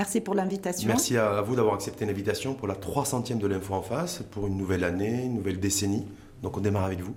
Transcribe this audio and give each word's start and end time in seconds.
Merci 0.00 0.22
pour 0.22 0.34
l'invitation. 0.34 0.88
Merci 0.88 1.18
à 1.18 1.42
vous 1.42 1.56
d'avoir 1.56 1.74
accepté 1.74 2.06
l'invitation 2.06 2.54
pour 2.54 2.66
la 2.66 2.74
300e 2.74 3.36
de 3.36 3.46
l'Info 3.46 3.74
en 3.74 3.82
face, 3.82 4.22
pour 4.30 4.46
une 4.46 4.56
nouvelle 4.56 4.82
année, 4.82 5.24
une 5.24 5.34
nouvelle 5.34 5.60
décennie. 5.60 6.06
Donc 6.42 6.56
on 6.56 6.60
démarre 6.60 6.84
avec 6.84 7.00
vous. 7.00 7.14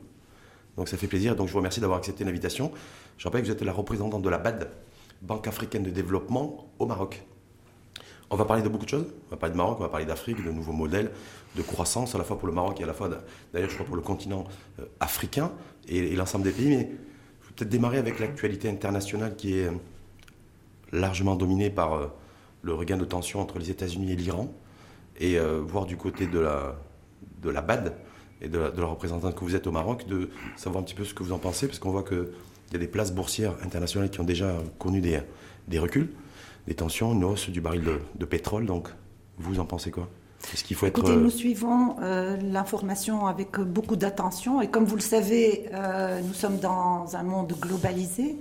Donc 0.75 0.89
ça 0.89 0.98
fait 0.98 1.07
plaisir. 1.07 1.38
Donc 1.38 1.48
je 1.48 1.54
vous 1.54 1.59
remercie 1.59 1.80
d'avoir 1.80 1.98
accepté 1.98 2.25
l'invitation. 2.25 2.73
Je 3.17 3.23
rappelle 3.23 3.39
que 3.39 3.48
vous 3.48 3.54
êtes 3.54 3.61
la 3.61 3.71
représentante 3.71 4.21
de 4.21 4.27
la 4.27 4.38
BAD, 4.38 4.70
Banque 5.21 5.48
africaine 5.48 5.84
de 5.84 5.91
développement 5.91 6.73
au 6.77 6.85
Maroc. 6.85 7.23
On 8.30 8.35
va 8.35 8.44
parler 8.44 8.63
de 8.63 8.67
beaucoup 8.67 8.84
de 8.84 8.89
choses. 8.89 9.08
On 9.27 9.31
va 9.31 9.38
parler 9.38 9.53
de 9.53 9.58
Maroc, 9.58 9.77
on 9.80 9.84
va 9.84 9.88
parler 9.88 10.05
d'Afrique, 10.05 10.44
de 10.44 10.52
nouveaux 10.52 10.73
modèles, 10.73 11.09
de 11.55 11.61
croissance, 11.61 12.16
à 12.16 12.17
la 12.17 12.25
fois 12.25 12.38
pour 12.38 12.50
le 12.50 12.53
Maroc 12.53 12.81
et 12.81 12.84
à 12.84 12.88
la 12.88 12.94
fois, 12.94 13.09
d'ailleurs, 13.53 13.70
je 13.70 13.75
crois, 13.75 13.86
pour 13.86 13.95
le 13.95 14.02
continent 14.02 14.44
euh, 14.81 14.86
africain 15.00 15.53
et, 15.88 16.13
l'ensemble 16.17 16.44
des 16.44 16.52
pays. 16.52 16.67
Mais 16.67 16.89
je 17.44 17.47
vais 17.47 17.53
peut-être 17.55 17.70
démarrer 17.70 18.00
avec 18.00 18.20
l'actualité 18.20 18.67
internationale 18.67 19.38
qui 19.38 19.58
est 19.58 19.67
euh, 19.67 19.72
largement 20.91 21.38
dominée 21.38 21.70
par 21.70 21.94
euh, 21.94 22.08
le 22.63 22.73
regain 22.73 22.98
de 22.98 23.05
tension 23.05 23.40
entre 23.40 23.59
les 23.59 23.70
États-Unis 23.70 24.12
et 24.12 24.16
l'Iran, 24.16 24.52
et 25.20 25.38
voir 25.67 25.85
du 25.85 25.95
côté 25.95 26.26
de 26.26 26.40
la, 26.40 26.76
de 27.41 27.49
la 27.49 27.62
BAD 27.62 27.94
et 28.41 28.48
de 28.48 28.58
la, 28.58 28.86
représentante 28.86 29.36
que 29.36 29.44
vous 29.44 29.55
êtes 29.55 29.67
au 29.67 29.72
Maroc, 29.72 30.08
de 30.08 30.30
savoir 30.55 30.81
un 30.81 30.86
petit 30.86 30.95
peu 30.95 31.03
ce 31.03 31.13
que 31.13 31.22
vous 31.22 31.34
en 31.34 31.38
pensez, 31.38 31.67
parce 31.67 31.77
qu'on 31.77 31.91
voit 31.91 32.03
qu'il 32.03 32.26
y 32.72 32.76
a 32.76 32.80
des 32.80 32.88
places 32.88 33.13
boursières 33.13 33.53
internationales 33.63 34.09
qui 34.09 34.22
ont 34.22 34.26
déjà 34.26 34.55
connu 34.80 35.02
des, 35.02 35.20
des 35.67 35.77
reculs 35.77 36.09
des 36.67 36.73
tensions, 36.73 37.13
une 37.13 37.23
hausse 37.23 37.49
du 37.49 37.62
baril 37.62 37.84
de, 38.16 38.25
pétrole. 38.25 38.66
Donc, 38.66 38.89
vous 39.38 39.59
en 39.59 39.66
pensez 39.66 39.91
quoi? 39.91 40.08
Est-ce 40.53 40.64
qu'il 40.64 40.75
faut 40.75 40.86
être... 40.86 41.00
Écoutez, 41.00 41.16
nous 41.16 41.30
suivons 41.30 41.95
euh, 42.02 42.38
l'information 42.38 43.28
avec 43.28 43.59
beaucoup 43.59 43.95
d'attention. 43.95 44.61
Et 44.61 44.67
comme 44.67 44.86
vous 44.86 44.95
le 44.95 45.02
savez, 45.02 45.69
euh, 45.73 46.22
nous 46.22 46.34
sommes 46.34 46.59
dans 46.59 47.16
un 47.16 47.23
monde 47.23 47.53
globalisé, 47.59 48.38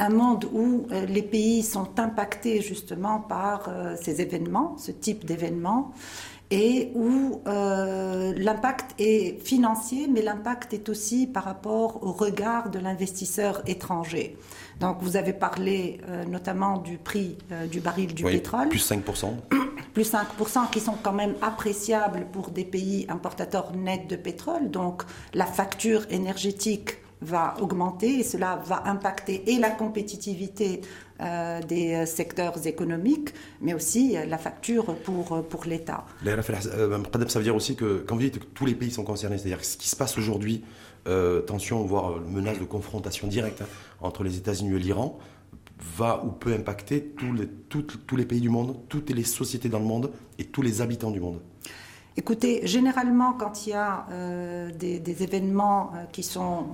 un 0.00 0.08
monde 0.08 0.46
où 0.52 0.86
euh, 0.90 1.06
les 1.06 1.22
pays 1.22 1.62
sont 1.62 2.00
impactés 2.00 2.60
justement 2.60 3.20
par 3.20 3.70
ces 4.00 4.20
événements, 4.20 4.76
ce 4.78 4.90
type 4.90 5.24
d'événements 5.24 5.92
et 6.50 6.90
où 6.96 7.40
l'impact 7.46 8.94
est 8.98 9.40
financier, 9.44 10.08
mais 10.12 10.20
l'impact 10.20 10.74
est 10.74 10.88
aussi 10.88 11.28
par 11.28 11.44
rapport 11.44 12.02
au 12.02 12.10
regard 12.10 12.70
de 12.70 12.80
l'investisseur 12.80 13.62
étranger. 13.68 14.36
Donc 14.80 14.96
vous 15.02 15.16
avez 15.16 15.34
parlé 15.34 16.00
euh, 16.08 16.24
notamment 16.24 16.78
du 16.78 16.96
prix 16.96 17.36
euh, 17.52 17.66
du 17.66 17.80
baril 17.80 18.14
du 18.14 18.24
pétrole. 18.24 18.68
Plus 18.68 18.90
5%. 18.90 19.34
plus 19.94 20.10
5% 20.10 20.70
qui 20.70 20.80
sont 20.80 20.96
quand 21.02 21.12
même 21.12 21.34
appréciables 21.42 22.26
pour 22.32 22.50
des 22.50 22.64
pays 22.64 23.06
importateurs 23.10 23.72
nets 23.76 24.08
de 24.08 24.16
pétrole. 24.16 24.70
Donc 24.70 25.02
la 25.34 25.44
facture 25.44 26.06
énergétique 26.10 26.96
va 27.22 27.54
augmenter 27.60 28.20
et 28.20 28.22
cela 28.22 28.56
va 28.64 28.86
impacter 28.86 29.50
et 29.50 29.58
la 29.58 29.70
compétitivité 29.70 30.80
euh, 31.20 31.60
des 31.62 32.06
secteurs 32.06 32.66
économiques, 32.66 33.34
mais 33.60 33.74
aussi 33.74 34.16
la 34.26 34.38
facture 34.38 34.96
pour, 34.96 35.44
pour 35.44 35.64
l'État. 35.64 36.04
Ça 36.24 37.38
veut 37.38 37.44
dire 37.44 37.56
aussi 37.56 37.76
que 37.76 38.04
quand 38.06 38.14
vous 38.14 38.22
dites 38.22 38.38
que 38.38 38.44
tous 38.44 38.66
les 38.66 38.74
pays 38.74 38.90
sont 38.90 39.04
concernés, 39.04 39.38
c'est-à-dire 39.38 39.64
ce 39.64 39.76
qui 39.76 39.88
se 39.88 39.96
passe 39.96 40.16
aujourd'hui 40.16 40.64
euh, 41.08 41.40
tension, 41.40 41.84
voire 41.84 42.20
menace 42.20 42.58
de 42.58 42.64
confrontation 42.64 43.26
directe 43.26 43.62
hein, 43.62 43.66
entre 44.00 44.22
les 44.22 44.36
États-Unis 44.36 44.76
et 44.76 44.78
l'Iran, 44.78 45.18
va 45.96 46.22
ou 46.24 46.30
peut 46.30 46.52
impacter 46.52 47.02
tous 47.02 47.32
les, 47.32 47.46
tous 47.46 48.16
les 48.16 48.26
pays 48.26 48.40
du 48.40 48.50
monde, 48.50 48.76
toutes 48.88 49.10
les 49.10 49.24
sociétés 49.24 49.70
dans 49.70 49.78
le 49.78 49.86
monde 49.86 50.10
et 50.38 50.44
tous 50.44 50.60
les 50.60 50.82
habitants 50.82 51.10
du 51.10 51.20
monde 51.20 51.40
Écoutez, 52.20 52.60
généralement, 52.66 53.32
quand 53.32 53.66
il 53.66 53.70
y 53.70 53.72
a 53.72 54.06
euh, 54.12 54.70
des, 54.72 55.22
événements 55.22 55.90
euh, 55.94 56.04
qui 56.12 56.22
sont 56.22 56.66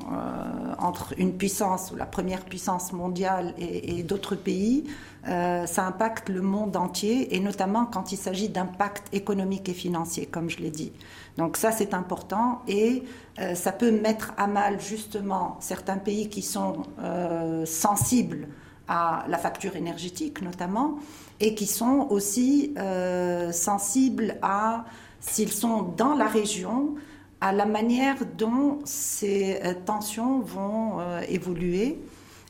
entre 0.78 1.14
une 1.16 1.32
puissance, 1.32 1.92
ou 1.92 1.96
la 1.96 2.04
première 2.04 2.44
puissance 2.44 2.92
mondiale, 2.92 3.54
et, 3.58 4.02
d'autres 4.02 4.34
pays, 4.34 4.84
ça 5.24 5.86
impacte 5.86 6.28
le 6.28 6.42
monde 6.42 6.76
entier, 6.76 7.34
et 7.34 7.40
notamment 7.40 7.86
quand 7.86 8.12
il 8.12 8.16
s'agit 8.16 8.48
d'impact 8.48 9.08
économique 9.12 9.68
et 9.68 9.72
financier, 9.72 10.26
comme 10.26 10.50
je 10.50 10.58
l'ai 10.58 10.70
dit. 10.70 10.92
Donc 11.36 11.56
ça, 11.56 11.70
c'est 11.70 11.94
important 11.94 12.62
et 12.66 13.02
euh, 13.38 13.54
ça 13.54 13.72
peut 13.72 13.90
mettre 13.90 14.32
à 14.36 14.46
mal 14.46 14.80
justement 14.80 15.56
certains 15.60 15.98
pays 15.98 16.28
qui 16.28 16.42
sont 16.42 16.82
euh, 17.00 17.66
sensibles 17.66 18.48
à 18.88 19.24
la 19.28 19.36
facture 19.36 19.76
énergétique 19.76 20.40
notamment 20.40 20.98
et 21.40 21.54
qui 21.54 21.66
sont 21.66 22.06
aussi 22.08 22.72
euh, 22.78 23.52
sensibles 23.52 24.36
à, 24.40 24.84
s'ils 25.20 25.52
sont 25.52 25.82
dans 25.82 26.14
la 26.14 26.26
région, 26.26 26.94
à 27.40 27.52
la 27.52 27.66
manière 27.66 28.16
dont 28.38 28.78
ces 28.84 29.60
tensions 29.84 30.40
vont 30.40 31.00
évoluer. 31.28 31.98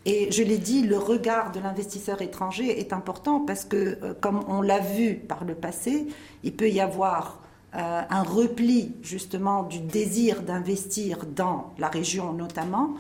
Et 0.05 0.31
je 0.31 0.45
l'ai 0.45 0.59
dit, 0.59 0.83
le 0.83 0.97
regard 0.97 1.51
de 1.51 1.59
l'investisseur 1.59 2.23
étranger 2.23 2.79
est 2.79 2.93
important 2.93 3.41
parce 3.41 3.65
que, 3.65 3.99
comme 4.21 4.45
on 4.47 4.63
l'a 4.63 4.79
vu 4.79 5.15
par 5.17 5.45
le 5.45 5.57
passé, 5.57 6.07
il 6.45 6.53
peut 6.55 6.71
y 6.71 6.81
avoir 6.81 7.41
euh, 7.77 8.01
un 8.09 8.23
repli 8.23 8.95
justement 9.03 9.63
du 9.65 9.81
désir 9.81 10.41
d'investir 10.41 11.27
dans 11.27 11.75
la 11.79 11.89
région 11.89 12.33
notamment. 12.33 12.95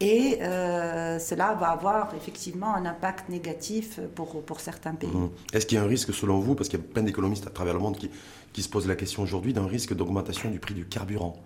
Et 0.00 0.38
euh, 0.40 1.18
cela 1.18 1.52
va 1.54 1.68
avoir 1.68 2.14
effectivement 2.14 2.74
un 2.74 2.86
impact 2.86 3.28
négatif 3.28 4.00
pour, 4.14 4.42
pour 4.42 4.60
certains 4.60 4.94
pays. 4.94 5.10
Mmh. 5.10 5.30
Est-ce 5.52 5.66
qu'il 5.66 5.76
y 5.76 5.78
a 5.78 5.84
un 5.84 5.88
risque 5.88 6.14
selon 6.14 6.38
vous, 6.38 6.54
parce 6.54 6.70
qu'il 6.70 6.78
y 6.78 6.82
a 6.82 6.84
plein 6.84 7.02
d'économistes 7.02 7.46
à 7.46 7.50
travers 7.50 7.74
le 7.74 7.80
monde 7.80 7.98
qui, 7.98 8.10
qui 8.52 8.62
se 8.62 8.68
posent 8.68 8.88
la 8.88 8.96
question 8.96 9.22
aujourd'hui, 9.22 9.52
d'un 9.52 9.66
risque 9.66 9.94
d'augmentation 9.94 10.50
du 10.50 10.58
prix 10.58 10.74
du 10.74 10.86
carburant, 10.86 11.36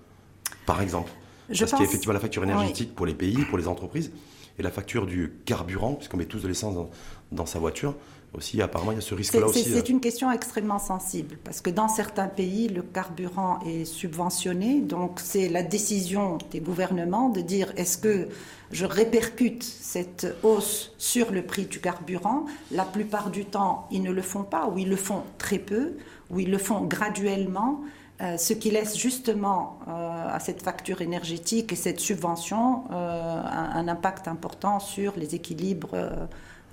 par 0.67 0.81
exemple? 0.81 1.11
Je 1.51 1.61
Parce 1.61 1.73
qu'il 1.73 1.81
y 1.81 1.83
a 1.83 1.89
effectivement 1.89 2.15
la 2.15 2.21
facture 2.21 2.45
énergétique 2.45 2.95
pour 2.95 3.07
les 3.07 3.15
pays, 3.15 3.45
pour 3.45 3.59
les 3.59 3.69
entreprises, 3.69 4.13
et 4.59 4.63
la 4.63 4.71
facture 4.71 5.05
du 5.05 5.33
carburant, 5.45 5.95
puisqu'on 5.95 6.17
met 6.17 6.27
tous 6.27 6.41
de 6.41 6.49
l'essence 6.49 6.75
dans, 6.75 6.91
dans 7.33 7.47
sa 7.47 7.59
voiture, 7.59 7.95
aussi, 8.37 8.61
apparemment, 8.61 8.93
il 8.93 8.97
y 8.97 8.99
a 8.99 9.01
ce 9.01 9.15
risque-là 9.15 9.47
aussi. 9.47 9.63
C'est 9.63 9.77
euh. 9.77 9.93
une 9.93 10.01
question 10.01 10.31
extrêmement 10.31 10.79
sensible, 10.79 11.37
parce 11.45 11.61
que 11.61 11.71
dans 11.71 11.89
certains 11.89 12.29
pays, 12.29 12.69
le 12.69 12.83
carburant 12.83 13.61
est 13.67 13.85
subventionné, 13.85 14.81
donc 14.81 15.21
c'est 15.23 15.49
la 15.49 15.63
décision 15.63 16.39
des 16.51 16.61
gouvernements 16.61 17.29
de 17.29 17.41
dire 17.41 17.73
est-ce 17.77 17.99
que 17.99 18.29
je 18.71 18.87
répercute 18.87 19.63
cette 19.63 20.27
hausse 20.43 20.93
sur 20.99 21.31
le 21.31 21.43
prix 21.43 21.67
du 21.67 21.81
carburant? 21.81 22.47
La 22.71 22.85
plupart 22.85 23.31
du 23.31 23.45
temps, 23.45 23.87
ils 23.91 24.03
ne 24.03 24.11
le 24.11 24.23
font 24.23 24.45
pas, 24.45 24.69
ou 24.69 24.79
ils 24.79 24.89
le 24.89 24.97
font 24.97 25.23
très 25.39 25.59
peu, 25.59 25.95
ou 26.31 26.41
ils 26.41 26.51
le 26.51 26.59
font 26.59 26.81
graduellement. 26.83 27.81
Euh, 28.21 28.37
ce 28.37 28.53
qui 28.53 28.71
laisse 28.71 28.97
justement 28.97 29.81
euh, 29.89 30.29
à 30.29 30.39
cette 30.39 30.63
facture 30.63 31.03
énergétique 31.03 31.73
et 31.73 31.77
cette 31.77 31.99
subvention 31.99 32.85
un, 32.93 32.95
un, 32.95 33.89
impact 33.89 34.29
important 34.29 34.79
sur 34.79 35.15
les 35.17 35.35
équilibres 35.35 35.97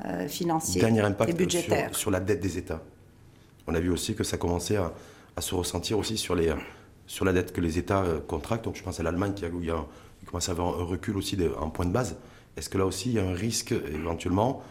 euh, 0.06 0.28
financier 0.28 0.82
Dernier 0.82 1.02
impact 1.02 1.32
et 1.32 1.34
budgétaire. 1.34 1.96
Sur, 1.96 2.12
la 2.12 2.20
dette 2.20 2.40
des 2.40 2.58
États. 2.58 2.82
On 3.68 3.76
a 3.76 3.80
vu 3.80 3.90
aussi 3.90 4.16
que 4.16 4.24
ça 4.24 4.38
commençait 4.38 4.78
à, 4.78 4.92
se 5.40 5.56
ressentir 5.56 5.98
aussi 5.98 6.18
sur, 6.18 6.36
les, 6.36 6.54
sur 7.08 7.26
la 7.26 7.34
dette 7.34 7.52
que 7.52 7.62
les 7.62 7.78
États 7.78 8.04
euh, 8.04 8.20
contractent. 8.20 8.66
Donc 8.66 8.76
je 8.76 8.84
pense 8.84 9.00
à 9.00 9.04
l'Allemagne 9.04 9.34
qui, 9.34 9.46
a, 9.46 9.50
qui 9.50 10.26
commence 10.26 10.50
à 10.50 10.54
avoir 10.54 10.80
un 10.80 10.84
recul 10.84 11.18
aussi 11.18 11.38
en 11.60 11.70
point 11.70 11.86
de 11.86 11.92
base. 11.92 12.16
Est-ce 12.58 12.70
que 12.70 12.78
là 12.78 12.86
aussi 12.86 13.10
il 13.10 13.16
y 13.16 13.20
a 13.20 13.26
un 13.26 13.34
risque 13.34 13.72
éventuellement 13.72 14.62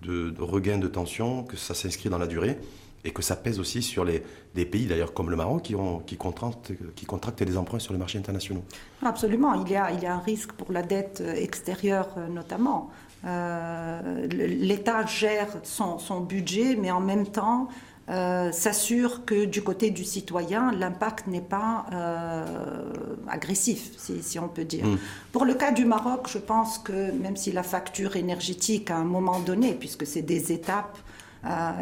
de, 0.00 0.34
regain 0.38 0.78
de 0.78 0.88
tension, 0.88 1.44
que 1.44 1.56
ça 1.56 1.74
s'inscrit 1.74 2.08
dans 2.08 2.18
la 2.18 2.26
durée 2.26 2.58
et 3.04 3.12
que 3.12 3.22
ça 3.22 3.36
pèse 3.36 3.60
aussi 3.60 3.80
sur 3.80 4.04
les, 4.04 4.22
des 4.54 4.66
pays 4.66 4.86
d'ailleurs 4.86 5.14
comme 5.14 5.30
le 5.30 5.36
Maroc 5.36 5.62
qui, 5.62 5.76
ont, 5.76 6.00
qui, 6.00 6.16
contractent, 6.16 6.72
qui 6.96 7.06
contractent 7.06 7.42
des 7.42 7.56
emprunts 7.56 7.78
sur 7.78 7.92
les 7.92 7.98
marchés 7.98 8.18
internationaux? 8.18 8.64
Absolument, 9.02 9.54
il 9.64 9.70
y, 9.70 9.76
a, 9.76 9.92
il 9.92 10.02
y 10.02 10.06
a 10.06 10.14
un 10.14 10.20
risque 10.20 10.52
pour 10.52 10.72
la 10.72 10.82
dette 10.82 11.20
extérieure 11.20 12.08
euh, 12.16 12.26
notamment. 12.28 12.90
Euh, 13.24 14.26
L'État 14.28 15.04
gère 15.06 15.48
son, 15.64 16.20
budget, 16.20 16.76
mais 16.76 16.90
en 16.90 17.00
même 17.00 17.26
temps 17.26 17.68
euh, 18.08 18.52
s'assure 18.52 19.24
que 19.24 19.44
du 19.44 19.62
côté 19.62 19.90
du 19.90 20.04
citoyen, 20.04 20.72
l'impact 20.72 21.26
n'est 21.26 21.40
pas 21.40 21.86
euh, 21.92 22.92
agressif, 23.28 23.90
si, 23.98 24.38
on 24.38 24.48
peut 24.48 24.64
dire. 24.64 24.86
Mm. 24.86 24.98
Pour 25.32 25.44
le 25.44 25.54
cas 25.54 25.72
du 25.72 25.84
Maroc, 25.84 26.28
je 26.28 26.38
pense 26.38 26.78
que 26.78 27.10
même 27.12 27.36
si 27.36 27.52
la 27.52 27.62
facture 27.62 28.16
énergétique, 28.16 28.90
à 28.90 28.96
un 28.96 29.04
moment 29.04 29.40
donné, 29.40 29.74
puisque 29.74 30.06
c'est 30.06 30.22
des 30.22 30.52
étapes, 30.52 30.98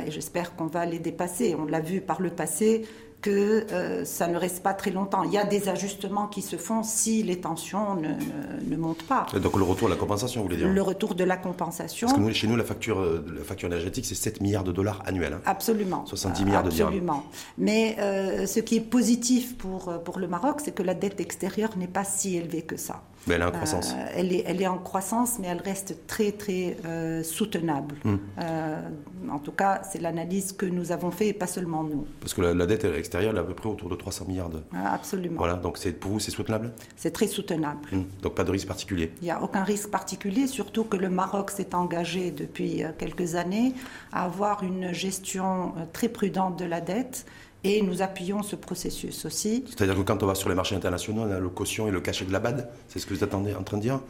et 0.06 0.10
j'espère 0.10 0.54
qu'on 0.54 0.66
va 0.66 0.84
les 0.84 0.98
dépasser, 0.98 1.56
on 1.58 1.64
l'a 1.64 1.80
vu 1.80 2.00
par 2.00 2.20
le 2.20 2.28
passé, 2.28 2.86
que 3.26 3.66
euh, 3.72 4.04
ça 4.04 4.28
ne 4.28 4.38
reste 4.38 4.62
pas 4.62 4.72
très 4.72 4.92
longtemps. 4.92 5.24
Il 5.24 5.32
y 5.32 5.38
a 5.38 5.44
des 5.44 5.68
ajustements 5.68 6.28
qui 6.28 6.42
se 6.42 6.54
font 6.56 6.84
si 6.84 7.24
les 7.24 7.40
tensions 7.40 7.96
ne, 7.96 8.10
ne, 8.70 8.76
montent 8.76 9.02
pas. 9.02 9.26
donc 9.42 9.56
le 9.56 9.64
retour 9.64 9.88
de 9.88 9.94
la 9.94 9.98
compensation, 9.98 10.42
vous 10.42 10.46
voulez 10.46 10.58
dire 10.58 10.68
Le 10.68 10.82
retour 10.82 11.16
de 11.16 11.24
la 11.24 11.36
compensation. 11.36 12.06
Parce 12.06 12.20
que 12.20 12.32
chez 12.32 12.46
nous, 12.46 12.54
la 12.54 12.62
facture, 12.62 13.00
euh, 13.00 13.26
la 13.36 13.42
facture 13.42 13.66
énergétique, 13.66 14.06
c'est 14.06 14.14
7 14.14 14.40
milliards 14.40 14.62
de 14.62 14.70
dollars 14.70 15.02
annuels. 15.06 15.32
Hein. 15.32 15.40
Absolument. 15.44 16.06
70 16.06 16.44
milliards 16.44 16.62
de 16.62 16.70
dirhams. 16.70 16.86
Absolument. 16.88 17.24
Mais 17.58 17.96
euh, 17.98 18.46
ce 18.46 18.60
qui 18.60 18.76
est 18.76 18.80
positif 18.80 19.58
pour, 19.58 19.92
pour 20.04 20.20
le 20.20 20.28
Maroc, 20.28 20.60
c'est 20.64 20.72
que 20.72 20.84
la 20.84 20.94
dette 20.94 21.20
extérieure 21.20 21.76
n'est 21.76 21.88
pas 21.88 22.04
si 22.04 22.36
élevée 22.36 22.62
que 22.62 22.76
ça. 22.76 23.02
Mais 23.26 23.34
elle 23.34 23.42
est 23.42 23.44
en 23.44 23.50
croissance. 23.50 23.92
Euh, 23.92 24.06
elle, 24.14 24.32
est, 24.32 24.44
elle 24.46 24.62
est 24.62 24.66
en 24.66 24.78
croissance, 24.78 25.38
mais 25.38 25.48
elle 25.48 25.60
reste 25.60 26.06
très, 26.06 26.32
très 26.32 26.76
euh, 26.84 27.22
soutenable. 27.22 27.96
Hmm. 28.04 28.16
Euh, 28.40 28.80
en 29.30 29.38
tout 29.38 29.52
cas, 29.52 29.82
c'est 29.90 30.00
l'analyse 30.00 30.52
que 30.52 30.66
nous 30.66 30.92
avons 30.92 31.10
fait, 31.10 31.28
et 31.28 31.32
pas 31.32 31.48
seulement 31.48 31.82
nous. 31.82 32.06
Parce 32.20 32.34
que 32.34 32.42
la, 32.42 32.54
la 32.54 32.66
dette 32.66 32.84
extérieure, 32.84 33.32
elle 33.32 33.38
est 33.38 33.40
à 33.40 33.44
peu 33.44 33.54
près 33.54 33.68
autour 33.68 33.88
de 33.88 33.96
300 33.96 34.26
milliards. 34.28 34.50
De... 34.50 34.62
Ah, 34.72 34.94
Absolument. 34.94 35.38
Voilà, 35.38 35.54
donc 35.54 35.78
pour 35.94 36.12
vous, 36.12 36.20
c'est 36.20 36.30
soutenable? 36.30 36.72
C'est 36.96 37.12
très 37.12 37.26
soutenable. 37.26 37.88
Hmm. 37.90 38.02
Donc 38.22 38.34
pas 38.34 38.44
de 38.44 38.50
risque 38.50 38.68
particulier? 38.68 39.12
Il 39.20 39.24
n'y 39.24 39.30
a 39.30 39.42
aucun 39.42 39.64
risque 39.64 39.90
particulier, 39.90 40.46
surtout 40.46 40.84
que 40.84 40.96
le 40.96 41.08
Maroc 41.08 41.50
s'est 41.50 41.74
engagé 41.74 42.30
depuis 42.30 42.82
quelques 42.98 43.34
années 43.34 43.74
à 44.12 44.24
avoir 44.24 44.62
une 44.62 44.92
gestion 44.92 45.74
très 45.92 46.08
prudente 46.08 46.58
de 46.58 46.64
la 46.64 46.80
dette 46.80 47.26
et 47.66 47.82
nous 47.82 48.00
appuyons 48.00 48.42
ce 48.42 48.54
processus 48.54 49.24
aussi. 49.24 49.64
C'est-à-dire 49.66 49.96
que 49.96 50.02
quand 50.02 50.22
on 50.22 50.26
va 50.26 50.34
sur 50.34 50.48
les 50.48 50.54
marchés 50.54 50.76
internationaux, 50.76 51.22
on 51.22 51.30
a 51.30 51.40
le 51.40 51.48
caution 51.48 51.88
et 51.88 51.90
le 51.90 52.00
cachet 52.00 52.24
de 52.24 52.32
la 52.32 52.38
BAD. 52.38 52.68
C'est 52.88 52.98
ce 52.98 53.06
que 53.06 53.14
vous 53.14 53.24
êtes 53.24 53.34
en, 53.34 53.42
train 53.64 53.76
de 53.76 53.82
dire? 53.82 54.00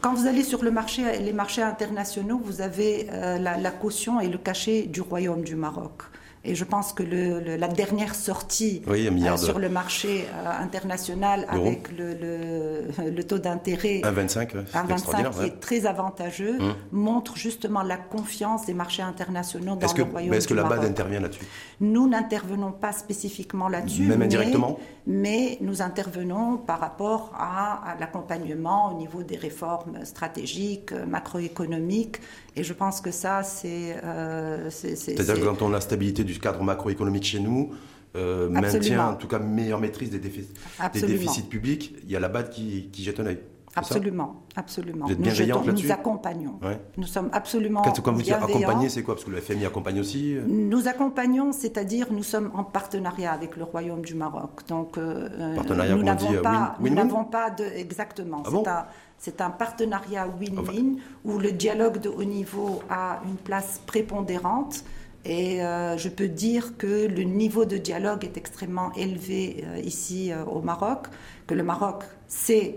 Quand 0.00 0.14
vous 0.14 0.26
allez 0.26 0.42
sur 0.42 0.64
le 0.64 0.72
marché, 0.72 1.02
les 1.20 1.32
marchés 1.32 1.62
internationaux, 1.62 2.40
vous 2.42 2.60
avez 2.60 3.06
euh, 3.12 3.38
la, 3.38 3.56
la 3.56 3.70
caution 3.70 4.20
et 4.20 4.28
le 4.28 4.38
cachet 4.38 4.82
du 4.82 5.00
Royaume 5.00 5.42
du 5.42 5.54
Maroc. 5.54 6.02
Et 6.48 6.54
je 6.54 6.64
pense 6.64 6.92
que 6.92 7.02
le- 7.02 7.40
le- 7.40 7.56
la 7.56 7.66
dernière 7.66 8.14
sortie 8.14 8.80
Oui, 8.86 9.08
euh, 9.08 9.36
sur 9.36 9.58
le 9.58 9.68
marché 9.68 10.26
euh, 10.32 10.62
international 10.62 11.44
avec 11.48 11.90
le, 11.98 13.22
taux 13.24 13.38
d'intérêt 13.38 14.00
1,25, 14.04 14.54
ouais, 14.54 14.64
c'est 14.70 14.78
1,25 14.78 14.92
extraordinaire. 14.92 15.30
qui 15.32 15.38
ouais. 15.40 15.46
est 15.48 15.60
très 15.60 15.86
avantageux, 15.86 16.56
Hum. 16.60 16.74
montre 16.92 17.36
justement 17.36 17.82
la 17.82 17.96
confiance 17.96 18.64
des 18.66 18.74
marchés 18.74 19.02
internationaux 19.02 19.74
dans 19.74 19.88
que, 19.88 19.98
le 20.02 20.04
Royaume 20.04 20.30
mais 20.30 20.36
est-ce 20.36 20.46
que 20.48 20.54
la 20.54 20.62
BAD 20.64 20.84
intervient 20.84 21.18
là-dessus? 21.20 21.44
Nous 21.80 22.08
n'intervenons 22.08 22.70
pas 22.72 22.92
spécifiquement 22.92 23.68
là-dessus. 23.68 24.02
Même 24.02 24.20
mais- 24.20 24.24
indirectement? 24.26 24.78
Mais 25.08 25.58
nous 25.60 25.82
intervenons 25.82 26.56
par 26.58 26.78
rapport 26.80 27.32
à, 27.36 27.90
à 27.92 27.98
l'accompagnement 27.98 28.92
au 28.92 28.98
niveau 28.98 29.22
des 29.24 29.36
réformes 29.36 30.04
stratégiques, 30.04 30.92
macroéconomiques. 31.08 32.20
Et 32.56 32.64
je 32.64 32.72
pense 32.72 33.00
que 33.00 33.10
ça, 33.10 33.42
c'est. 33.42 33.96
euh, 34.02 34.70
c'est- 34.70 34.96
c'est- 34.96 35.12
C'est-à-dire 35.14 35.34
c'est- 35.36 35.40
que 35.42 35.46
quand 35.46 35.62
on 35.62 35.68
a 35.68 35.72
la 35.72 35.80
stabilité 35.80 36.24
du 36.24 36.38
cadre 36.38 36.62
macroéconomique 36.62 37.24
chez 37.24 37.40
nous, 37.40 37.70
euh, 38.16 38.48
maintient 38.48 39.10
en 39.10 39.14
tout 39.16 39.28
cas 39.28 39.38
meilleure 39.38 39.78
maîtrise 39.80 40.10
des, 40.10 40.18
défi- 40.18 40.40
des 40.40 40.46
Absolument. 40.78 41.08
déficits 41.20 41.42
publics, 41.42 41.94
il 42.04 42.10
y 42.10 42.16
a 42.16 42.20
la 42.20 42.28
BAD 42.30 42.48
qui, 42.50 42.88
qui 42.90 43.02
jette 43.04 43.20
un 43.20 43.26
œil. 43.26 43.38
Absolument, 43.78 44.42
absolument. 44.56 45.04
Vous 45.04 45.12
êtes 45.12 45.18
nous, 45.18 45.24
bienveillante 45.24 45.58
jetons- 45.58 45.66
là-dessus 45.66 45.86
nous 45.88 45.92
accompagnons. 45.92 46.58
Ouais. 46.62 46.80
Nous 46.96 47.06
sommes 47.06 47.28
absolument 47.34 47.82
Quand, 47.82 48.10
vous 48.10 48.22
dites 48.22 48.32
accompagner, 48.32 48.88
c'est 48.88 49.02
quoi? 49.02 49.16
Parce 49.16 49.26
que 49.26 49.30
le 49.30 49.36
FMI 49.42 49.66
accompagne 49.66 50.00
aussi. 50.00 50.34
euh, 50.34 50.44
Nous 50.48 50.88
accompagnons, 50.88 51.52
c'est-à-dire 51.52 52.06
nous 52.10 52.22
sommes 52.22 52.50
en 52.54 52.64
partenariat 52.64 53.32
avec 53.32 53.54
le 53.54 53.64
Royaume 53.64 54.00
du 54.00 54.14
Maroc. 54.14 54.66
Donc 54.68 54.96
euh, 54.96 55.54
Partenariat, 55.56 55.94
nous 55.94 56.00
on 56.00 56.04
n'avons 56.04 56.30
dit, 56.30 56.36
euh, 56.36 56.40
pas, 56.40 56.74
win- 56.80 56.88
nous 56.88 56.94
n'avons 56.94 57.24
pas 57.24 57.50
de 57.50 57.64
exactement. 57.64 58.42
Ah 58.46 58.50
bon? 58.50 58.64
un 58.66 58.86
c'est 59.18 59.40
un 59.40 59.50
partenariat 59.50 60.28
win-win 60.28 60.98
où 61.24 61.38
le 61.38 61.52
dialogue 61.52 62.00
de 62.00 62.08
haut 62.08 62.24
niveau 62.24 62.82
a 62.90 63.20
une 63.24 63.36
place 63.36 63.80
prépondérante. 63.86 64.84
Et 65.24 65.60
euh, 65.60 65.98
je 65.98 66.08
peux 66.08 66.28
dire 66.28 66.76
que 66.78 67.08
le 67.08 67.24
niveau 67.24 67.64
de 67.64 67.76
dialogue 67.78 68.24
est 68.24 68.36
extrêmement 68.36 68.92
élevé 68.94 69.64
euh, 69.64 69.78
ici 69.80 70.30
euh, 70.30 70.44
au 70.44 70.62
Maroc, 70.62 71.08
que 71.48 71.54
le 71.54 71.64
Maroc 71.64 72.04
sait 72.28 72.76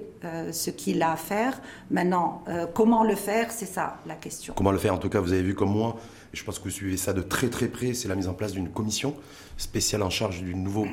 ce 0.52 0.70
qu'il 0.70 1.02
a 1.02 1.14
à 1.14 1.16
faire. 1.16 1.60
Maintenant, 1.90 2.44
comment 2.76 3.04
le 3.04 3.16
faire, 3.16 3.52
c'est 3.52 3.66
ça 3.66 3.98
la 4.06 4.16
question. 4.16 4.54
Comment 4.56 4.72
le 4.72 4.78
faire 4.78 4.94
En 4.94 4.98
tout 4.98 5.10
cas, 5.10 5.22
vous 5.22 5.32
avez 5.32 5.42
vu 5.42 5.56
comme 5.56 5.72
moi, 5.72 5.96
et 6.34 6.38
je 6.38 6.44
pense 6.44 6.60
que 6.60 6.66
vous 6.66 6.70
suivez 6.70 6.98
ça 6.98 7.14
de 7.14 7.22
très 7.22 7.50
très 7.50 7.68
près, 7.68 7.94
c'est 7.94 8.10
la 8.10 8.16
mise 8.16 8.28
en 8.28 8.34
place 8.34 8.52
d'une 8.52 8.70
commission 8.70 9.16
spéciale 9.58 10.04
en 10.04 10.10
charge 10.10 10.44
du 10.44 10.54
nouveau 10.54 10.86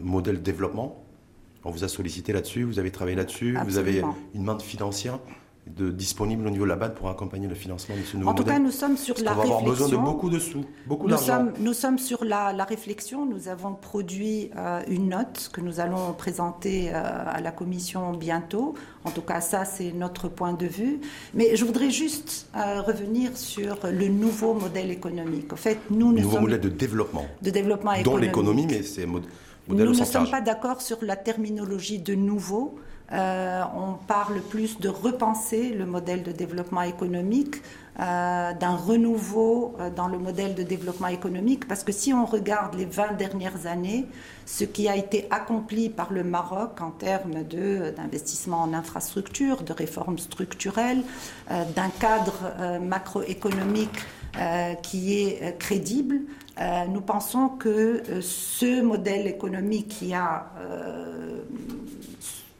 modèle 0.00 0.36
de 0.36 0.42
développement. 0.42 1.02
On 1.64 1.70
vous 1.70 1.84
a 1.84 1.88
sollicité 1.88 2.32
là-dessus, 2.32 2.64
vous 2.64 2.78
avez 2.78 2.90
travaillé 2.90 3.16
là-dessus, 3.16 3.56
vous 3.64 3.78
avez 3.78 4.02
une 4.34 4.42
main 4.42 4.58
financière 4.58 5.18
de, 5.66 5.90
disponible 5.92 6.44
au 6.48 6.50
niveau 6.50 6.64
de 6.64 6.70
la 6.70 6.74
BAD 6.76 6.96
pour 6.96 7.08
accompagner 7.08 7.46
le 7.46 7.54
financement 7.54 7.94
de 7.96 8.02
ce 8.02 8.16
nouveau 8.16 8.30
En 8.30 8.34
tout 8.34 8.42
modèle. 8.42 8.56
cas, 8.56 8.60
nous 8.64 8.72
sommes 8.72 8.96
sur 8.96 9.14
Parce 9.14 9.24
la 9.24 9.30
qu'on 9.30 9.36
va 9.36 9.42
avoir 9.44 9.60
réflexion. 9.60 9.86
besoin 9.86 10.00
de 10.00 10.04
beaucoup 10.04 10.28
de 10.28 10.38
sous, 10.40 10.64
beaucoup 10.88 11.04
Nous 11.04 11.10
d'argent. 11.10 11.24
sommes, 11.26 11.52
nous 11.60 11.72
sommes 11.72 11.98
sur 11.98 12.24
la, 12.24 12.52
la 12.52 12.64
réflexion. 12.64 13.26
Nous 13.26 13.46
avons 13.46 13.74
produit 13.74 14.50
euh, 14.56 14.80
une 14.88 15.10
note 15.10 15.50
que 15.52 15.60
nous 15.60 15.78
allons 15.78 16.14
présenter 16.14 16.90
euh, 16.92 16.94
à 16.94 17.40
la 17.40 17.52
commission 17.52 18.12
bientôt. 18.12 18.74
En 19.04 19.12
tout 19.12 19.22
cas, 19.22 19.40
ça, 19.40 19.64
c'est 19.64 19.92
notre 19.92 20.28
point 20.28 20.52
de 20.52 20.66
vue. 20.66 20.98
Mais 21.32 21.54
je 21.54 21.64
voudrais 21.64 21.90
juste 21.90 22.48
euh, 22.56 22.82
revenir 22.82 23.36
sur 23.36 23.76
le 23.84 24.08
nouveau 24.08 24.54
modèle 24.54 24.90
économique. 24.90 25.52
En 25.52 25.56
fait, 25.56 25.78
nous, 25.90 26.08
nous 26.12 26.18
nouveau 26.18 26.32
sommes 26.32 26.42
modèle 26.42 26.60
de 26.60 26.70
développement, 26.70 27.24
de 27.40 27.50
développement 27.50 27.92
dont 28.02 28.18
économique. 28.18 28.22
l'économie, 28.26 28.66
mais 28.68 28.82
c'est 28.82 29.06
modèle 29.68 29.86
Nous 29.86 29.98
ne 29.98 30.04
sommes 30.04 30.30
pas 30.30 30.40
d'accord 30.40 30.80
sur 30.80 30.98
la 31.02 31.16
terminologie 31.16 31.98
de 31.98 32.14
nouveau. 32.14 32.78
Euh, 33.12 33.62
on 33.76 33.92
parle 34.06 34.40
plus 34.40 34.78
de 34.80 34.88
repenser 34.88 35.70
le 35.70 35.84
modèle 35.84 36.22
de 36.22 36.32
développement 36.32 36.80
économique, 36.80 37.56
euh, 38.00 38.54
d'un 38.54 38.74
renouveau 38.74 39.74
euh, 39.78 39.90
dans 39.90 40.08
le 40.08 40.16
modèle 40.16 40.54
de 40.54 40.62
développement 40.62 41.08
économique, 41.08 41.68
parce 41.68 41.84
que 41.84 41.92
si 41.92 42.14
on 42.14 42.24
regarde 42.24 42.74
les 42.74 42.86
20 42.86 43.18
dernières 43.18 43.66
années, 43.66 44.06
ce 44.46 44.64
qui 44.64 44.88
a 44.88 44.96
été 44.96 45.26
accompli 45.30 45.90
par 45.90 46.10
le 46.10 46.24
Maroc 46.24 46.80
en 46.80 46.90
termes 46.90 47.44
de- 47.44 47.92
d'investissement 47.94 48.62
en 48.62 48.72
infrastructure, 48.72 49.62
de 49.62 49.74
réformes 49.74 50.18
structurelles, 50.18 51.02
euh, 51.50 51.64
d'un 51.76 51.90
cadre 51.90 52.54
macroéconomique 52.80 53.98
qui 54.82 55.18
est 55.18 55.42
euh, 55.42 55.52
crédible, 55.52 56.20
euh, 56.60 56.86
nous 56.86 57.00
pensons 57.00 57.48
que 57.48 57.68
euh, 58.08 58.20
ce 58.20 58.82
modèle 58.82 59.26
économique 59.26 59.88
qui 59.88 60.12
a 60.12 60.52
euh, 60.58 61.42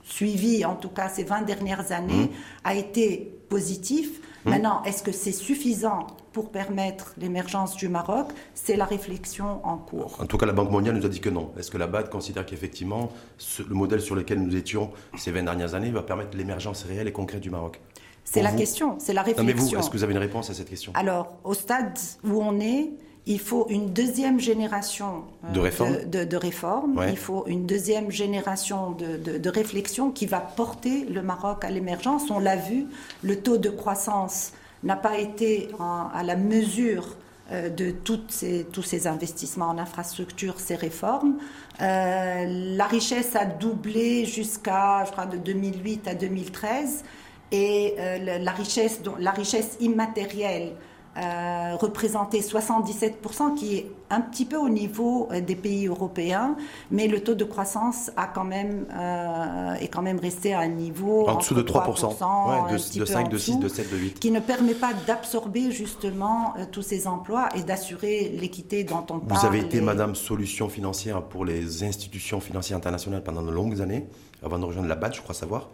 suivi, 0.05 0.65
en 0.65 0.77
tout 0.77 0.89
cas 0.89 1.09
ces 1.09 1.25
20 1.25 1.43
dernières 1.43 1.93
années, 1.93 2.31
a 2.65 2.75
été 2.75 3.39
positif. 3.49 4.21
Maintenant, 4.45 4.83
est-ce 4.83 5.05
que 5.05 5.13
c'est 5.13 5.31
suffisant 5.31 6.09
pour 6.33 6.51
permettre 6.51 7.15
l'émergence 7.17 7.77
du 7.77 7.89
Maroc? 7.89 8.33
C'est 8.55 8.75
la 8.75 8.87
réflexion 8.87 9.65
en 9.65 9.77
cours. 9.79 10.19
En 10.21 10.27
tout 10.27 10.37
cas, 10.37 10.47
la 10.47 10.53
Banque 10.53 10.73
mondiale 10.73 10.97
nous 10.97 11.07
a 11.07 11.09
dit 11.09 11.21
que 11.21 11.31
non. 11.31 11.53
Est-ce 11.57 11.71
que 11.71 11.79
la 11.79 11.87
BAD 11.87 12.11
considère 12.11 12.45
qu'effectivement, 12.45 13.13
le 13.61 13.75
modèle 13.75 14.01
sur 14.01 14.17
lequel 14.17 14.43
nous 14.43 14.57
étions 14.57 14.91
ces 15.17 15.31
20 15.31 15.45
dernières 15.45 15.77
années 15.77 15.93
va 15.93 16.03
permettre 16.03 16.37
l'émergence 16.37 16.83
réelle 16.83 17.07
et 17.07 17.13
concrète 17.13 17.41
du 17.41 17.51
Maroc? 17.51 17.81
C'est 18.25 18.43
la 18.43 18.51
vous 18.51 18.57
question, 18.59 18.97
c'est 18.99 19.13
la 19.13 19.23
Non, 19.23 19.29
mais 19.39 19.43
réflexion. 19.53 19.79
vous, 19.79 19.79
est-ce 19.85 19.91
que 19.91 19.97
vous 19.97 20.05
avez 20.05 20.13
une 20.13 20.19
réponse 20.19 20.49
à 20.51 20.55
cette 20.55 20.69
question? 20.71 20.93
Alors, 20.95 21.35
au 21.45 21.55
stade 21.55 21.99
où 22.25 22.41
on 22.43 22.59
est, 22.61 22.91
il 23.27 23.39
faut 23.39 23.67
une 23.69 23.91
deuxième 23.93 24.41
génération 24.41 25.25
euh, 25.45 25.53
De 25.53 25.61
réformes. 25.61 25.93
de, 26.07 26.21
de- 26.21 26.25
de 26.25 26.37
réformes. 26.37 26.97
Ouais. 26.99 27.11
Il 27.11 27.17
faut 27.19 27.45
une 27.47 27.67
deuxième 27.67 28.11
génération 28.11 28.93
de, 28.93 29.17
de, 29.17 29.39
de 29.39 29.51
réflexion 29.51 30.11
qui 30.11 30.27
va 30.27 30.41
porter 30.41 31.05
le 31.05 31.23
Maroc 31.23 31.65
à 31.65 31.71
l'émergence. 31.71 32.31
On 32.31 32.39
l'a 32.41 32.57
vu, 32.57 32.87
le 33.23 33.39
taux 33.41 33.59
de 33.59 33.69
croissance 33.71 34.53
n'a 34.83 34.97
pas 34.97 35.19
été 35.19 35.69
en- 35.79 36.09
à 36.13 36.23
la 36.25 36.35
mesure 36.37 37.17
euh, 37.53 37.69
de 37.69 37.91
toutes 37.91 38.33
ces, 38.33 38.65
tous 38.73 38.83
ces 38.83 39.07
investissements 39.07 39.67
en 39.69 39.79
infrastructure, 39.79 40.59
ces 40.59 40.75
réformes. 40.75 41.37
Euh, 41.81 42.45
la 42.77 42.87
richesse 42.87 43.37
a 43.37 43.45
doublé 43.45 44.25
jusqu'à, 44.25 45.05
je 45.05 45.13
crois, 45.13 45.27
de 45.27 45.37
2008 45.37 46.09
à 46.09 46.15
2013. 46.15 47.05
Et 47.53 47.95
euh, 47.99 48.39
la, 48.41 48.51
richesse, 48.53 49.03
dont- 49.03 49.15
la 49.19 49.31
richesse 49.31 49.77
immatérielle 49.81 50.73
euh, 51.19 51.77
représentait 51.79 52.39
77%, 52.41 53.55
qui 53.55 53.77
est 53.77 53.91
un 54.09 54.23
petit 54.23 54.47
peu 54.47 54.57
au 54.57 54.71
niveau 54.71 55.29
euh, 55.31 55.43
des 55.43 55.57
pays 55.57 55.87
européens, 55.87 56.57
mais 56.91 57.07
le 57.07 57.23
taux 57.23 57.35
de 57.35 57.45
croissance 57.45 58.11
a 58.17 58.27
quand 58.27 58.45
même, 58.45 58.87
euh, 58.99 59.75
est 59.75 59.89
quand 59.89 60.01
même 60.01 60.19
resté 60.19 60.55
à 60.55 60.61
un 60.61 60.69
niveau 60.69 61.29
En 61.29 61.35
dessous 61.37 61.53
de 61.55 61.61
entre 61.61 61.93
3%, 61.93 62.17
3%, 62.17 62.49
ouais, 62.49 62.57
un 62.71 62.73
de, 62.73 62.77
petit 62.79 62.99
de 62.99 63.05
peu 63.05 63.11
5, 63.13 63.27
en 63.27 63.29
de 63.29 63.37
6, 63.37 63.51
dessous, 63.51 63.61
de 63.63 63.69
7, 63.69 63.91
de 63.93 63.97
8. 63.99 64.21
qui 64.21 64.31
ne 64.31 64.41
permet 64.41 64.73
pas 64.73 64.93
d'absorber 65.07 65.71
justement 65.71 66.55
tous 66.73 66.81
ces 66.81 67.07
emplois 67.07 67.51
et 67.57 67.63
d'assurer 67.63 68.35
l'équité 68.41 68.83
dont 68.85 69.05
on 69.11 69.19
parle. 69.19 69.39
Vous 69.41 69.47
avez 69.47 69.59
été, 69.59 69.77
et- 69.77 69.81
Madame, 69.83 70.15
solution 70.15 70.71
financière 70.71 71.21
pour 71.23 71.45
les 71.45 71.85
institutions 71.85 72.41
financières 72.41 72.79
internationales 72.79 73.23
pendant 73.23 73.43
de 73.43 73.51
longues 73.51 73.83
années, 73.83 74.07
avant 74.43 74.59
de 74.59 74.65
rejoindre 74.65 74.89
la 74.89 74.97
BAD, 74.97 75.15
je 75.15 75.21
crois 75.21 75.35
savoir. 75.35 75.69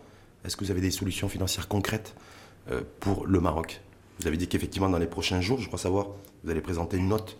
Est-ce 0.44 0.56
que 0.56 0.64
vous 0.64 0.70
avez 0.70 0.80
des 0.80 0.90
solutions 0.90 1.28
financières 1.28 1.68
concrètes 1.68 2.14
euh, 2.70 2.82
pour 3.00 3.26
le 3.26 3.40
Maroc? 3.40 3.80
Vous 4.20 4.26
avez 4.26 4.36
dit 4.36 4.48
qu'effectivement, 4.48 4.88
dans 4.88 4.98
les 4.98 5.06
prochains 5.06 5.40
jours, 5.40 5.58
je 5.60 5.66
crois 5.66 5.78
savoir, 5.78 6.08
vous 6.44 6.50
allez 6.50 6.60
présenter 6.60 6.96
une 6.96 7.08
note 7.08 7.36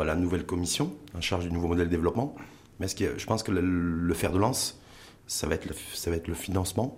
à 0.00 0.04
la 0.04 0.14
nouvelle 0.14 0.46
commission 0.46 0.92
en 1.16 1.20
charge 1.20 1.44
du 1.44 1.52
nouveau 1.52 1.68
modèle 1.68 1.86
de 1.86 1.90
développement. 1.90 2.34
Mais 2.78 2.86
est-ce 2.86 2.94
que, 2.94 3.18
je 3.18 3.26
pense 3.26 3.42
que 3.42 3.50
le, 3.52 4.14
fer 4.14 4.32
de 4.32 4.38
lance, 4.38 4.80
ça 5.26 5.46
va 5.46 5.54
être 5.54 5.66
le, 5.66 5.74
ça 5.94 6.10
va 6.10 6.16
être 6.16 6.28
le 6.28 6.34
financement 6.34 6.96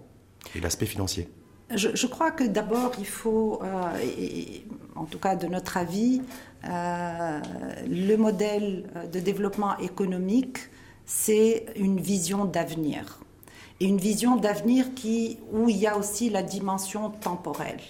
et 0.55 0.61
l'aspect 0.61 0.87
financier. 0.87 1.29
Je, 1.75 2.07
crois 2.07 2.31
que 2.31 2.45
d'abord, 2.45 2.93
il 2.99 3.07
faut, 3.07 3.61
euh, 3.63 4.59
en 4.95 5.07
tout 5.07 5.19
cas 5.19 5.35
de 5.35 5.47
notre 5.47 5.79
avis, 5.79 6.21
euh, 6.69 7.41
le 7.89 8.17
modèle 8.17 8.85
de 9.11 9.19
développement 9.19 9.77
économique, 9.79 10.59
c'est 11.07 11.67
une 11.77 12.01
vision 12.01 12.45
d'avenir. 12.45 13.24
Et 13.81 13.87
une 13.87 13.99
vision 13.99 14.37
d'avenir 14.37 14.95
qui, 14.95 15.39
où 15.53 15.69
il 15.69 15.77
y 15.77 15.87
a 15.87 15.99
aussi 15.99 16.31
la 16.31 16.43
dimension 16.43 17.11
temporelle. 17.11 17.81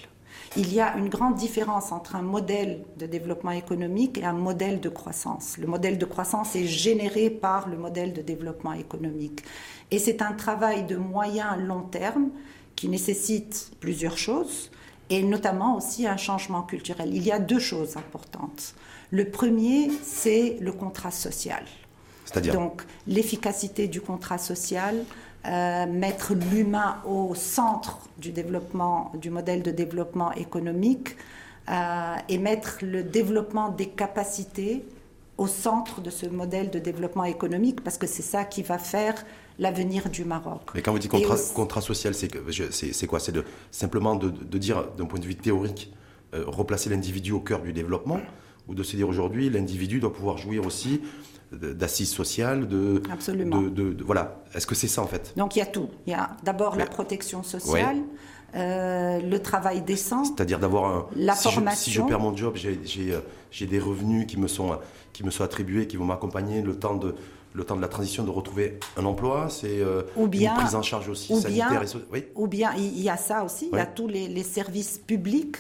Il 0.57 0.73
y 0.73 0.81
a 0.81 0.97
une 0.97 1.09
grande 1.09 1.35
différence 1.35 1.91
entre 1.93 2.17
un 2.17 2.23
modèle 2.23 2.85
de 2.97 3.07
développement 3.07 3.50
économique 3.50 4.19
et 4.19 4.25
un 4.25 4.33
modèle 4.33 4.81
de 4.81 4.88
croissance. 4.88 5.59
Le 5.59 5.67
modèle 5.67 5.99
de 5.99 6.05
croissance 6.05 6.55
est 6.55 6.67
généré 6.67 7.29
par 7.29 7.69
le 7.69 7.76
modèle 7.76 8.12
de 8.12 8.23
développement 8.23 8.73
économique. 8.73 9.43
Et 9.91 9.99
c'est 9.99 10.23
un 10.23 10.33
travail 10.33 10.85
de 10.85 10.97
moyen 10.97 11.57
long 11.57 11.83
terme 11.83 12.31
qui 12.76 12.88
nécessite 12.88 13.73
plusieurs 13.81 14.17
choses 14.17 14.71
et 15.11 15.23
notamment 15.23 15.76
aussi 15.76 16.07
un 16.07 16.17
changement 16.17 16.62
culturel. 16.62 17.14
Il 17.14 17.25
y 17.25 17.33
a 17.33 17.38
deux 17.38 17.59
choses 17.59 17.97
importantes. 17.97 18.75
Le 19.11 19.29
premier, 19.31 19.91
c'est 20.03 20.57
le 20.61 20.73
contrat 20.73 21.11
social. 21.11 21.64
C'est-à-dire? 22.25 22.55
Donc 22.55 22.83
l'efficacité 23.07 23.87
du 23.87 24.00
contrat 24.00 24.38
social, 24.38 25.05
euh, 25.47 25.87
mettre 25.87 26.33
l'humain 26.35 27.03
au 27.05 27.35
centre 27.35 27.99
du 28.19 28.31
développement, 28.31 29.13
du 29.21 29.29
modèle 29.29 29.63
de 29.63 29.71
développement 29.71 30.33
économique 30.33 31.17
euh, 31.69 32.15
et 32.29 32.39
mettre 32.39 32.79
le 32.83 33.03
développement 33.03 33.69
des 33.69 33.89
capacités 33.89 34.85
au 35.37 35.47
centre 35.47 36.01
de 36.01 36.11
ce 36.11 36.27
modèle 36.27 36.71
de 36.71 36.79
développement 36.79 37.25
économique 37.25 37.83
parce 37.83 37.99
que 37.99 38.07
c'est 38.07 38.23
ça 38.23 38.45
qui 38.45 38.63
va 38.63 38.79
faire 38.79 39.15
l'avenir 39.59 40.09
du 40.09 40.25
Maroc. 40.25 40.63
Mais 40.75 40.83
quand 40.83 40.93
vous 40.93 40.99
dites 40.99 41.11
contrat, 41.11 41.37
contrat 41.55 41.81
social, 41.81 42.15
c'est 42.15 43.07
quoi? 43.07 43.21
C'est 43.21 43.35
simplement 43.71 44.15
de, 44.15 44.59
dire, 44.59 44.87
d'un 44.97 45.05
point 45.07 45.21
de 45.21 45.27
vue 45.27 45.37
théorique, 45.37 45.93
euh, 46.35 46.45
replacer 46.47 46.89
l'individu 46.89 47.33
au 47.33 47.41
cœur 47.41 47.61
du 47.61 47.73
développement 47.73 48.21
ou 48.67 48.75
de 48.75 48.83
se 48.83 48.97
dire 48.97 49.09
aujourd'hui, 49.09 49.51
l'individu 49.51 50.01
doit 50.01 50.13
pouvoir 50.13 50.39
jouir 50.39 50.65
aussi 50.65 51.03
d'assises 51.54 52.12
sociales, 52.12 52.68
de, 52.68 53.02
Absolument. 53.11 53.62
De, 53.62 53.96
voilà. 54.04 54.42
Est-ce 54.54 54.66
que 54.66 54.75
c'est 54.75 54.88
ça 54.88 55.02
en 55.02 55.06
fait? 55.06 55.32
Donc 55.37 55.56
il 55.56 55.61
y 55.61 55.62
a 55.62 55.66
tout. 55.66 55.88
Il 56.06 56.12
y 56.12 56.14
a 56.14 56.30
d'abord 56.42 56.76
la 56.76 56.87
protection 56.87 57.42
sociale. 57.42 57.99
Euh, 58.56 59.20
le 59.20 59.38
travail 59.40 59.82
décent. 59.82 60.25
C'est-à-dire 60.25 60.61
d'avoir 60.61 60.84
un. 60.84 61.06
La 61.16 61.34
si 61.34 61.50
formation. 61.50 61.76
Je, 61.76 61.84
si 61.84 61.90
je 61.90 62.02
perds 62.02 62.20
mon 62.20 62.37
job, 62.37 62.54
j'ai 62.56 63.12
euh, 63.12 63.66
des 63.66 63.78
revenus 63.80 64.28
qui 64.28 64.38
me 64.38 64.46
sont, 64.46 64.78
qui 65.12 65.25
me 65.25 65.30
sont 65.30 65.42
attribués, 65.42 65.88
qui 65.88 65.96
vont 65.96 66.04
m'accompagner 66.04 66.62
le 66.62 66.78
temps 66.78 66.94
de 66.94 67.16
le 67.54 67.64
temps 67.64 67.76
de 67.76 67.80
la 67.80 67.88
transition 67.88 68.25
de 68.25 68.30
retrouver 68.30 68.80
un 68.96 69.04
emploi, 69.04 69.49
c'est 69.49 69.80
euh, 69.80 70.02
une 70.16 70.28
prise 70.28 70.75
en 70.75 70.82
charge 70.82 71.08
aussi 71.08 71.40
sanitaire 71.40 71.82
et 71.82 71.87
oui. 72.12 72.25
Ou 72.34 72.49
bien 72.49 72.73
il 72.76 73.00
y 73.00 73.08
a 73.08 73.16
ça 73.16 73.44
aussi, 73.44 73.68
il 73.73 73.78
y 73.78 73.80
a 73.80 73.87
tous 73.87 74.08
les, 74.08 74.26
les 74.26 74.42
services 74.42 74.99
publics 74.99 75.56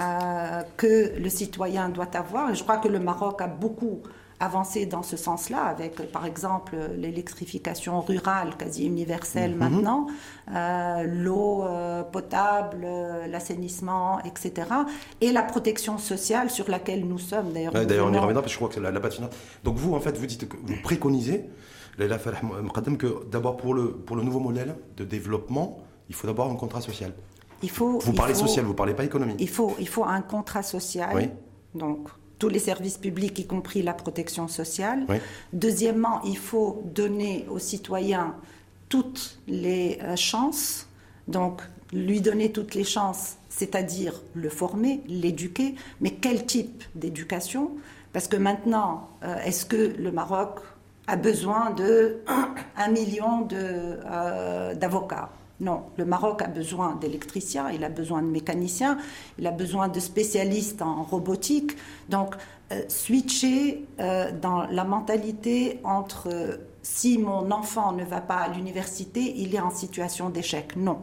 euh, 0.00 0.62
que 0.76 1.16
le 1.16 1.28
citoyen 1.28 1.88
doit 1.88 2.14
avoir. 2.16 2.50
Et 2.50 2.54
je 2.54 2.62
crois 2.62 2.78
que 2.78 2.88
le 2.88 2.98
Maroc 2.98 3.40
a 3.40 3.46
beaucoup 3.46 4.02
avancer 4.40 4.86
dans 4.86 5.02
ce 5.02 5.16
sens-là, 5.16 5.62
avec 5.62 6.12
par 6.12 6.24
exemple 6.24 6.76
l'électrification 6.96 8.00
rurale 8.00 8.56
quasi 8.56 8.86
universelle 8.86 9.52
mhm. 9.52 9.58
maintenant, 9.58 10.06
euh, 10.54 11.02
l'eau 11.04 11.64
euh, 11.64 12.02
potable, 12.02 12.84
euh, 12.84 13.26
l'assainissement, 13.26 14.20
etc. 14.24 14.68
Et 15.20 15.32
la 15.32 15.42
protection 15.42 15.98
sociale 15.98 16.50
sur 16.50 16.70
laquelle 16.70 17.06
nous 17.06 17.18
sommes 17.18 17.52
d'ailleurs. 17.52 17.72
d'ailleurs, 17.72 18.06
on 18.06 18.12
y 18.12 18.18
reviendra 18.18 18.42
parce 18.42 18.46
que 18.46 18.52
je 18.52 18.56
crois 18.56 18.68
que 18.68 18.74
c'est 18.74 18.80
la, 18.80 18.92
la 18.92 19.00
Donc 19.64 19.76
vous, 19.76 19.94
en 19.94 20.00
fait, 20.00 20.16
vous 20.16 20.26
dites 20.26 20.48
que 20.48 20.56
vous 20.56 20.76
préconisez, 20.82 21.44
que 21.96 23.26
d'abord 23.28 23.56
pour 23.56 23.74
le, 23.74 23.92
pour 23.92 24.16
le 24.16 24.22
nouveau 24.22 24.40
modèle 24.40 24.76
de 24.96 25.04
développement, 25.04 25.78
il 26.08 26.14
faut 26.14 26.26
d'abord 26.26 26.50
un 26.50 26.56
contrat 26.56 26.80
social. 26.80 27.12
Il 27.62 27.70
faut, 27.70 27.98
vous 27.98 28.12
parlez 28.12 28.34
social, 28.34 28.64
vous 28.64 28.72
ne 28.72 28.76
parlez 28.76 28.94
pas 28.94 29.04
économie. 29.04 29.34
Il 29.40 29.48
faut, 29.48 29.74
il 29.80 29.88
faut 29.88 30.04
un 30.04 30.20
contrat 30.22 30.62
social. 30.62 31.10
Oui. 31.14 31.28
Donc, 31.74 32.08
tous 32.38 32.48
les 32.48 32.58
services 32.58 32.98
publics, 32.98 33.38
y 33.38 33.46
compris 33.46 33.82
la 33.82 33.94
protection 33.94 34.48
sociale. 34.48 35.06
Deuxièmement, 35.52 36.20
il 36.24 36.38
faut 36.38 36.82
donner 36.84 37.46
aux 37.50 37.58
citoyens 37.58 38.34
toutes 38.88 39.38
les 39.46 39.98
euh, 40.02 40.16
chances, 40.16 40.86
donc 41.26 41.62
lui 41.92 42.20
donner 42.20 42.52
toutes 42.52 42.74
les 42.74 42.84
chances, 42.84 43.36
c'est-à-dire 43.48 44.14
le 44.34 44.48
former, 44.48 45.02
l'éduquer, 45.06 45.74
mais 46.00 46.10
quel 46.12 46.46
type 46.46 46.84
d'éducation? 46.94 47.72
Parce 48.12 48.28
que 48.28 48.36
maintenant, 48.36 49.10
euh, 49.22 49.36
est-ce 49.44 49.66
que 49.66 49.94
le 49.98 50.12
Maroc 50.12 50.60
a 51.06 51.16
besoin 51.16 51.70
de 51.70 52.18
un 52.76 52.88
million 52.88 53.46
euh, 53.52 54.74
d'avocats? 54.74 55.30
Non, 55.60 55.86
le 55.96 56.04
Maroc 56.04 56.42
a 56.42 56.46
besoin 56.46 56.94
d'électriciens, 56.94 57.70
il 57.70 57.82
a 57.82 57.88
besoin 57.88 58.22
de 58.22 58.28
mécaniciens, 58.28 58.96
il 59.38 59.46
a 59.46 59.50
besoin 59.50 59.88
de 59.88 59.98
spécialistes 59.98 60.82
en 60.82 61.02
robotique. 61.02 61.72
Donc, 62.08 62.36
euh, 62.70 62.82
switcher 62.88 63.86
euh, 63.98 64.30
dans 64.30 64.66
la 64.66 64.84
mentalité 64.84 65.80
entre 65.84 66.28
euh, 66.30 66.56
si 66.82 67.18
mon 67.18 67.50
enfant 67.50 67.92
ne 67.92 68.04
va 68.04 68.20
pas 68.20 68.36
à 68.36 68.48
l'université, 68.48 69.34
il 69.36 69.54
est 69.54 69.60
en 69.60 69.70
situation 69.70 70.30
d'échec. 70.30 70.76
Non. 70.76 70.98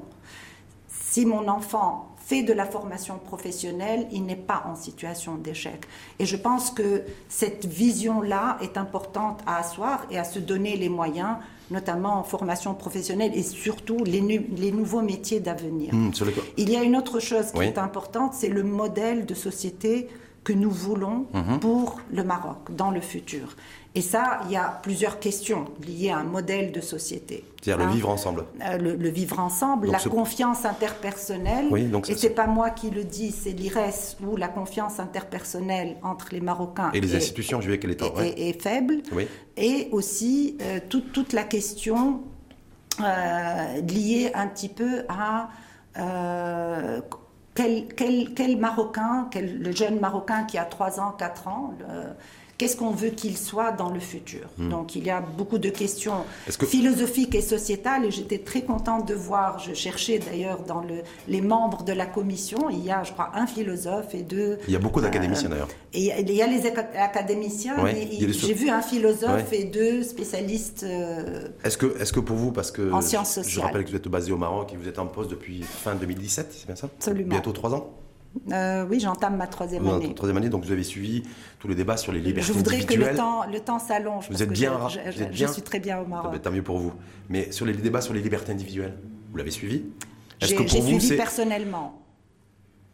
Si 0.88 1.26
mon 1.26 1.48
enfant 1.48 2.15
fait 2.26 2.42
de 2.42 2.54
la 2.54 2.66
formation 2.66 3.20
professionnelle, 3.20 4.08
il 4.12 4.26
n'est 4.26 4.36
pas 4.36 4.64
en 4.66 4.76
situation 4.76 5.36
d'échec. 5.36 5.86
Et 6.18 6.26
je 6.26 6.36
pense 6.36 6.72
que 6.72 7.04
cette 7.30 7.66
vision-là 7.66 8.58
est 8.62 8.78
importante 8.78 9.42
à 9.46 9.58
asseoir 9.60 10.06
et 10.10 10.18
à 10.18 10.24
se 10.24 10.40
donner 10.40 10.76
les 10.76 10.90
moyens 10.90 11.38
notamment 11.72 12.20
en 12.20 12.24
formation 12.24 12.76
professionnelle 12.76 13.32
et 13.34 13.42
surtout 13.42 14.04
les, 14.04 14.22
les 14.56 14.72
nouveaux 14.72 15.02
métiers 15.02 15.40
d'avenir. 15.40 15.94
Mmh, 15.94 16.12
il 16.58 16.70
y 16.70 16.76
a 16.76 16.84
une 16.84 16.96
autre 16.96 17.20
chose 17.20 17.52
qui 17.52 17.62
est 17.62 17.80
importante, 17.80 18.34
c'est 18.36 18.50
le 18.50 18.62
modèle 18.64 19.26
de 19.26 19.34
société 19.34 20.08
que 20.44 20.54
nous 20.54 20.70
voulons 20.70 21.26
mmh. 21.34 21.58
pour 21.60 22.00
le 22.12 22.24
Maroc 22.24 22.58
dans 22.70 22.92
le 22.92 23.02
futur. 23.02 23.56
Et 23.98 24.02
ça, 24.02 24.42
il 24.46 24.52
y 24.52 24.58
a 24.58 24.78
plusieurs 24.84 25.20
questions 25.20 25.66
liées 25.88 26.10
à 26.10 26.18
un 26.18 26.26
modèle 26.26 26.74
de 26.74 26.82
société. 26.82 27.46
C'est-à-dire 27.62 27.86
le 27.86 27.90
hein. 27.90 27.96
vivre 27.96 28.10
ensemble. 28.10 28.44
Euh, 28.62 28.78
le, 28.78 29.10
vivre 29.10 29.40
ensemble, 29.40 29.90
la 29.90 30.00
confiance 30.00 30.66
interpersonnelle. 30.66 31.68
Oui, 31.72 31.86
donc 31.86 32.10
et 32.10 32.18
c'est 32.18 32.32
pas 32.32 32.48
moi 32.48 32.72
qui 32.72 32.90
le 32.90 33.06
dis, 33.06 33.32
c'est 33.32 33.52
l'IRES 33.52 34.18
où 34.22 34.36
la 34.36 34.50
confiance 34.50 35.00
interpersonnelle 35.00 35.96
entre 36.04 36.28
les 36.34 36.42
Marocains 36.42 36.92
et 36.94 37.00
les 37.00 37.16
institutions, 37.16 37.62
je 37.62 37.72
vais 37.72 37.80
qu'elle 37.80 37.92
est, 37.92 38.02
est, 38.38 38.62
faible. 38.62 38.98
Oui. 39.14 39.30
Et 39.56 39.88
aussi 39.94 40.58
euh, 40.62 40.80
toute, 40.90 41.14
toute, 41.14 41.32
la 41.32 41.44
question 41.44 42.22
euh, 43.00 43.82
liée 43.82 44.32
un 44.36 44.48
petit 44.48 44.70
peu 44.70 45.06
à 45.08 45.50
quel, 47.56 47.88
quel, 47.96 48.34
quel, 48.34 48.58
Marocain, 48.58 49.30
quel, 49.32 49.60
le 49.60 49.72
jeune 49.72 50.02
Marocain 50.02 50.44
qui 50.44 50.58
a 50.58 50.66
3 50.66 51.00
ans, 51.00 51.12
4 51.18 51.48
ans, 51.48 51.74
qu'est-ce 52.58 52.78
qu'on 52.78 52.92
veut 52.92 53.10
qu'il 53.10 53.38
soit 53.38 53.72
dans 53.72 53.90
le 53.90 54.00
futur. 54.00 54.48
Hmm. 54.58 54.70
Donc 54.70 54.96
il 54.96 55.06
y 55.06 55.10
a 55.10 55.22
beaucoup 55.22 55.58
de 55.58 55.70
questions 55.70 56.26
philosophiques 56.48 57.36
et 57.36 57.42
sociétales 57.42 58.06
et 58.06 58.12
j'étais 58.12 58.40
très 58.40 58.62
contente 58.62 59.08
de 59.08 59.14
voir, 59.14 59.60
je 59.60 59.74
cherchais 59.74 60.20
d'ailleurs 60.20 60.60
dans 60.64 60.82
le, 60.82 61.02
les 61.28 61.42
membres 61.42 61.84
de 61.84 61.94
la 61.94 62.06
commission, 62.06 62.70
il 62.70 62.84
y 62.84 62.92
a 62.92 63.04
je 63.04 63.12
crois 63.12 63.32
un 63.36 63.48
philosophe 63.48 64.14
et 64.14 64.24
deux... 64.24 64.58
Il 64.68 64.74
y 64.74 64.78
a 64.78 64.80
beaucoup 64.80 65.02
d'académiciens 65.02 65.48
euh, 65.48 65.52
d'ailleurs. 65.52 65.68
Et 65.94 66.12
il 66.22 66.32
y 66.32 66.42
a 66.42 66.48
les 66.48 66.66
académiciens, 66.66 67.76
mais 67.84 68.08
j'ai 68.32 68.54
vu 68.54 68.70
un 68.70 68.82
philosophe 68.82 69.52
et 69.52 69.66
deux 69.66 70.04
spécialistes... 70.04 70.84
Euh, 70.84 71.48
est-ce 71.64 71.78
que, 71.78 72.02
est 72.02 72.12
que 72.12 72.20
pour 72.20 72.38
vous, 72.38 72.52
parce 72.52 72.72
que 72.72 72.92
en 72.92 73.02
sciences 73.02 73.34
sociales. 73.34 73.54
je 73.54 73.60
rappelle 73.60 73.84
que 73.86 73.90
vous 73.90 73.96
êtes 73.96 74.08
basé 74.08 74.32
au 74.32 74.38
Maroc 74.38 74.72
et 74.74 74.78
vous 74.78 74.88
êtes 74.88 75.00
en 75.00 75.08
poste 75.08 75.32
depuis 75.32 75.64
fin 75.64 75.96
2017, 75.96 76.48
c'est 76.52 76.66
bien 76.66 76.76
ça? 76.76 76.88
Absolument. 76.98 77.30
Bientôt 77.30 77.52
trois 77.52 77.74
ans? 77.74 78.05
Euh, 78.52 78.86
oui, 78.90 79.00
j'entame 79.00 79.38
ma 79.38 79.48
troisième 79.48 79.88
année. 79.88 80.14
Troisième 80.14 80.38
année, 80.38 80.50
donc 80.50 80.64
vous 80.64 80.72
avez 80.72 80.84
suivi 80.84 81.24
tous 81.60 81.68
les 81.68 81.76
débats 81.76 81.98
sur 81.98 82.12
les 82.12 82.20
libertés 82.20 82.48
Je 82.48 82.54
voudrais 82.54 82.84
que 82.84 82.94
le 82.94 83.16
temps, 83.16 83.46
le 83.46 83.60
temps 83.60 83.80
s'allonge. 83.80 84.28
Vous 84.30 84.44
êtes 84.44 84.52
bien, 84.52 84.80
je, 85.32 85.46
suis 85.46 85.62
très 85.62 85.80
bien 85.80 86.00
au 86.00 86.06
Maroc. 86.06 86.42
Tant 86.42 86.52
mieux 86.52 86.64
pour 86.64 86.78
vous. 86.78 86.94
Mais 87.30 87.52
sur 87.52 87.66
les 87.66 87.74
débats 87.74 88.02
sur 88.02 88.14
les 88.14 88.22
libertés 88.22 88.52
individuelles, 88.52 88.98
vous 89.32 89.38
l'avez 89.38 89.52
suivi? 89.52 89.84
Est-ce 90.42 90.54
que 90.54 90.64
pour 90.64 90.82
vous 90.82 91.00
suivi 91.00 91.18
personnellement. 91.18 92.02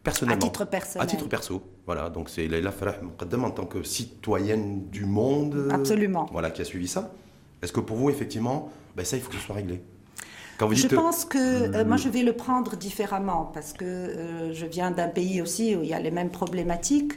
Personnellement. 0.03 0.45
À 0.45 0.49
titre 0.49 0.65
personnel. 0.65 1.07
À 1.07 1.09
titre 1.09 1.27
perso. 1.27 1.61
Voilà, 1.85 2.09
donc 2.09 2.29
c'est 2.29 2.47
Leila 2.47 2.71
Farah 2.71 2.95
en 3.03 3.51
tant 3.51 3.65
que 3.65 3.83
citoyenne 3.83 4.87
du 4.89 5.05
monde. 5.05 5.69
Absolument. 5.71 6.27
Voilà, 6.31 6.49
qui 6.49 6.61
a 6.61 6.65
suivi 6.65 6.87
ça. 6.87 7.13
Est-ce 7.61 7.71
que 7.71 7.79
pour 7.79 7.97
vous, 7.97 8.09
effectivement, 8.09 8.71
ben 8.95 9.05
ça, 9.05 9.17
il 9.17 9.21
faut 9.21 9.29
que 9.29 9.35
ce 9.35 9.41
soit 9.41 9.55
réglé? 9.55 9.81
Je 10.69 10.87
pense 10.87 11.25
que 11.25 11.37
euh, 11.37 11.85
moi 11.85 11.97
je 11.97 12.09
vais 12.09 12.23
le 12.23 12.33
prendre 12.33 12.75
différemment 12.75 13.49
parce 13.53 13.73
que 13.73 13.85
euh, 13.85 14.53
je 14.53 14.65
viens 14.65 14.91
d'un 14.91 15.07
pays 15.07 15.41
aussi 15.41 15.75
où 15.75 15.83
il 15.83 15.89
y 15.89 15.93
a 15.93 15.99
les 15.99 16.11
mêmes 16.11 16.29
problématiques. 16.29 17.13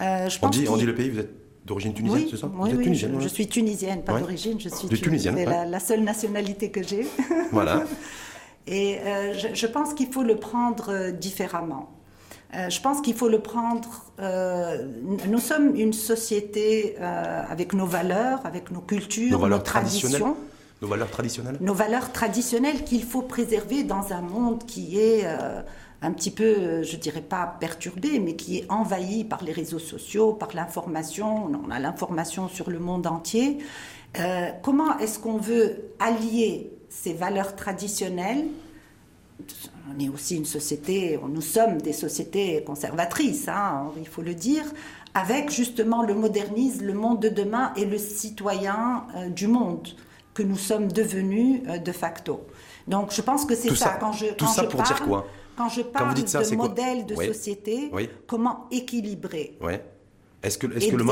Euh, 0.00 0.28
je 0.28 0.38
on, 0.42 0.48
dit, 0.48 0.66
on 0.68 0.76
dit 0.76 0.86
le 0.86 0.94
pays, 0.94 1.10
vous 1.10 1.20
êtes 1.20 1.30
d'origine 1.64 1.94
tunisienne, 1.94 2.26
c'est 2.30 2.36
ça 2.36 2.50
Oui, 2.54 2.70
vous 2.70 2.76
êtes 2.76 2.82
tunisienne, 2.82 3.20
je, 3.20 3.28
suis 3.28 3.46
tunisienne, 3.46 4.02
pas 4.02 4.18
d'origine, 4.18 4.58
je 4.58 4.68
suis 4.68 4.88
tunisienne. 4.88 5.36
C'est 5.36 5.44
la, 5.46 5.80
seule 5.80 6.02
nationalité 6.02 6.70
que 6.70 6.82
j'ai. 6.82 7.06
Voilà. 7.52 7.84
Et 8.66 8.98
je, 9.34 9.48
je, 9.54 9.66
pense 9.66 9.92
qu'il 9.94 10.10
faut 10.12 10.22
le 10.22 10.36
prendre 10.36 11.10
différemment. 11.10 11.90
je 12.52 12.80
pense 12.80 13.00
qu'il 13.00 13.14
faut 13.14 13.28
le 13.28 13.40
prendre. 13.40 13.88
nous 15.28 15.38
sommes 15.38 15.76
une 15.76 15.92
société 15.92 16.96
avec 16.98 17.74
nos 17.74 17.86
valeurs, 17.86 18.40
avec 18.44 18.70
nos 18.70 18.80
cultures, 18.80 19.32
nos, 19.32 19.38
valeurs 19.38 19.58
nos 19.58 19.64
traditions. 19.64 20.36
Nos 20.82 20.88
valeurs 20.88 21.10
traditionnelles? 21.10 21.56
Nos 21.60 21.74
valeurs 21.74 22.10
traditionnelles 22.10 22.82
qu'il 22.82 23.04
faut 23.04 23.22
préserver 23.22 23.84
dans 23.84 24.12
un 24.12 24.20
monde 24.20 24.66
qui 24.66 24.98
est 24.98 25.22
euh, 25.24 25.62
un 26.02 26.10
petit 26.10 26.32
peu, 26.32 26.42
euh, 26.42 26.82
je 26.82 26.96
dirais 26.96 27.20
pas 27.22 27.56
perturbé, 27.60 28.18
mais 28.18 28.34
qui 28.34 28.58
est 28.58 28.66
envahi 28.68 29.22
par 29.22 29.44
les 29.44 29.52
réseaux 29.52 29.78
sociaux, 29.78 30.32
par 30.32 30.56
l'information. 30.56 31.52
On 31.64 31.70
a 31.70 31.78
l'information 31.78 32.48
sur 32.48 32.68
le 32.68 32.80
monde 32.80 33.06
entier. 33.06 33.58
Euh, 34.18 34.48
comment 34.64 34.98
est-ce 34.98 35.20
qu'on 35.20 35.36
veut 35.36 35.92
allier 36.00 36.72
ces 36.88 37.12
valeurs 37.12 37.54
traditionnelles? 37.54 38.46
On 39.88 40.00
est 40.00 40.08
aussi 40.08 40.36
une 40.36 40.44
société, 40.44 41.18
nous 41.28 41.40
sommes 41.40 41.80
des 41.80 41.92
sociétés 41.92 42.62
conservatrices, 42.64 43.48
hein, 43.48 43.90
il 43.96 44.06
faut 44.06 44.22
le 44.22 44.34
dire, 44.34 44.64
avec 45.14 45.50
justement 45.50 46.02
le 46.02 46.14
modernisme, 46.14 46.84
le 46.84 46.92
monde 46.92 47.20
de 47.20 47.28
demain 47.28 47.72
et 47.76 47.84
le 47.84 47.98
citoyen 47.98 49.06
du 49.30 49.48
monde 49.48 49.88
que 50.34 50.42
nous 50.42 50.56
sommes 50.56 50.90
devenus 50.90 51.62
de 51.84 51.92
facto. 51.92 52.46
Donc 52.88 53.12
je 53.12 53.22
pense 53.22 53.44
que 53.44 53.54
c'est 53.54 53.74
ça. 53.74 53.96
Quand 54.00 54.12
je, 54.12 54.26
tout 54.34 54.46
ça 54.46 54.64
pour 54.64 54.82
dire 54.82 55.02
quoi 55.02 55.26
Quand 55.56 55.68
je 55.68 55.82
parle 55.82 56.14
de 56.14 56.56
modèle 56.56 57.06
de 57.06 57.14
société, 57.14 57.90
comment 58.26 58.66
équilibrer 58.70 59.58
Est-ce 60.42 60.58
que, 60.58 60.66
est 60.66 60.90
que, 60.90 60.96
le, 60.96 61.04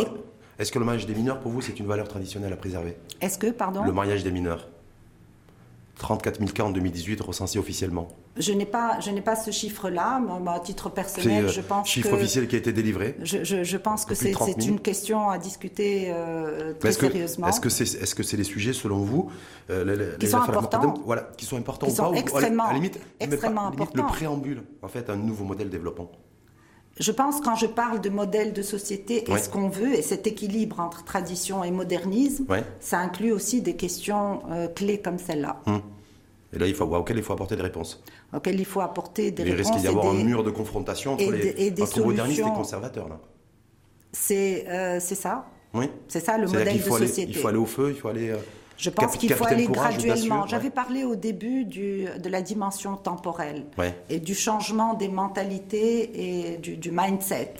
est 0.58 0.70
que 0.70 0.78
le 0.78 0.84
mariage 0.84 1.06
des 1.06 1.14
mineurs, 1.14 1.40
pour 1.40 1.52
vous, 1.52 1.60
c'est 1.60 1.78
une 1.78 1.86
valeur 1.86 2.08
traditionnelle 2.08 2.52
à 2.52 2.56
préserver 2.56 2.96
Est-ce 3.20 3.38
que, 3.38 3.50
pardon 3.50 3.84
Le 3.84 3.92
mariage 3.92 4.24
des 4.24 4.32
mineurs 4.32 4.68
34 6.00 6.38
000 6.38 6.50
cas 6.52 6.64
en 6.64 6.70
2018 6.70 7.20
recensés 7.20 7.58
officiellement. 7.58 8.08
Je 8.36 8.52
n'ai 8.52 8.64
pas, 8.64 8.98
je 9.00 9.10
n'ai 9.10 9.20
pas 9.20 9.36
ce 9.36 9.50
chiffre-là, 9.50 10.20
mais 10.20 10.50
à 10.50 10.58
titre 10.58 10.88
personnel, 10.88 11.48
je 11.48 11.60
pense 11.60 11.86
chiffre 11.88 12.14
officiel 12.14 12.48
qui 12.48 12.56
a 12.56 12.58
été 12.58 12.72
délivré. 12.72 13.16
Je, 13.22 13.44
je, 13.64 13.76
pense 13.76 14.04
que 14.06 14.14
c'est 14.14 14.32
une 14.66 14.80
question 14.80 15.28
à 15.28 15.38
discuter 15.38 16.06
euh, 16.08 16.72
très 16.74 16.92
sérieusement. 16.92 17.48
Est-ce 17.48 17.60
que 17.60 17.68
c'est 17.68 17.84
est-ce 17.84 18.14
que 18.14 18.22
c'est 18.22 18.36
les 18.38 18.44
sujets 18.44 18.72
selon 18.72 18.98
vous 18.98 19.30
euh, 19.68 20.16
qui, 20.18 20.26
sont 20.26 20.38
importants, 20.38 20.94
voilà, 21.04 21.30
qui 21.36 21.44
sont 21.44 21.58
importants 21.58 21.86
qui 21.86 21.92
ou 21.92 21.96
sont 21.96 22.12
pas, 22.12 22.18
extrêmement, 22.18 22.64
à 22.64 22.72
limite, 22.72 22.98
extrêmement 23.20 23.66
importants. 23.66 24.02
le 24.02 24.08
préambule 24.08 24.62
en 24.82 24.88
fait 24.88 25.10
un 25.10 25.16
nouveau 25.16 25.44
modèle 25.44 25.66
de 25.66 25.72
développement. 25.72 26.10
Je 27.00 27.12
pense 27.12 27.40
quand 27.40 27.56
je 27.56 27.66
parle 27.66 28.00
de 28.00 28.10
modèle 28.10 28.52
de 28.52 28.60
société 28.60 29.24
et 29.26 29.38
ce 29.38 29.48
qu'on 29.48 29.68
veut 29.68 29.94
et 29.94 30.02
cet 30.02 30.26
équilibre 30.26 30.80
entre 30.80 31.02
tradition 31.02 31.64
et 31.64 31.70
modernisme, 31.70 32.46
ça 32.78 32.98
inclut 32.98 33.32
aussi 33.32 33.62
des 33.62 33.74
questions 33.74 34.42
euh, 34.50 34.68
clés 34.68 35.00
comme 35.00 35.18
celle-là. 35.18 35.62
Hum. 35.66 35.80
Et 36.52 36.58
là, 36.58 36.66
il 36.66 36.74
faut, 36.74 36.84
auquel 36.84 37.16
il 37.16 37.22
faut 37.22 37.32
apporter 37.32 37.56
des 37.56 37.62
réponses. 37.62 38.02
Auquel 38.34 38.58
il 38.58 38.66
faut 38.66 38.80
apporter 38.80 39.30
des 39.30 39.44
réponses. 39.44 39.58
Il 39.58 39.72
risque 39.72 39.80
d'y 39.80 39.88
avoir 39.88 40.10
un 40.10 40.22
mur 40.22 40.42
de 40.42 40.50
confrontation 40.50 41.14
entre, 41.14 41.30
les, 41.30 41.72
modernistes 42.04 42.40
et 42.40 42.42
conservateurs. 42.42 43.08
C'est 44.12 44.68
euh, 44.68 45.00
ça. 45.00 45.46
Oui. 45.72 45.88
C'est 46.08 46.20
ça 46.20 46.36
le 46.36 46.48
modèle 46.48 46.76
de 46.76 46.82
société. 46.82 47.30
il 47.30 47.36
faut 47.36 47.48
aller 47.48 47.58
au 47.58 47.66
feu, 47.66 47.92
il 47.94 48.00
faut 48.00 48.08
aller. 48.08 48.30
Euh, 48.30 48.36
je 48.80 48.90
pense 48.90 49.16
qu'il 49.16 49.32
faut 49.32 49.46
aller 49.46 49.66
graduellement. 49.66 50.46
J'avais 50.46 50.70
parlé 50.70 51.04
au 51.04 51.16
début 51.16 51.64
du, 51.64 52.06
de 52.18 52.28
la 52.28 52.42
dimension 52.42 52.96
temporelle 52.96 53.66
et 54.08 54.20
du 54.20 54.34
changement 54.34 54.94
des 54.94 55.08
mentalités 55.08 56.52
et 56.52 56.56
du, 56.58 56.76
du 56.76 56.90
mindset. 56.90 57.54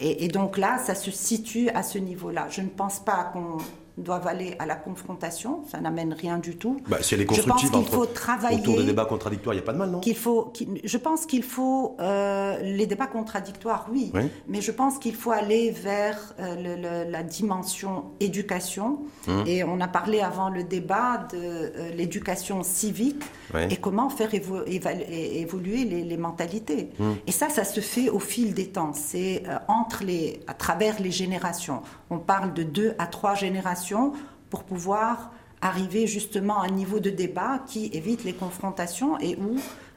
Et, 0.00 0.24
et, 0.24 0.28
donc 0.28 0.58
là, 0.58 0.78
ça 0.78 0.94
se 0.94 1.10
situe 1.10 1.70
à 1.70 1.82
ce 1.82 1.98
niveau-là. 1.98 2.46
Je 2.50 2.60
ne 2.60 2.68
pense 2.68 3.00
pas 3.00 3.24
qu'on 3.32 3.56
doivent 4.02 4.26
aller 4.26 4.56
à 4.58 4.66
la 4.66 4.76
confrontation. 4.76 5.64
Ça 5.70 5.80
n'amène 5.80 6.12
rien 6.12 6.38
du 6.38 6.56
tout. 6.56 6.80
Bah, 6.88 6.98
si 7.00 7.14
elle 7.14 7.22
est 7.22 7.26
constructive, 7.26 7.66
je 7.66 7.72
pense 7.72 7.84
qu'il 7.84 7.94
faut 7.94 8.06
travailler 8.06 8.60
autour 8.60 8.78
de 8.78 8.82
débats 8.82 9.04
contradictoires, 9.04 9.54
il 9.54 9.58
n'y 9.58 9.62
a 9.62 9.66
pas 9.66 9.72
de 9.72 9.78
mal, 9.78 9.90
non? 9.90 10.00
qu'il 10.00 10.16
faut, 10.16 10.52
Je 10.84 10.96
pense 10.96 11.26
qu'il 11.26 11.42
faut 11.42 11.96
euh, 12.00 12.58
les 12.62 12.86
débats 12.86 13.06
contradictoires, 13.06 13.86
oui, 13.90 14.12
mais 14.46 14.60
je 14.60 14.70
pense 14.70 14.98
qu'il 14.98 15.14
faut 15.14 15.30
aller 15.30 15.70
vers 15.70 16.34
euh, 16.40 17.04
la 17.10 17.22
dimension 17.22 18.04
éducation. 18.20 19.00
Hum. 19.26 19.44
Et 19.46 19.64
on 19.64 19.80
a 19.80 19.88
parlé 19.88 20.20
avant 20.20 20.48
le 20.48 20.64
débat 20.64 21.26
de 21.32 21.38
euh, 21.38 21.90
l'éducation 21.94 22.62
civique 22.62 23.22
et 23.70 23.76
comment 23.76 24.08
faire 24.08 24.30
évoluer 24.34 25.84
les, 25.84 26.16
mentalités. 26.16 26.90
Hum. 27.00 27.16
Et 27.26 27.32
ça, 27.32 27.48
ça 27.48 27.64
se 27.64 27.80
fait 27.80 28.08
au 28.08 28.18
fil 28.18 28.54
des 28.54 28.68
temps. 28.68 28.92
C'est 28.92 29.42
entre 29.68 30.04
les, 30.04 30.40
à 30.46 30.54
travers 30.54 31.00
les 31.00 31.10
générations. 31.10 31.82
On 32.10 32.18
parle 32.18 32.54
de 32.54 32.62
deux 32.62 32.94
à 32.98 33.06
trois 33.06 33.34
générations 33.34 34.12
pour 34.50 34.64
pouvoir 34.64 35.30
arriver 35.60 36.06
justement 36.06 36.60
à 36.60 36.66
un 36.66 36.70
niveau 36.70 37.00
de 37.00 37.10
débat 37.10 37.60
qui 37.66 37.90
évite 37.92 38.24
les 38.24 38.32
confrontations 38.32 39.18
et 39.18 39.36
où 39.36 39.56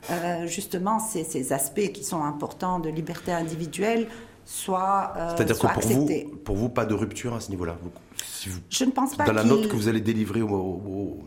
euh, 0.10 0.48
justement 0.48 1.00
ces, 1.00 1.54
aspects 1.54 1.92
qui 1.92 2.04
sont 2.04 2.24
importants 2.24 2.80
de 2.80 2.90
liberté 2.90 3.32
individuelle 3.32 4.08
soient, 4.44 5.14
euh, 5.16 5.36
C'est-à-dire 5.36 5.60
que 5.60 5.68
pour 5.68 5.84
vous, 5.84 6.10
pour 6.44 6.56
vous, 6.56 6.70
pas 6.70 6.86
de 6.86 6.96
rupture 6.96 7.36
à 7.36 7.40
ce 7.40 7.52
niveau-là 7.52 7.78
Je 8.72 8.86
ne 8.86 8.90
pense 8.90 9.16
pas 9.16 9.26
Dans 9.26 9.34
la 9.34 9.44
note 9.44 9.68
que 9.68 9.76
vous 9.76 9.88
allez 9.88 10.02
délivrer 10.02 10.42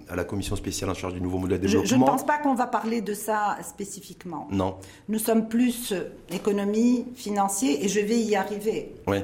à 0.08 0.16
la 0.16 0.24
commission 0.24 0.56
spéciale 0.56 0.90
en 0.90 0.94
charge 0.94 1.14
du 1.14 1.20
nouveau 1.20 1.38
modèle 1.38 1.60
de 1.60 1.66
développement... 1.66 1.86
Je, 1.86 1.94
je 1.94 2.00
ne 2.00 2.04
pense 2.04 2.26
pas 2.26 2.38
qu'on 2.38 2.54
va 2.54 2.66
parler 2.66 3.00
de 3.00 3.14
ça 3.14 3.56
spécifiquement. 3.62 4.48
Non. 4.50 4.76
Nous 5.08 5.20
sommes 5.20 5.48
plus 5.48 5.94
économie, 6.30 7.06
financier, 7.14 7.84
et 7.84 7.88
je 7.88 8.00
vais 8.00 8.18
y 8.18 8.34
arriver. 8.34 8.92
Oui. 9.06 9.18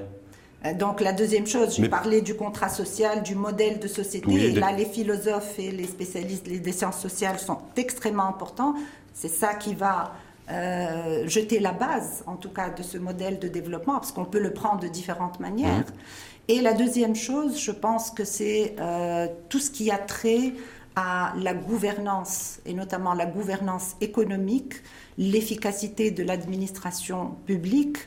Euh, 0.64 0.74
donc 0.74 1.00
la 1.00 1.12
deuxième 1.12 1.46
chose, 1.46 1.76
j'ai 1.76 1.88
parlé 1.88 2.20
du 2.20 2.34
contrat 2.34 2.68
social, 2.68 3.22
du 3.22 3.34
modèle 3.34 3.78
de 3.78 3.88
société. 3.88 4.32
et 4.32 4.52
là, 4.52 4.72
les 4.72 4.84
philosophes 4.84 5.58
et 5.58 5.70
les 5.70 5.86
spécialistes 5.86 6.48
des 6.48 6.72
sciences 6.72 7.00
sociales 7.00 7.38
sont 7.38 7.58
extrêmement 7.76 8.26
importants. 8.26 8.74
C'est 9.14 9.28
ça 9.28 9.54
qui 9.54 9.74
va 9.74 10.12
euh, 10.50 11.26
jeter 11.28 11.60
la 11.60 11.72
base, 11.72 12.22
en 12.26 12.36
tout 12.36 12.50
cas, 12.50 12.70
de 12.70 12.82
ce 12.82 12.98
modèle 12.98 13.38
de 13.38 13.48
développement, 13.48 13.94
parce 13.94 14.12
qu'on 14.12 14.24
peut 14.24 14.40
le 14.40 14.52
prendre 14.52 14.80
de 14.80 14.88
différentes 14.88 15.40
manières. 15.40 15.80
Mmh. 15.80 16.48
Et 16.48 16.60
la 16.60 16.72
deuxième 16.72 17.14
chose, 17.14 17.60
je 17.60 17.70
pense 17.70 18.10
que 18.10 18.24
c'est 18.24 18.74
euh, 18.80 19.28
tout 19.48 19.60
ce 19.60 19.70
qui 19.70 19.90
a 19.90 19.98
trait 19.98 20.52
à 20.96 21.32
la 21.38 21.54
gouvernance, 21.54 22.58
et 22.66 22.74
notamment 22.74 23.14
la 23.14 23.26
gouvernance 23.26 23.94
économique, 24.00 24.74
l'efficacité 25.16 26.10
de 26.10 26.24
l'administration 26.24 27.36
publique, 27.46 27.98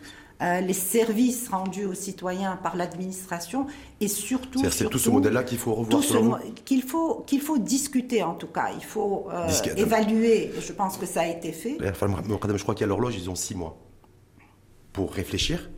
euh, 0.43 0.59
les 0.59 0.73
services 0.73 1.47
rendus 1.47 1.85
aux 1.85 1.93
citoyens 1.93 2.57
par 2.57 2.75
l'administration 2.75 3.65
et 4.01 4.09
surtout. 4.09 4.61
C'est 4.69 4.89
tout 4.89 4.97
ce 4.97 5.09
modèle-là 5.09 5.43
qu'il 5.43 5.57
faut 5.57 5.73
revoir 5.73 6.03
Qu'il 6.65 6.83
faut, 6.83 7.23
qu'il 7.25 7.39
faut 7.39 7.57
discuter 7.57 8.23
en 8.23 8.33
tout 8.33 8.47
cas. 8.47 8.71
Il 8.75 8.83
faut 8.83 9.27
euh, 9.31 9.47
évaluer. 9.77 10.51
Je 10.59 10.73
pense 10.73 10.97
que 10.97 11.05
ça 11.05 11.21
a 11.21 11.27
été 11.27 11.53
fait. 11.53 11.77
Je 11.79 12.63
crois 12.63 12.75
qu'à 12.75 12.85
l'horloge, 12.85 13.15
ils 13.15 13.29
ont 13.29 13.35
six 13.35 13.55
mois 13.55 13.77
pour 14.91 15.13
réfléchir 15.13 15.69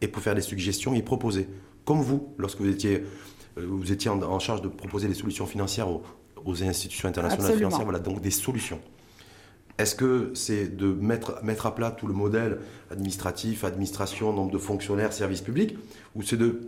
et 0.00 0.08
pour 0.08 0.22
faire 0.22 0.34
des 0.34 0.40
suggestions 0.40 0.94
et 0.94 1.02
proposer. 1.02 1.48
Comme 1.84 2.00
vous, 2.00 2.34
lorsque 2.38 2.60
vous 2.60 2.70
étiez, 2.70 3.04
euh, 3.58 3.66
vous 3.68 3.92
étiez 3.92 4.10
en, 4.10 4.38
charge 4.38 4.62
de 4.62 4.68
proposer 4.68 5.08
des 5.08 5.14
solutions 5.14 5.46
financières 5.46 5.88
aux, 5.90 6.62
institutions 6.62 7.08
internationales 7.08 7.56
financières, 7.56 7.84
voilà, 7.84 7.98
donc 7.98 8.20
des 8.20 8.30
solutions. 8.30 8.80
Est-ce 9.78 9.94
que 9.94 10.30
c'est 10.34 10.74
de 10.76 10.86
mettre, 10.86 11.66
à 11.66 11.74
plat 11.74 11.90
tout 11.90 12.06
le 12.06 12.14
modèle 12.14 12.58
administratif, 12.90 13.64
administration, 13.64 14.32
nombre 14.32 14.52
de 14.52 14.58
fonctionnaires, 14.58 15.12
services 15.12 15.42
publics, 15.42 15.76
ou 16.14 16.22
c'est 16.22 16.36
de, 16.36 16.60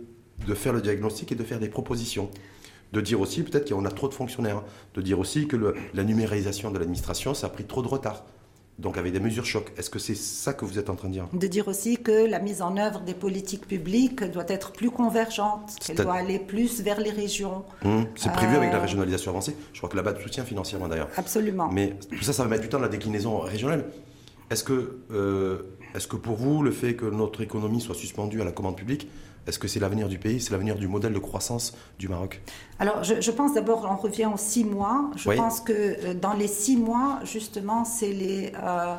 de 0.47 0.53
faire 0.53 0.73
le 0.73 0.81
diagnostic 0.81 1.31
et 1.31 1.35
de 1.35 1.43
faire 1.43 1.59
des 1.59 1.69
propositions? 1.69 2.29
De 2.93 3.01
dire 3.01 3.19
aussi 3.19 3.43
peut-être 3.43 3.69
qu'on 3.71 3.85
a 3.85 3.91
trop 3.91 4.07
de 4.07 4.13
fonctionnaires, 4.13 4.63
de 4.93 5.01
dire 5.01 5.19
aussi 5.19 5.47
que 5.47 5.75
la 5.93 6.03
numérisation 6.03 6.71
de 6.71 6.77
l'administration, 6.77 7.33
ça 7.33 7.47
a 7.47 7.49
pris 7.49 7.65
trop 7.65 7.81
de 7.81 7.87
retard 7.87 8.25
donc 8.79 8.97
avec 8.97 9.11
des 9.11 9.19
mesures 9.19 9.45
chocs. 9.45 9.71
Est-ce 9.77 9.89
que 9.89 9.99
c'est 9.99 10.15
ça 10.15 10.53
que 10.53 10.63
vous 10.63 10.79
êtes 10.79 10.89
en 10.89 10.95
train 10.95 11.09
de 11.09 11.13
dire? 11.13 11.27
De 11.33 11.47
dire 11.47 11.67
aussi 11.67 11.97
que 11.97 12.25
la 12.29 12.39
mise 12.39 12.61
en 12.61 12.77
œuvre 12.77 13.01
des 13.01 13.13
politiques 13.13 13.67
publiques 13.67 14.23
doit 14.23 14.45
être 14.47 14.71
plus 14.71 14.89
convergente, 14.89 15.75
qu'elle 15.85 15.97
doit 15.97 16.15
aller 16.15 16.39
plus 16.39 16.81
vers 16.81 16.99
les 16.99 17.11
régions. 17.11 17.65
Hum, 17.83 18.05
c'est 18.15 18.31
prévu 18.31 18.55
avec 18.55 18.71
la 18.71 18.77
euh, 18.77 18.81
régionalisation 18.81 19.31
avancée. 19.31 19.55
Je 19.73 19.79
crois 19.79 19.89
que 19.89 19.97
là-bas, 19.97 20.13
de 20.13 20.21
soutien 20.21 20.45
financièrement 20.45 20.87
d'ailleurs. 20.87 21.09
Absolument. 21.17 21.69
Mais 21.71 21.95
tout 22.09 22.23
ça, 22.23 22.31
ça 22.31 22.43
va 22.43 22.49
mettre 22.49 22.63
du 22.63 22.69
temps, 22.69 22.79
la 22.79 22.87
déclinaison 22.87 23.39
régionale. 23.39 23.85
Est-ce 24.49 24.63
que, 24.63 24.99
euh, 25.11 25.75
est-ce 25.93 26.07
que 26.07 26.15
pour 26.15 26.35
vous, 26.35 26.63
le 26.63 26.71
fait 26.71 26.95
que 26.95 27.05
notre 27.05 27.41
économie 27.41 27.81
soit 27.81 27.95
suspendue 27.95 28.41
à 28.41 28.45
la 28.45 28.51
commande 28.51 28.77
publique, 28.77 29.07
est-ce 29.49 29.59
que 29.59 29.67
c'est 29.67 29.79
l'avenir 29.79 30.07
du 30.07 30.17
pays 30.17 30.39
C'est 30.39 30.51
l'avenir 30.51 30.75
du 30.75 30.87
modèle 30.87 31.13
de 31.13 31.19
croissance 31.19 31.75
du 31.97 32.07
Maroc? 32.07 32.41
Alors, 32.79 33.03
je, 33.03 33.31
pense 33.31 33.53
d'abord, 33.53 33.85
on 33.89 33.97
revient 33.97 34.29
aux 34.33 34.37
six 34.37 34.63
mois. 34.63 35.09
Je 35.17 35.29
pense 35.31 35.59
que 35.59 35.73
euh, 35.73 36.13
dans 36.13 36.33
les 36.33 36.47
six 36.47 36.77
mois, 36.77 37.19
justement, 37.23 37.83
c'est 37.83 38.13
les. 38.13 38.53
Euh, 38.63 38.95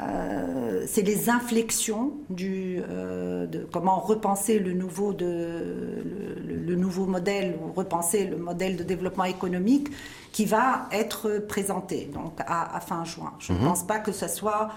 euh, 0.00 0.84
c'est 0.86 1.02
les 1.02 1.28
inflexions 1.28 2.12
du, 2.30 2.76
de 2.78 3.66
comment 3.70 3.98
repenser 3.98 4.58
le 4.58 4.72
nouveau, 4.72 5.12
de, 5.12 6.02
le, 6.46 6.74
nouveau 6.74 7.04
modèle 7.04 7.58
ou 7.60 7.72
repenser 7.72 8.24
le 8.24 8.36
modèle 8.36 8.76
de 8.76 8.84
développement 8.84 9.24
économique 9.24 9.88
qui 10.32 10.46
va 10.46 10.88
être 10.92 11.44
présenté 11.46 12.08
donc 12.14 12.32
à, 12.46 12.80
fin 12.80 13.04
juin. 13.04 13.32
Je 13.40 13.52
ne 13.52 13.58
mhm. 13.58 13.64
pense 13.64 13.82
pas 13.82 13.98
que 13.98 14.12
ce 14.12 14.28
soit 14.28 14.70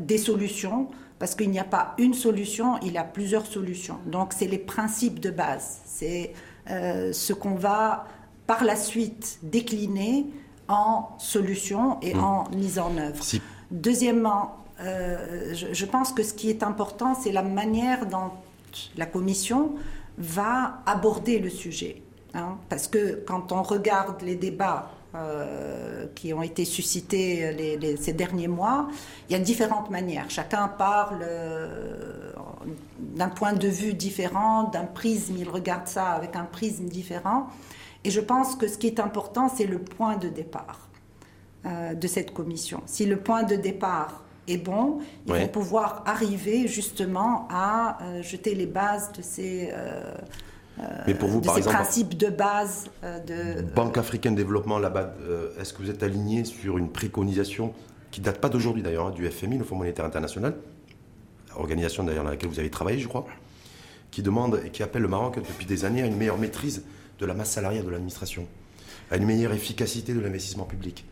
des 0.00 0.18
solutions 0.18 0.88
parce 1.18 1.34
qu'il 1.34 1.50
n'y 1.50 1.58
a 1.58 1.64
pas 1.64 1.94
une 1.98 2.14
solution, 2.14 2.78
il 2.82 2.92
y 2.92 2.98
a 2.98 3.04
plusieurs 3.04 3.46
solutions. 3.46 3.98
Donc 4.06 4.32
c'est 4.32 4.46
les 4.46 4.58
principes 4.58 5.20
de 5.20 5.30
base, 5.30 5.80
c'est 5.84 6.32
euh, 6.70 7.12
ce 7.12 7.32
qu'on 7.32 7.54
va 7.54 8.06
par 8.46 8.64
la 8.64 8.76
suite 8.76 9.38
décliner 9.42 10.26
en 10.68 11.10
solutions 11.18 11.98
et 12.02 12.14
hmm. 12.14 12.24
en 12.24 12.50
mise 12.50 12.78
en 12.78 12.96
œuvre. 12.96 13.22
Deuxièmement, 13.70 14.56
euh, 14.80 15.54
je, 15.54 15.84
pense 15.84 16.12
que 16.12 16.22
ce 16.22 16.34
qui 16.34 16.50
est 16.50 16.62
important, 16.62 17.14
c'est 17.14 17.32
la 17.32 17.42
manière 17.42 18.06
dont 18.06 18.30
la 18.96 19.06
Commission 19.06 19.74
va 20.18 20.82
aborder 20.86 21.38
le 21.38 21.50
sujet. 21.50 22.02
Hein. 22.36 22.58
parce 22.68 22.88
que 22.88 23.22
quand 23.24 23.52
on 23.52 23.62
regarde 23.62 24.20
les 24.22 24.34
débats 24.34 24.90
euh, 25.16 26.06
qui 26.16 26.32
ont 26.32 26.42
été 26.42 26.64
suscités 26.64 27.96
ces 28.00 28.12
derniers 28.12 28.48
mois, 28.48 28.88
il 29.28 29.32
y 29.32 29.36
a 29.36 29.38
différentes 29.38 29.88
manières. 29.88 30.28
Chacun 30.28 30.66
parle 30.66 31.20
euh, 31.22 32.32
d'un 32.98 33.28
point 33.28 33.52
de 33.52 33.68
vue 33.68 33.94
différent, 33.94 34.64
d'un 34.64 34.86
prisme, 34.86 35.36
il 35.38 35.48
regarde 35.48 35.86
ça 35.86 36.06
avec 36.06 36.34
un 36.34 36.44
prisme 36.44 36.86
différent. 36.86 37.46
Et 38.02 38.10
je 38.10 38.20
pense 38.20 38.56
que 38.56 38.66
ce 38.66 38.76
qui 38.76 38.88
est 38.88 38.98
important, 38.98 39.48
c'est 39.48 39.66
le 39.66 39.78
point 39.78 40.16
de 40.16 40.28
départ 40.28 40.88
euh, 41.64 41.94
de 41.94 42.06
cette 42.08 42.34
commission. 42.34 42.82
Si 42.86 43.06
le 43.06 43.18
point 43.18 43.44
de 43.44 43.54
départ 43.54 44.24
est 44.48 44.58
bon, 44.58 44.98
il 45.28 45.34
faut 45.34 45.46
pouvoir 45.46 46.02
arriver 46.06 46.66
justement 46.66 47.46
à 47.50 47.98
jeter 48.20 48.56
les 48.56 48.66
bases 48.66 49.12
de 49.12 49.22
ces 49.22 49.72
Mais 51.06 51.14
pour 51.14 51.28
vous, 51.28 51.40
de 51.40 51.46
par 51.46 51.54
ces 51.54 51.60
exemple, 51.60 51.76
principes 51.76 52.16
de 52.16 52.28
base 52.28 52.86
de 53.02 53.62
Banque 53.62 53.96
africaine 53.96 54.34
de 54.34 54.42
développement, 54.42 54.78
là-bas, 54.78 55.14
est-ce 55.60 55.72
que 55.72 55.82
vous 55.82 55.90
êtes 55.90 56.02
aligné 56.02 56.44
sur 56.44 56.78
une 56.78 56.90
préconisation 56.90 57.72
qui 58.14 58.20
date 58.20 58.40
pas 58.40 58.48
d'aujourd'hui 58.48 58.82
d'ailleurs, 58.82 59.08
hein, 59.08 59.10
du 59.10 59.28
FMI, 59.28 59.58
le 59.58 59.64
Fonds 59.64 59.74
monétaire 59.74 60.04
international, 60.04 60.54
organisation 61.56 62.04
d'ailleurs 62.04 62.22
dans 62.22 62.30
laquelle 62.30 62.48
vous 62.48 62.60
avez 62.60 62.70
travaillé, 62.70 63.00
je 63.00 63.08
crois, 63.08 63.26
qui 64.12 64.22
demande 64.22 64.60
et 64.64 64.70
qui 64.70 64.84
appelle 64.84 65.02
le 65.02 65.08
Maroc 65.08 65.36
depuis 65.36 65.66
des 65.66 65.84
années 65.84 66.02
à 66.02 66.06
une 66.06 66.16
meilleure 66.16 66.38
maîtrise 66.38 66.84
de 67.18 67.26
la 67.26 67.34
masse 67.34 67.50
salariale 67.50 67.84
de 67.84 67.90
l'administration, 67.90 68.46
à 69.10 69.16
une 69.16 69.26
meilleure 69.26 69.52
efficacité 69.52 70.14
de 70.14 70.20
l'investissement 70.20 70.64
public, 70.64 71.04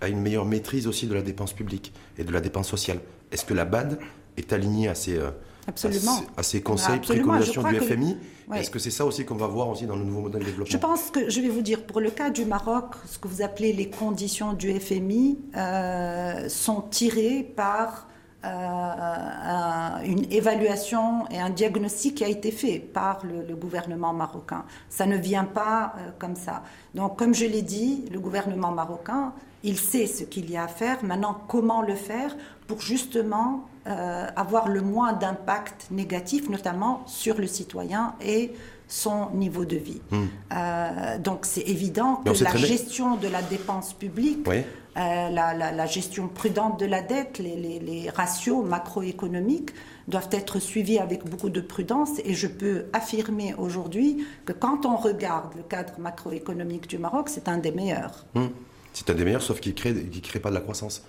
à 0.00 0.08
une 0.08 0.22
meilleure 0.22 0.46
maîtrise 0.46 0.86
aussi 0.86 1.06
de 1.06 1.12
la 1.12 1.20
dépense 1.20 1.52
publique 1.52 1.92
et 2.16 2.24
de 2.24 2.32
la 2.32 2.40
dépense 2.40 2.68
sociale. 2.68 3.00
Est-ce 3.30 3.44
que 3.44 3.52
la 3.52 3.66
BAD 3.66 3.98
est 4.38 4.52
alignée 4.54 4.88
à 4.88 4.94
ces, 4.94 5.18
euh, 5.18 5.30
Absolument. 5.68 6.20
à 6.36 6.42
ces, 6.42 6.62
conseils, 6.62 6.96
Absolument. 6.96 7.26
préconisations 7.34 7.62
du 7.62 7.68
crois 7.76 7.78
que- 7.80 7.84
FMI 7.94 8.16
Ouais. 8.50 8.60
Est-ce 8.60 8.70
que 8.70 8.78
c'est 8.78 8.90
ça 8.90 9.04
aussi 9.04 9.26
qu'on 9.26 9.34
va 9.34 9.46
voir 9.46 9.68
aussi 9.68 9.84
dans 9.84 9.94
le 9.96 10.04
nouveau 10.04 10.22
modèle 10.22 10.40
de 10.40 10.46
développement 10.46 10.72
Je 10.72 10.78
pense 10.78 11.10
que, 11.10 11.28
je 11.28 11.40
vais 11.42 11.50
vous 11.50 11.60
dire, 11.60 11.84
pour 11.84 12.00
le 12.00 12.10
cas 12.10 12.30
du 12.30 12.46
Maroc, 12.46 12.94
ce 13.06 13.18
que 13.18 13.28
vous 13.28 13.42
appelez 13.42 13.74
les 13.74 13.90
conditions 13.90 14.54
du 14.54 14.70
FMI 14.80 15.38
euh, 15.54 16.48
sont 16.48 16.80
tirées 16.80 17.42
par 17.42 18.06
euh, 18.44 18.48
un- 18.48 20.00
une 20.04 20.30
évaluation 20.32 21.26
et 21.30 21.38
un 21.40 21.50
diagnostic 21.50 22.14
qui 22.16 22.24
a 22.24 22.28
été 22.28 22.50
fait 22.50 22.78
par 22.78 23.18
le, 23.26 23.44
le 23.46 23.56
gouvernement 23.56 24.12
marocain. 24.14 24.64
Ça 24.88 25.06
ne 25.06 25.16
vient 25.16 25.44
pas 25.44 25.94
euh, 25.98 26.10
comme 26.18 26.36
ça. 26.36 26.62
Donc, 26.94 27.18
comme 27.18 27.34
je 27.34 27.44
l'ai 27.46 27.62
dit, 27.62 28.04
le 28.12 28.20
gouvernement 28.20 28.70
marocain, 28.70 29.32
il 29.64 29.76
sait 29.76 30.06
ce 30.06 30.24
qu'il 30.24 30.50
y 30.50 30.56
a 30.56 30.64
à 30.64 30.68
faire. 30.68 31.04
Maintenant, 31.04 31.36
comment 31.48 31.82
le 31.82 31.96
faire 31.96 32.36
pour 32.66 32.80
justement 32.80 33.66
euh, 33.88 34.26
avoir 34.36 34.68
le 34.68 34.82
moins 34.82 35.12
d'impact 35.14 35.86
négatif, 35.90 36.48
notamment 36.50 37.02
sur 37.06 37.38
le 37.38 37.46
citoyen 37.46 38.14
et 38.20 38.52
son 38.86 39.30
niveau 39.34 39.64
de 39.64 39.76
vie. 39.76 40.00
Euh, 40.12 41.18
donc 41.18 41.40
c'est 41.44 41.62
évident 41.62 42.20
Hmm. 42.24 42.32
Que 42.32 42.44
la 42.44 42.56
gestion 42.56 43.16
de 43.16 43.28
la 43.28 43.42
dépense 43.42 43.92
publique, 43.92 44.46
Oui. 44.46 44.56
euh, 44.96 45.28
la, 45.30 45.52
la- 45.54 45.72
la 45.72 45.86
gestion 45.86 46.28
prudente 46.28 46.80
de 46.80 46.86
la 46.86 47.02
dette, 47.02 47.38
les, 47.38 47.56
les- 47.56 47.80
les 47.80 48.08
ratios 48.10 48.64
macroéconomiques 48.64 49.70
doivent 50.06 50.30
être 50.32 50.58
suivis 50.58 50.98
avec 50.98 51.24
beaucoup 51.28 51.50
de 51.50 51.60
prudence. 51.60 52.18
Et 52.24 52.32
je 52.34 52.46
peux 52.46 52.86
affirmer 52.94 53.54
aujourd'hui 53.54 54.24
que 54.46 54.52
quand 54.54 54.86
on 54.86 54.96
regarde 54.96 55.54
le 55.56 55.62
cadre 55.62 55.92
macroéconomique 55.98 56.86
du 56.88 56.96
Maroc, 56.98 57.28
c'est 57.28 57.48
un 57.48 57.58
des 57.58 57.72
meilleurs. 57.72 58.24
Hum. 58.34 58.50
C'est 58.94 59.10
un 59.10 59.14
des 59.14 59.24
meilleurs, 59.24 59.42
sauf 59.42 59.60
qu'il 59.60 59.74
ne 59.74 60.20
crée 60.20 60.40
pas 60.40 60.48
de 60.48 60.54
la 60.54 60.60
croissance. 60.62 61.04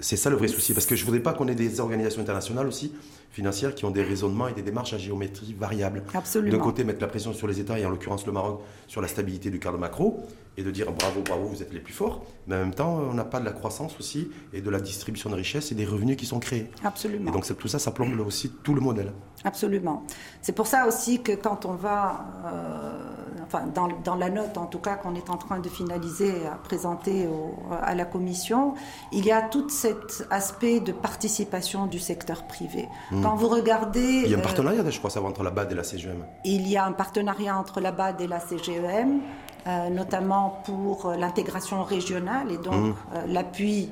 C'est 0.00 0.16
ça 0.16 0.30
le 0.30 0.36
vrai 0.36 0.48
souci, 0.48 0.72
parce 0.72 0.86
que 0.86 0.96
je 0.96 1.02
ne 1.02 1.06
voudrais 1.06 1.22
pas 1.22 1.32
qu'on 1.32 1.48
ait 1.48 1.54
des 1.54 1.80
organisations 1.80 2.20
internationales 2.20 2.66
aussi, 2.66 2.92
financières, 3.34 3.74
qui 3.74 3.84
ont 3.84 3.90
des 3.90 4.02
raisonnements 4.02 4.48
et 4.48 4.52
des 4.54 4.62
démarches 4.62 4.94
à 4.94 4.98
géométrie 4.98 5.54
variable. 5.58 6.02
Absolument. 6.14 6.56
D'un 6.56 6.62
côté, 6.62 6.84
mettre 6.84 7.00
la 7.00 7.08
pression 7.08 7.32
sur 7.32 7.46
les 7.46 7.58
États, 7.60 7.78
et 7.78 7.84
en 7.84 7.90
l'occurrence 7.90 8.24
le 8.26 8.32
Maroc, 8.32 8.60
sur 8.86 9.00
la 9.02 9.08
stabilité 9.08 9.50
du 9.50 9.58
cadre 9.58 9.76
macro, 9.78 10.20
et 10.56 10.62
de 10.62 10.70
dire 10.70 10.92
bravo, 10.92 11.20
bravo, 11.22 11.46
vous 11.48 11.62
êtes 11.62 11.72
les 11.72 11.80
plus 11.80 11.92
forts, 11.92 12.22
mais 12.46 12.54
en 12.54 12.60
même 12.60 12.74
temps, 12.74 13.00
on 13.10 13.14
n'a 13.14 13.24
pas 13.24 13.40
de 13.40 13.44
la 13.44 13.50
croissance 13.50 13.98
aussi, 13.98 14.30
et 14.52 14.60
de 14.60 14.70
la 14.70 14.78
distribution 14.80 15.28
de 15.30 15.34
richesses 15.34 15.72
et 15.72 15.74
des 15.74 15.84
revenus 15.84 16.16
qui 16.16 16.26
sont 16.26 16.38
créés. 16.38 16.70
Absolument. 16.84 17.28
Et 17.30 17.32
donc 17.32 17.44
tout 17.58 17.66
ça, 17.68 17.80
ça 17.80 17.90
plombe 17.90 18.18
aussi 18.20 18.50
tout 18.62 18.72
le 18.74 18.80
modèle. 18.80 19.12
Absolument. 19.42 20.04
C'est 20.40 20.52
pour 20.52 20.68
ça 20.68 20.86
aussi 20.86 21.20
que 21.20 21.32
quand 21.32 21.66
on 21.66 21.74
va, 21.74 22.24
euh, 22.46 23.44
enfin 23.44 23.64
dans, 23.74 23.88
dans 24.04 24.14
la 24.14 24.30
note 24.30 24.56
en 24.56 24.66
tout 24.66 24.78
cas 24.78 24.94
qu'on 24.94 25.14
est 25.16 25.28
en 25.28 25.36
train 25.36 25.58
de 25.58 25.68
finaliser, 25.68 26.32
à 26.46 26.54
présenter 26.54 27.26
au- 27.26 27.54
à 27.82 27.94
la 27.94 28.04
commission, 28.06 28.74
il 29.12 29.24
y 29.26 29.32
a 29.32 29.42
tout 29.42 29.68
cet 29.68 30.26
aspect 30.30 30.80
de 30.80 30.92
participation 30.92 31.86
du 31.86 31.98
secteur 31.98 32.46
privé. 32.46 32.88
Quand 33.24 33.36
vous 33.36 33.48
regardez... 33.48 34.22
Il 34.24 34.30
y 34.30 34.34
a 34.34 34.36
un 34.36 34.40
euh, 34.40 34.42
partenariat, 34.42 34.90
je 34.90 34.98
crois, 34.98 35.10
entre 35.22 35.42
la 35.42 35.50
BAD 35.50 35.72
et 35.72 35.74
la 35.74 35.82
CGM. 35.82 36.24
il 36.44 36.68
y 36.68 36.76
a 36.76 36.84
un 36.84 36.92
partenariat 36.92 37.58
entre 37.58 37.80
la 37.80 37.90
BAD 37.90 38.20
et 38.20 38.26
la 38.26 38.38
CGEM, 38.38 39.20
euh, 39.66 39.88
notamment 39.88 40.60
pour 40.66 41.06
euh, 41.06 41.16
l'intégration 41.16 41.84
régionale 41.84 42.52
et 42.52 42.58
donc 42.58 42.94
euh, 43.14 43.22
l'appui 43.26 43.88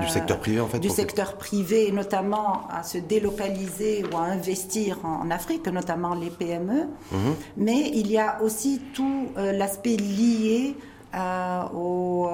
Du 0.00 0.08
secteur 0.08 0.40
privé, 0.40 0.60
en 0.60 0.66
fait, 0.66 0.80
du 0.80 0.88
secteur 0.88 1.34
privé, 1.36 1.92
notamment 1.92 2.62
à 2.68 2.82
se 2.82 2.98
délocaliser 2.98 4.04
ou 4.04 4.16
à 4.16 4.22
investir 4.22 4.98
en, 5.04 5.24
en 5.24 5.30
Afrique, 5.30 5.68
notamment 5.68 6.16
les 6.16 6.30
PME. 6.30 6.88
Mhm. 7.12 7.34
Mais 7.56 7.92
il 7.94 8.10
y 8.10 8.18
a 8.18 8.42
aussi 8.42 8.82
tout 8.94 9.28
l'aspect 9.36 9.96
lié 9.96 10.76
euh, 11.14 11.62
au, 11.74 12.26
euh, 12.26 12.30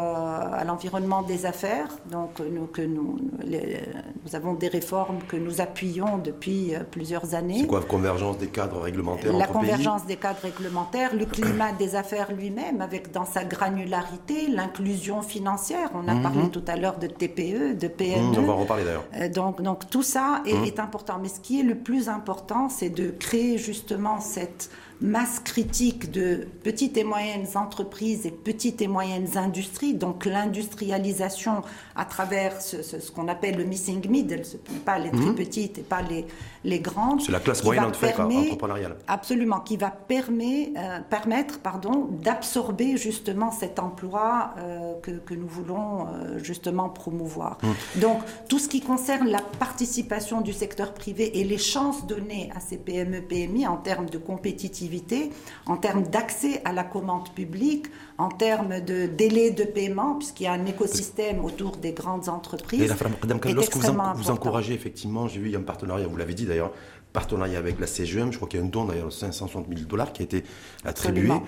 à 0.53 0.65
l'environnement 0.65 1.23
des 1.23 1.47
affaires. 1.47 1.89
Donc, 2.11 2.39
nous, 2.41 2.67
que 2.67 2.83
nous, 2.83 3.19
les- 3.45 3.81
nous 4.25 4.37
avons 4.37 4.55
des 4.55 4.69
réformes 4.69 5.19
que 5.27 5.37
nous 5.37 5.61
appuyons 5.61 6.19
depuis 6.19 6.75
euh, 6.75 6.81
plusieurs 6.89 7.35
années. 7.35 7.61
C'est 7.63 7.67
quoi, 7.67 7.83
convergence 7.83 8.39
des 8.39 8.47
cadres 8.49 8.81
réglementaires 8.81 9.33
La 9.33 9.45
entre 9.45 9.53
convergence 9.53 10.07
des 10.07 10.17
cadres 10.17 10.41
réglementaires, 10.43 11.15
le 11.15 11.27
climat 11.27 11.73
des 11.73 11.97
affaires 11.97 12.31
lui-même, 12.33 12.81
avec 12.81 13.11
dans 13.11 13.25
sa 13.25 13.45
granularité, 13.45 14.47
l'inclusion 14.49 15.23
financière. 15.23 15.91
On 15.95 16.07
a 16.09 16.15
parlé 16.21 16.49
tout 16.51 16.63
à 16.69 16.77
l'heure 16.77 16.99
de 16.99 17.07
TPE, 17.07 17.75
de 17.79 17.89
PME. 17.89 18.29
Hum, 18.29 18.35
On 18.39 18.47
va 18.47 18.53
en 18.53 18.57
reparler 18.59 18.85
d'ailleurs. 18.85 19.31
Donc, 19.31 19.63
donc 19.63 19.91
tout 19.91 20.03
ça 20.03 20.43
est, 20.47 20.69
est 20.69 20.79
important. 20.81 21.19
Mais 21.21 21.29
ce 21.29 21.41
qui 21.41 21.61
est 21.61 21.65
le 21.65 21.75
plus 21.77 22.09
important, 22.09 22.69
c'est 22.69 22.91
de 22.91 23.11
créer 23.11 23.59
justement 23.59 24.21
cette 24.21 24.71
masse 25.01 25.39
critique 25.39 26.11
de 26.11 26.49
petites 26.65 26.97
et 26.97 27.05
moyennes 27.05 27.47
entreprises 27.55 28.27
et 28.27 28.33
petites 28.33 28.83
et 28.83 28.89
moyennes 28.89 29.37
industries, 29.37 29.95
donc 29.95 30.25
l'industrialisation 30.25 31.63
à 31.95 32.05
travers 32.05 32.61
ce, 32.61 32.83
ce- 32.83 32.99
ce 32.99 33.11
qu'on 33.13 33.29
appelle 33.29 33.57
le 33.57 33.65
missing 33.65 34.09
middle, 34.09 34.45
ce 34.45 34.57
pas 34.85 34.99
les 34.99 35.11
très 35.11 35.33
petites 35.35 35.79
et 35.79 35.83
pas 35.83 36.03
les, 36.03 36.27
les 36.65 36.81
grandes. 36.81 37.21
C'est 37.23 37.31
la 37.33 37.39
classe 37.41 37.63
moyenne 37.63 37.85
en 37.85 37.93
fait 37.93 38.19
entrepreneuriale. 38.19 38.97
Absolument, 39.07 39.61
qui 39.61 39.77
va 39.77 39.91
permet- 39.91 40.73
euh, 40.77 40.99
permettre 41.09 41.61
pardon, 41.61 42.09
d'absorber 42.11 42.97
justement 42.97 43.53
cet 43.53 43.79
emploi 43.79 44.55
euh, 44.59 44.95
que, 45.01 45.13
que 45.13 45.35
nous 45.35 45.47
voulons 45.49 46.07
euh, 46.09 46.39
justement 46.43 46.89
promouvoir. 46.89 47.59
Mmh. 47.63 48.01
Donc 48.01 48.19
tout 48.49 48.59
ce 48.59 48.69
qui 48.69 48.81
concerne 48.81 49.29
la 49.29 49.41
participation 49.61 50.41
du 50.41 50.53
secteur 50.53 50.93
privé 50.93 51.39
et 51.39 51.45
les 51.45 51.59
chances 51.59 52.05
données 52.07 52.51
à 52.57 52.61
ces 52.61 52.79
PME, 52.79 53.21
PMI 53.23 53.67
en 53.69 53.77
termes 53.77 54.09
de 54.11 54.19
compétitivité, 54.19 54.88
en 55.67 55.77
termes 55.77 56.03
d'accès 56.05 56.61
à 56.65 56.73
la 56.73 56.85
commande 56.85 57.29
publique, 57.35 57.87
en 58.19 58.29
termes 58.29 58.81
de 58.81 59.07
délai 59.07 59.51
de 59.51 59.65
paiement, 59.65 60.15
puisqu'il 60.17 60.45
y 60.45 60.47
a 60.47 60.53
un 60.53 60.67
écosystème 60.67 61.45
autour 61.45 61.77
des 61.77 61.93
grandes 61.93 62.29
entreprises. 62.29 62.83
Et 62.83 62.87
la 62.89 62.97
femme, 62.97 63.13
Madame 63.23 63.37
est 63.39 63.41
Kane, 63.41 63.55
lorsque 63.55 63.77
vous, 63.77 63.87
en- 63.91 64.15
vous 64.15 64.31
encouragez 64.31 64.75
effectivement, 64.75 65.29
j'ai 65.29 65.41
vu 65.41 65.47
il 65.49 65.53
y 65.53 65.57
a 65.57 65.59
un 65.59 65.63
partenariat, 65.63 66.07
vous 66.07 66.17
l'avez 66.17 66.35
dit 66.35 66.47
d'ailleurs, 66.47 66.73
partenariat 67.13 67.59
avec 67.59 67.81
la 67.81 67.87
CGM, 67.87 68.33
je 68.33 68.37
crois 68.37 68.49
qu'il 68.49 68.61
y 68.61 68.63
a 68.63 68.67
un 68.67 68.69
don 68.69 68.85
d'ailleurs 68.85 69.07
de 69.09 69.13
560 69.13 69.67
000 69.69 69.81
dollars 69.89 70.13
qui 70.13 70.23
a 70.23 70.25
été 70.25 70.45
attribué 70.85 71.31
Absolument. 71.31 71.43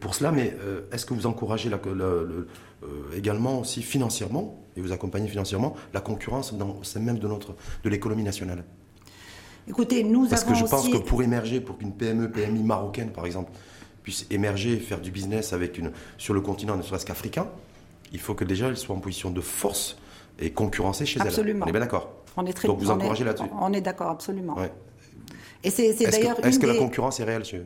pour 0.00 0.14
cela, 0.14 0.30
mais 0.30 0.54
euh, 0.62 0.82
est-ce 0.92 1.06
que 1.06 1.14
vous 1.14 1.26
encouragez 1.26 1.70
la- 1.70 1.80
euh, 1.86 2.46
également 3.16 3.60
aussi 3.60 3.82
financièrement, 3.82 4.62
et 4.76 4.80
vous 4.82 4.92
accompagnez 4.92 5.28
financièrement, 5.28 5.74
la 5.94 6.00
concurrence 6.00 6.52
dans, 6.54 6.76
au 6.80 6.84
sein 6.84 7.00
même 7.00 7.18
de, 7.18 7.26
notre, 7.28 7.54
de 7.82 7.88
l'économie 7.88 8.22
nationale? 8.24 8.64
Écoutez, 9.68 10.04
nous 10.04 10.28
Parce 10.28 10.42
avons 10.42 10.52
que 10.52 10.58
je 10.58 10.64
pense 10.64 10.80
aussi... 10.82 10.92
que 10.92 10.98
pour 10.98 11.22
émerger, 11.22 11.60
pour 11.60 11.76
qu'une 11.78 11.92
PME, 11.92 12.30
PMI 12.30 12.62
marocaine 12.62 13.10
par 13.10 13.26
exemple, 13.26 13.50
puisse 14.02 14.26
émerger 14.30 14.74
et 14.74 14.78
faire 14.78 15.00
du 15.00 15.10
business 15.10 15.52
avec 15.52 15.78
une, 15.78 15.90
sur 16.18 16.34
le 16.34 16.40
continent, 16.40 16.76
ne 16.76 16.82
serait-ce 16.82 17.04
qu'africain, 17.06 17.48
il 18.12 18.20
faut 18.20 18.34
que 18.34 18.44
déjà 18.44 18.68
elle 18.68 18.76
soit 18.76 18.94
en 18.94 19.00
position 19.00 19.30
de 19.30 19.40
force 19.40 19.96
et 20.38 20.50
concurrencée 20.50 21.06
chez 21.06 21.18
elle. 21.20 21.26
Absolument. 21.28 21.64
On 21.66 21.68
est 21.68 21.72
bien 21.72 21.80
d'accord 21.80 22.12
On 22.36 22.46
est 22.46 22.52
très, 22.52 22.68
Donc 22.68 22.78
vous 22.78 22.86
est- 22.88 22.92
encouragez 22.92 23.24
là-dessus 23.24 23.46
On 23.60 23.72
est 23.72 23.80
d'accord, 23.80 24.10
absolument. 24.10 24.56
Ouais. 24.56 24.70
Et 25.64 25.70
c'est 25.70 25.92
c'est 25.94 26.04
Est-ce 26.04 26.10
d'ailleurs 26.18 26.36
que, 26.36 26.46
est-ce 26.46 26.58
que 26.60 26.66
la 26.66 26.76
concurrence 26.76 27.18
est 27.18 27.24
réelle 27.24 27.44
chez- 27.44 27.62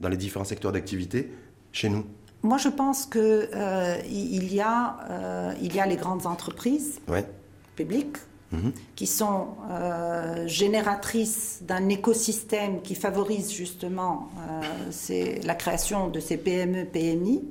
dans 0.00 0.08
les 0.08 0.16
différents 0.16 0.44
secteurs 0.46 0.72
d'activité 0.72 1.30
chez 1.72 1.90
nous? 1.90 2.04
Moi, 2.44 2.56
je 2.58 2.68
pense 2.68 3.04
que 3.06 3.50
euh, 3.54 3.98
il 4.08 4.52
y 4.52 4.60
a 4.60 4.96
euh, 5.10 5.52
il 5.60 5.74
y 5.76 5.80
a 5.80 5.86
les 5.86 5.96
grandes 5.96 6.26
entreprises 6.26 7.00
Ouais. 7.08 7.24
publiques 7.76 8.16
Mhm. 8.52 8.72
qui 8.96 9.06
sont 9.06 9.48
euh, 9.70 10.46
génératrices 10.46 11.60
d'un 11.62 11.88
écosystème 11.88 12.82
qui 12.82 12.94
favorise 12.94 13.50
justement 13.50 14.28
euh, 15.10 15.38
la 15.42 15.54
création 15.54 16.08
de 16.08 16.20
ces 16.20 16.36
PME, 16.36 16.84
PMI. 16.84 17.42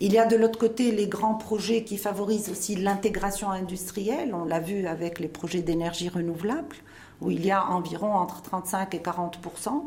Il 0.00 0.12
y 0.12 0.18
a 0.18 0.26
de 0.26 0.36
l'autre 0.36 0.58
côté 0.58 0.92
les 0.92 1.06
grands 1.06 1.36
projets 1.36 1.84
qui 1.84 1.96
favorisent 1.96 2.50
aussi 2.50 2.76
l'intégration 2.76 3.50
industrielle. 3.50 4.34
On 4.34 4.44
l'a 4.44 4.60
vu 4.60 4.86
avec 4.86 5.20
les 5.20 5.28
projets 5.28 5.62
d'énergie 5.62 6.10
renouvelable, 6.10 6.76
où 7.22 7.30
il 7.30 7.44
y 7.44 7.50
a 7.50 7.64
environ 7.70 8.12
entre 8.12 8.42
35 8.42 8.94
et 8.94 8.98
40% 8.98 9.84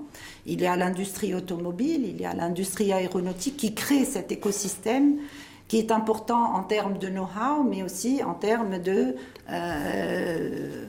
Il 0.47 0.61
y 0.61 0.65
a 0.65 0.75
l'industrie 0.75 1.35
automobile, 1.35 2.07
il 2.07 2.19
y 2.19 2.25
a 2.25 2.33
l'industrie 2.33 2.91
aéronautique 2.91 3.55
qui 3.55 3.75
crée 3.75 4.03
cet 4.03 4.31
écosystème 4.31 5.19
qui 5.69 5.77
est 5.77 5.91
important 5.91 6.55
en 6.55 6.63
termes 6.63 6.97
de 6.97 7.07
know-how, 7.07 7.63
mais 7.63 7.83
aussi 7.83 8.21
en 8.23 8.33
termes 8.33 8.79
de 8.79 9.15
euh, 9.51 10.85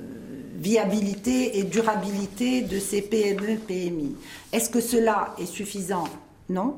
viabilité 0.56 1.58
et 1.58 1.64
durabilité 1.64 2.62
de 2.62 2.78
ces 2.80 3.02
PME, 3.02 3.56
PMI. 3.58 4.16
Est-ce 4.52 4.68
que 4.70 4.80
cela 4.80 5.34
est 5.38 5.46
suffisant? 5.46 6.04
Non. 6.48 6.74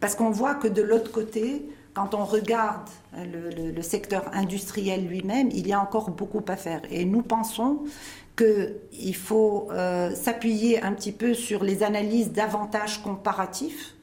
Parce 0.00 0.14
qu'on 0.14 0.30
voit 0.30 0.54
que 0.54 0.68
de 0.68 0.80
l'autre 0.80 1.10
côté, 1.12 1.66
quand 1.92 2.14
on 2.14 2.24
regarde 2.24 2.88
le, 3.16 3.72
le- 3.72 3.82
secteur 3.82 4.30
industriel 4.32 5.06
lui-même, 5.06 5.48
il 5.52 5.66
y 5.66 5.72
a 5.72 5.80
encore 5.80 6.10
beaucoup 6.10 6.42
à 6.48 6.56
faire. 6.56 6.80
Et 6.90 7.04
nous 7.04 7.22
pensons 7.22 7.80
qu'il 8.36 9.16
faut 9.16 9.68
euh, 9.72 10.14
s'appuyer 10.14 10.80
un 10.82 10.92
petit 10.92 11.12
peu 11.12 11.34
sur 11.34 11.64
les 11.64 11.82
analyses 11.82 12.30
d'avantages 12.30 13.02
comparatifs 13.02 13.94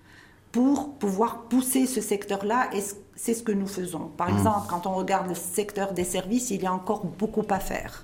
pour 0.51 0.93
pouvoir 0.95 1.43
pousser 1.43 1.86
ce 1.86 2.01
secteur-là 2.01 2.69
c'est 3.17 3.34
ce 3.34 3.43
que 3.43 3.51
nous 3.51 3.67
faisons. 3.67 4.10
Par 4.15 4.32
mmh. 4.32 4.38
exemple, 4.38 4.67
quand 4.69 4.88
on 4.88 4.93
regarde 4.93 5.27
le 5.27 5.36
secteur 5.36 5.93
des 5.93 6.06
services, 6.06 6.51
il 6.51 6.62
y 6.62 6.65
a 6.65 6.73
encore 6.73 7.06
beaucoup 7.06 7.45
à 7.49 7.60
faire 7.60 8.03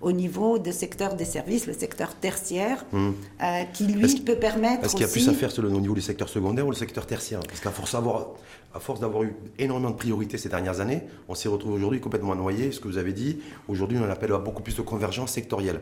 au 0.00 0.12
niveau 0.12 0.58
du 0.58 0.72
secteur 0.72 1.16
des 1.16 1.24
services, 1.24 1.66
le 1.66 1.72
secteur 1.72 2.14
tertiaire, 2.14 2.84
mmh. 2.92 3.08
euh, 3.42 3.64
qui 3.72 3.86
lui 3.86 4.20
peut 4.20 4.36
permettre. 4.36 4.84
Est-ce 4.84 4.92
qu'il 4.92 5.04
y 5.04 5.08
a 5.08 5.12
plus 5.12 5.28
à 5.28 5.32
faire 5.32 5.50
au 5.58 5.80
niveau 5.80 5.94
du 5.94 6.00
secteur 6.00 6.28
secondaire 6.28 6.66
ou 6.66 6.70
le 6.70 6.76
secteur 6.76 7.04
tertiaire? 7.04 7.40
Parce 7.40 7.60
qu'à 7.60 7.70
force 7.70 7.92
d'avoir, 7.92 8.28
à 8.74 8.78
force 8.78 9.00
d'avoir 9.00 9.24
eu 9.24 9.34
énormément 9.58 9.90
de 9.90 9.96
priorités 9.96 10.38
ces 10.38 10.48
dernières 10.48 10.80
années, 10.80 11.02
on 11.28 11.34
s'est 11.34 11.48
retrouvé 11.48 11.74
aujourd'hui 11.74 12.00
complètement 12.00 12.36
noyé. 12.36 12.70
Ce 12.70 12.78
que 12.78 12.86
vous 12.86 12.98
avez 12.98 13.12
dit, 13.12 13.40
aujourd'hui, 13.66 13.98
on 13.98 14.08
appelle 14.08 14.32
à 14.32 14.38
beaucoup 14.38 14.62
plus 14.62 14.76
de 14.76 14.82
convergence 14.82 15.32
sectorielle. 15.32 15.80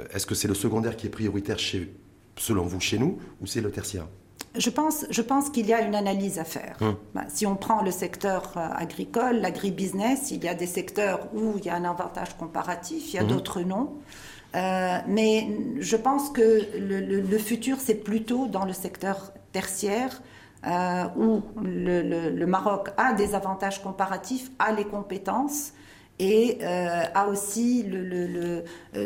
Euh, 0.00 0.06
est-ce 0.14 0.26
que 0.26 0.34
c'est 0.34 0.48
le 0.48 0.54
secondaire 0.54 0.96
qui 0.96 1.06
est 1.06 1.10
prioritaire 1.10 1.58
chez, 1.58 1.92
selon 2.38 2.64
vous 2.64 2.80
chez 2.80 2.98
nous 2.98 3.18
ou 3.42 3.46
c'est 3.46 3.60
le 3.60 3.70
tertiaire? 3.70 4.06
Je 4.56 4.70
pense, 4.70 5.04
je 5.10 5.22
pense 5.22 5.50
qu'il 5.50 5.66
y 5.66 5.72
a 5.72 5.80
une 5.80 5.94
analyse 5.94 6.38
à 6.38 6.44
faire. 6.44 6.76
Hum. 6.80 6.96
Bah, 7.14 7.24
si 7.28 7.46
on 7.46 7.56
prend 7.56 7.82
le 7.82 7.90
secteur 7.90 8.52
euh, 8.56 8.68
agricole, 8.74 9.36
l'agribusiness, 9.36 10.30
il 10.30 10.44
y 10.44 10.48
a 10.48 10.54
des 10.54 10.66
secteurs 10.66 11.28
où 11.34 11.58
il 11.58 11.64
y 11.64 11.70
a 11.70 11.74
un 11.74 11.84
avantage 11.84 12.36
comparatif, 12.36 13.12
il 13.12 13.16
y 13.16 13.18
a 13.18 13.22
hum. 13.22 13.28
d'autres 13.28 13.60
non. 13.60 13.94
Euh, 14.54 14.98
mais 15.08 15.48
je 15.80 15.96
pense 15.96 16.30
que 16.30 16.62
le, 16.78 17.38
futur, 17.38 17.78
c'est 17.80 17.96
plutôt 17.96 18.46
dans 18.46 18.64
le 18.64 18.72
secteur 18.72 19.32
tertiaire, 19.52 20.22
euh, 20.64 21.04
où 21.16 21.42
le, 21.60 22.44
Maroc 22.46 22.90
a 22.96 23.12
des 23.14 23.34
avantages 23.34 23.82
comparatifs, 23.82 24.52
a 24.60 24.72
les 24.72 24.84
compétences 24.84 25.72
et 26.20 26.64
a 26.64 27.26
aussi 27.26 27.84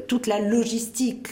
toute 0.06 0.26
la 0.26 0.40
logistique 0.40 1.28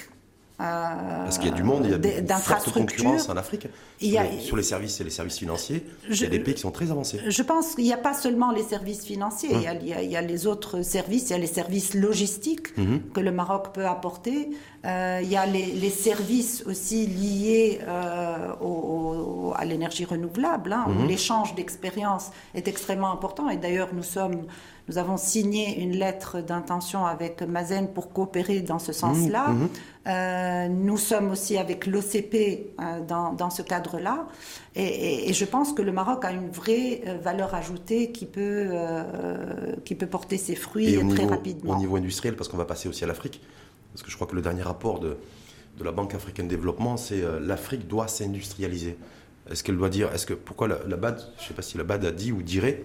parce 0.59 1.39
qu'il 1.39 1.49
y 1.49 1.53
a 1.53 1.55
du 1.55 1.63
monde, 1.63 1.85
il 1.85 1.91
y 1.91 2.33
a 2.33 2.39
forte 2.39 2.73
concurrence 2.73 3.29
en 3.29 3.37
Afrique. 3.37 3.69
Sur, 3.99 4.57
les, 4.57 4.63
services 4.63 5.01
et 5.01 5.05
les 5.05 5.11
services 5.11 5.39
financiers, 5.39 5.87
il 6.09 6.21
y 6.21 6.25
a 6.25 6.29
des 6.29 6.41
pays 6.41 6.55
qui 6.55 6.61
sont 6.61 6.71
très 6.71 6.91
avancés. 6.91 7.21
Je 7.27 7.43
pense 7.43 7.75
qu'il 7.75 7.85
n'y 7.85 7.93
a 7.93 7.99
pas 7.99 8.15
seulement 8.15 8.53
les 8.53 8.63
services 8.63 9.05
financiers, 9.05 9.55
hum. 9.55 9.63
il, 9.83 9.89
y 9.89 10.17
a, 10.17 10.21
les 10.21 10.47
autres 10.47 10.83
services, 10.83 11.31
il 11.31 11.33
y 11.33 11.35
a 11.35 11.39
les 11.39 11.47
services 11.47 11.95
logistiques 11.95 12.77
hum. 12.79 13.01
que 13.15 13.21
le 13.21 13.33
Maroc 13.33 13.73
peut 13.73 13.87
apporter, 13.87 14.51
euh, 14.85 15.21
il 15.23 15.31
y 15.31 15.37
a 15.37 15.47
les, 15.47 15.91
services 15.91 16.63
aussi 16.67 17.07
liés 17.07 17.81
euh, 17.87 19.51
à 19.55 19.65
l'énergie 19.65 20.05
renouvelable, 20.05 20.73
hein, 20.73 20.85
où 20.89 21.03
hum. 21.03 21.07
l'échange 21.07 21.55
d'expérience 21.55 22.31
est 22.55 22.69
extrêmement 22.69 23.13
important. 23.13 23.49
Et 23.49 23.57
d'ailleurs, 23.57 23.89
nous 23.95 24.03
sommes 24.03 24.43
nous 24.89 24.99
avons 24.99 25.17
signé 25.17 25.81
une 25.83 25.97
lettre 25.97 26.41
d'intention 26.41 27.07
avec 27.07 27.43
Mazen 27.43 27.89
pour 27.89 28.13
coopérer 28.13 28.61
dans 28.61 28.79
ce 28.79 28.93
sens-là. 28.93 29.49
Mmh, 29.49 29.63
mmh. 29.63 29.69
Euh, 30.07 30.69
nous 30.69 30.97
sommes 30.97 31.33
aussi 31.33 31.59
avec 31.59 31.87
l'OCP 31.87 32.77
euh, 32.81 33.01
dans, 33.01 33.51
ce 33.51 33.63
cadre-là. 33.87 34.29
Et, 34.75 35.33
je 35.33 35.45
pense 35.45 35.73
que 35.73 35.83
le 35.83 35.93
Maroc 35.93 36.25
a 36.25 36.33
une 36.33 36.51
vraie 36.51 37.03
euh, 37.07 37.19
valeur 37.19 37.55
ajoutée 37.55 38.13
qui 38.13 38.27
peut, 38.27 38.71
qui 39.85 39.95
peut 39.95 40.07
porter 40.07 40.39
ses 40.39 40.55
fruits 40.55 40.99
très 41.15 41.27
rapidement. 41.27 41.75
Au 41.75 41.79
niveau 41.79 41.97
industriel, 41.97 42.37
parce 42.37 42.49
qu'on 42.49 42.57
va 42.57 42.65
passer 42.65 42.89
aussi 42.89 43.05
à 43.05 43.07
l'Afrique, 43.07 43.41
parce 43.93 44.03
que 44.03 44.11
je 44.11 44.17
crois 44.17 44.27
que 44.27 44.35
le 44.35 44.43
dernier 44.43 44.63
rapport 44.63 45.01
de, 45.01 45.17
de 45.79 45.85
la 45.85 45.93
Banque 45.93 46.15
africaine 46.15 46.47
de 46.47 46.51
développement, 46.51 46.97
c'est 46.97 47.23
l'Afrique 47.41 47.87
doit 47.87 48.09
s'industrialiser. 48.09 48.97
Est-ce 49.51 49.63
qu'elle 49.63 49.77
doit 49.77 49.91
dire, 49.91 50.13
est-ce 50.13 50.27
que 50.27 50.35
pourquoi 50.35 50.69
la, 50.69 50.79
la 50.89 50.97
BAD, 50.97 51.21
je 51.39 51.43
ne 51.43 51.49
sais 51.49 51.55
pas 51.55 51.63
si 51.63 51.79
la 51.79 51.85
BAD 51.85 52.05
a 52.05 52.11
dit 52.11 52.33
ou 52.33 52.43
dirait, 52.43 52.85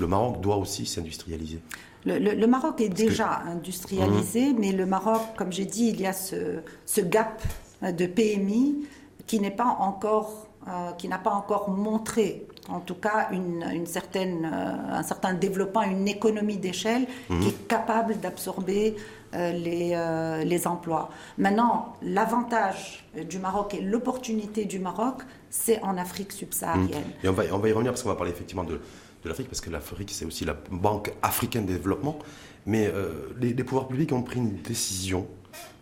le 0.00 0.06
Maroc 0.06 0.40
doit 0.40 0.56
aussi 0.56 0.86
s'industrialiser? 0.86 1.60
Le, 2.04 2.46
Maroc 2.46 2.80
est 2.80 2.88
déjà 2.88 3.40
industrialisé, 3.46 4.52
mmh. 4.52 4.56
mais 4.60 4.72
le 4.72 4.86
Maroc, 4.86 5.22
comme 5.36 5.52
j'ai 5.52 5.64
dit, 5.64 5.88
il 5.88 6.00
y 6.00 6.06
a 6.06 6.12
ce, 6.12 6.60
gap 7.00 7.42
de 7.82 8.06
PMI 8.06 8.86
qui 9.26 9.40
n'est 9.40 9.50
pas 9.50 9.76
encore, 9.80 10.46
euh, 10.68 10.92
qui 10.92 11.08
n'a 11.08 11.18
pas 11.18 11.32
encore 11.32 11.70
montré, 11.70 12.46
en 12.68 12.80
tout 12.80 12.94
cas, 12.94 13.28
une, 13.32 13.86
certaine, 13.86 14.50
euh, 14.52 14.98
un 14.98 15.02
certain 15.02 15.34
développement, 15.34 15.82
une 15.82 16.08
économie 16.08 16.56
d'échelle 16.56 17.06
mmh. 17.28 17.40
qui 17.40 17.48
est 17.48 17.68
capable 17.68 18.18
d'absorber 18.18 18.96
euh, 19.34 19.52
les, 19.52 20.44
les, 20.44 20.66
emplois. 20.66 21.10
Maintenant, 21.38 21.94
l'avantage 22.02 23.04
du 23.28 23.38
Maroc 23.38 23.74
et 23.74 23.80
l'opportunité 23.80 24.64
du 24.64 24.78
Maroc, 24.78 25.22
c'est 25.50 25.82
en 25.82 25.96
Afrique 25.96 26.32
subsaharienne. 26.32 27.02
Mmh. 27.02 27.26
Et 27.26 27.28
on 27.28 27.32
va, 27.32 27.44
on 27.52 27.58
va 27.58 27.68
y 27.68 27.72
revenir 27.72 27.92
parce 27.92 28.02
qu'on 28.02 28.08
va 28.08 28.16
parler 28.16 28.32
effectivement 28.32 28.64
de 28.64 28.80
de 29.26 29.28
l'Afrique, 29.28 29.48
parce 29.48 29.60
que 29.60 29.70
l'Afrique, 29.70 30.10
c'est 30.12 30.24
aussi 30.24 30.44
la 30.44 30.56
Banque 30.70 31.12
africaine 31.22 31.66
de 31.66 31.72
développement. 31.72 32.18
Mais 32.64 32.86
euh, 32.86 33.28
les, 33.40 33.54
pouvoirs 33.64 33.88
publics 33.88 34.12
ont 34.12 34.22
pris 34.22 34.38
une 34.38 34.56
décision, 34.62 35.26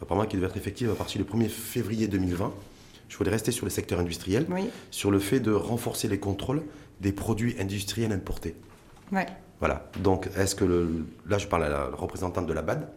apparemment 0.02 0.26
qui 0.26 0.36
devait 0.36 0.48
être 0.48 0.56
effective 0.56 0.90
à 0.90 0.94
partir 0.94 1.22
du 1.22 1.30
1er 1.30 1.48
février 1.48 2.08
2020. 2.08 2.52
Je 3.14 3.18
voudrais 3.18 3.34
rester 3.34 3.52
sur 3.52 3.64
le 3.64 3.70
secteur 3.70 4.00
industriel, 4.00 4.44
sur 4.90 5.12
le 5.12 5.20
fait 5.20 5.38
de 5.38 5.52
renforcer 5.52 6.08
les 6.08 6.18
contrôles 6.18 6.64
des 7.00 7.12
produits 7.12 7.54
industriels 7.60 8.10
importés. 8.10 8.56
Ouais. 9.12 9.26
Voilà. 9.60 9.88
Donc, 10.02 10.28
est-ce 10.36 10.56
que 10.56 10.64
le, 10.64 11.06
là, 11.28 11.38
je 11.38 11.46
parle 11.46 11.62
à 11.62 11.68
la 11.68 11.84
représentante 11.84 12.48
de 12.48 12.52
la 12.52 12.62
BAD. 12.62 12.88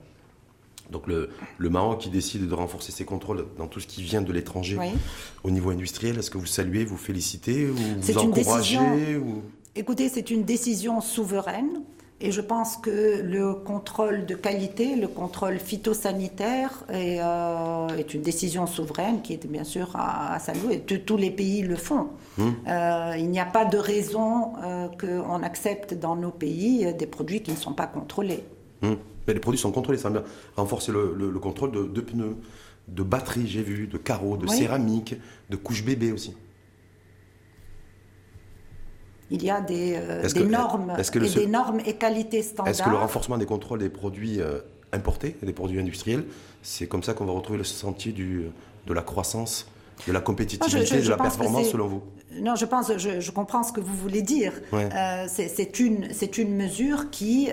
Donc 0.90 1.06
le, 1.06 1.30
le, 1.60 1.70
Maroc 1.70 2.00
qui 2.00 2.10
décide 2.10 2.48
de 2.48 2.54
renforcer 2.56 2.92
ses 2.92 3.06
contrôles 3.06 3.46
dans 3.60 3.68
tout 3.68 3.80
ce 3.80 3.86
qui 3.86 4.02
vient 4.02 4.24
de 4.24 4.34
l'étranger 4.34 4.80
au 5.44 5.52
niveau 5.52 5.70
industriel, 5.70 6.18
est-ce 6.18 6.32
que 6.32 6.40
vous 6.40 6.48
saluez, 6.48 6.84
vous 6.84 6.98
félicitez 6.98 7.70
ou 7.70 7.76
vous 7.76 8.18
encouragez 8.18 9.18
ou... 9.18 9.44
Écoutez, 9.76 10.10
c'est 10.10 10.32
une 10.32 10.46
décision 10.46 11.00
souveraine. 11.00 11.84
Et 12.20 12.32
je 12.32 12.42
pense 12.42 12.78
que 12.78 13.22
le 13.22 13.54
contrôle 13.54 14.26
de 14.26 14.34
qualité, 14.34 14.96
le 14.96 15.08
contrôle 15.08 15.60
phytosanitaire 15.60 16.84
est, 16.90 17.20
euh, 17.22 17.88
est 17.90 18.12
une 18.16 18.24
décision 18.24 18.66
souveraine 18.66 19.22
qui 19.22 19.34
est 19.34 19.46
bien 19.46 19.64
sûr 19.64 19.92
à, 19.94 20.40
saluer. 20.40 20.80
Tous 20.80 21.18
les 21.18 21.30
pays 21.30 21.62
le 21.62 21.76
font. 21.76 22.08
Hum. 22.40 22.56
Euh, 22.68 23.14
il 23.20 23.30
n'y 23.30 23.40
a 23.40 23.46
pas 23.46 23.66
de 23.66 23.78
raison 23.78 24.54
euh, 24.64 24.88
qu'on 25.00 25.44
accepte 25.44 25.94
dans 25.94 26.16
nos 26.16 26.32
pays 26.32 26.92
des 26.96 27.06
produits 27.06 27.42
qui 27.42 27.52
ne 27.52 27.58
sont 27.58 27.74
pas 27.74 27.86
contrôlés. 27.86 28.44
Hum. 28.82 28.98
Mais 29.28 29.36
les 29.36 29.40
produits 29.40 29.60
sont 29.60 29.72
contrôlés, 29.72 30.00
ça 30.00 30.10
veut 30.10 30.24
renforcer 30.56 30.92
le, 30.92 31.32
contrôle 31.40 31.72
de, 31.72 32.02
pneus, 32.02 32.38
de 32.88 33.04
batteries, 33.04 33.46
j'ai 33.46 33.62
vu, 33.62 33.86
de 33.86 33.98
carreaux, 33.98 34.38
de 34.38 34.48
céramique, 34.48 35.16
de 35.50 35.56
couches 35.56 35.84
bébés 35.84 36.14
aussi 36.14 36.34
il 39.30 39.44
y 39.44 39.50
a 39.50 39.62
des, 39.62 39.96
euh, 39.96 40.46
normes, 40.46 40.96
et 40.98 41.30
des 41.30 41.48
normes 41.48 41.80
et 41.86 41.94
qualités 41.94 42.42
standards. 42.42 42.72
Est-ce 42.72 42.84
que 42.84 42.90
le 42.90 42.96
renforcement 42.96 43.38
des 43.38 43.46
contrôles 43.46 43.80
des 43.80 43.90
produits 43.90 44.40
euh, 44.42 44.60
importés 44.94 45.36
des 45.44 45.54
produits 45.54 45.80
industriels, 45.80 46.26
c'est 46.62 46.88
comme 46.88 47.04
ça 47.04 47.14
qu'on 47.14 47.26
va 47.26 47.34
retrouver 47.34 47.58
le 47.58 47.64
sentier 47.64 48.14
du, 48.14 48.46
de 48.86 48.94
la 48.94 49.02
croissance, 49.02 49.68
de 50.08 50.14
la 50.14 50.22
compétitivité, 50.22 51.02
de 51.02 51.10
la 51.10 51.18
performance 51.18 51.70
selon 51.70 51.88
vous? 51.88 52.04
Non, 52.40 52.56
je 52.56 52.66
pense, 52.66 52.92
je, 52.98 53.32
comprends 53.32 53.64
ce 53.64 53.74
que 53.74 53.80
vous 53.80 53.96
voulez 53.96 54.22
dire. 54.22 54.54
Euh, 54.74 55.26
c'est 55.28 55.80
une, 55.80 56.08
une 56.38 56.56
mesure 56.56 57.10
qui, 57.10 57.50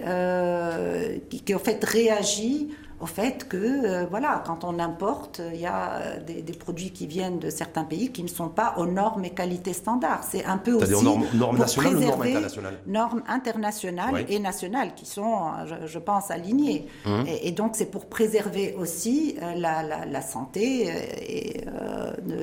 qui, 1.30 1.40
qui, 1.40 1.54
en 1.54 1.58
fait, 1.58 1.82
réagit 1.84 2.70
au 3.04 3.06
fait 3.06 3.46
que, 3.46 3.56
euh, 3.58 4.06
voilà, 4.08 4.42
quand 4.46 4.64
on 4.64 4.78
importe, 4.78 5.42
il 5.52 5.60
y 5.60 5.66
a 5.66 5.96
euh, 5.96 6.20
des, 6.24 6.54
produits 6.54 6.90
qui 6.90 7.06
viennent 7.06 7.38
de 7.38 7.50
certains 7.50 7.84
pays 7.84 8.10
qui 8.10 8.22
ne 8.22 8.28
sont 8.28 8.48
pas 8.48 8.76
aux 8.78 8.86
normes 8.86 9.26
et 9.26 9.30
qualités 9.30 9.74
standards. 9.74 10.24
C'est 10.26 10.46
un 10.46 10.56
peu 10.56 10.72
aussi 10.72 11.04
normes, 11.04 11.26
normes 11.34 11.58
nationales 11.58 11.96
ou 11.96 12.00
normes 12.00 12.22
internationales 12.22 12.78
Normes 12.86 13.22
internationales 13.28 14.24
et 14.26 14.38
nationales 14.38 14.94
qui 14.94 15.04
sont, 15.04 15.36
je, 15.84 15.98
pense, 15.98 16.30
alignées. 16.30 16.86
Hum. 17.04 17.26
Et, 17.26 17.52
donc, 17.52 17.72
c'est 17.74 17.90
pour 17.90 18.06
préserver 18.06 18.74
aussi 18.78 19.36
euh, 19.42 19.52
la, 19.54 20.22
santé 20.22 20.88
et, 21.28 21.66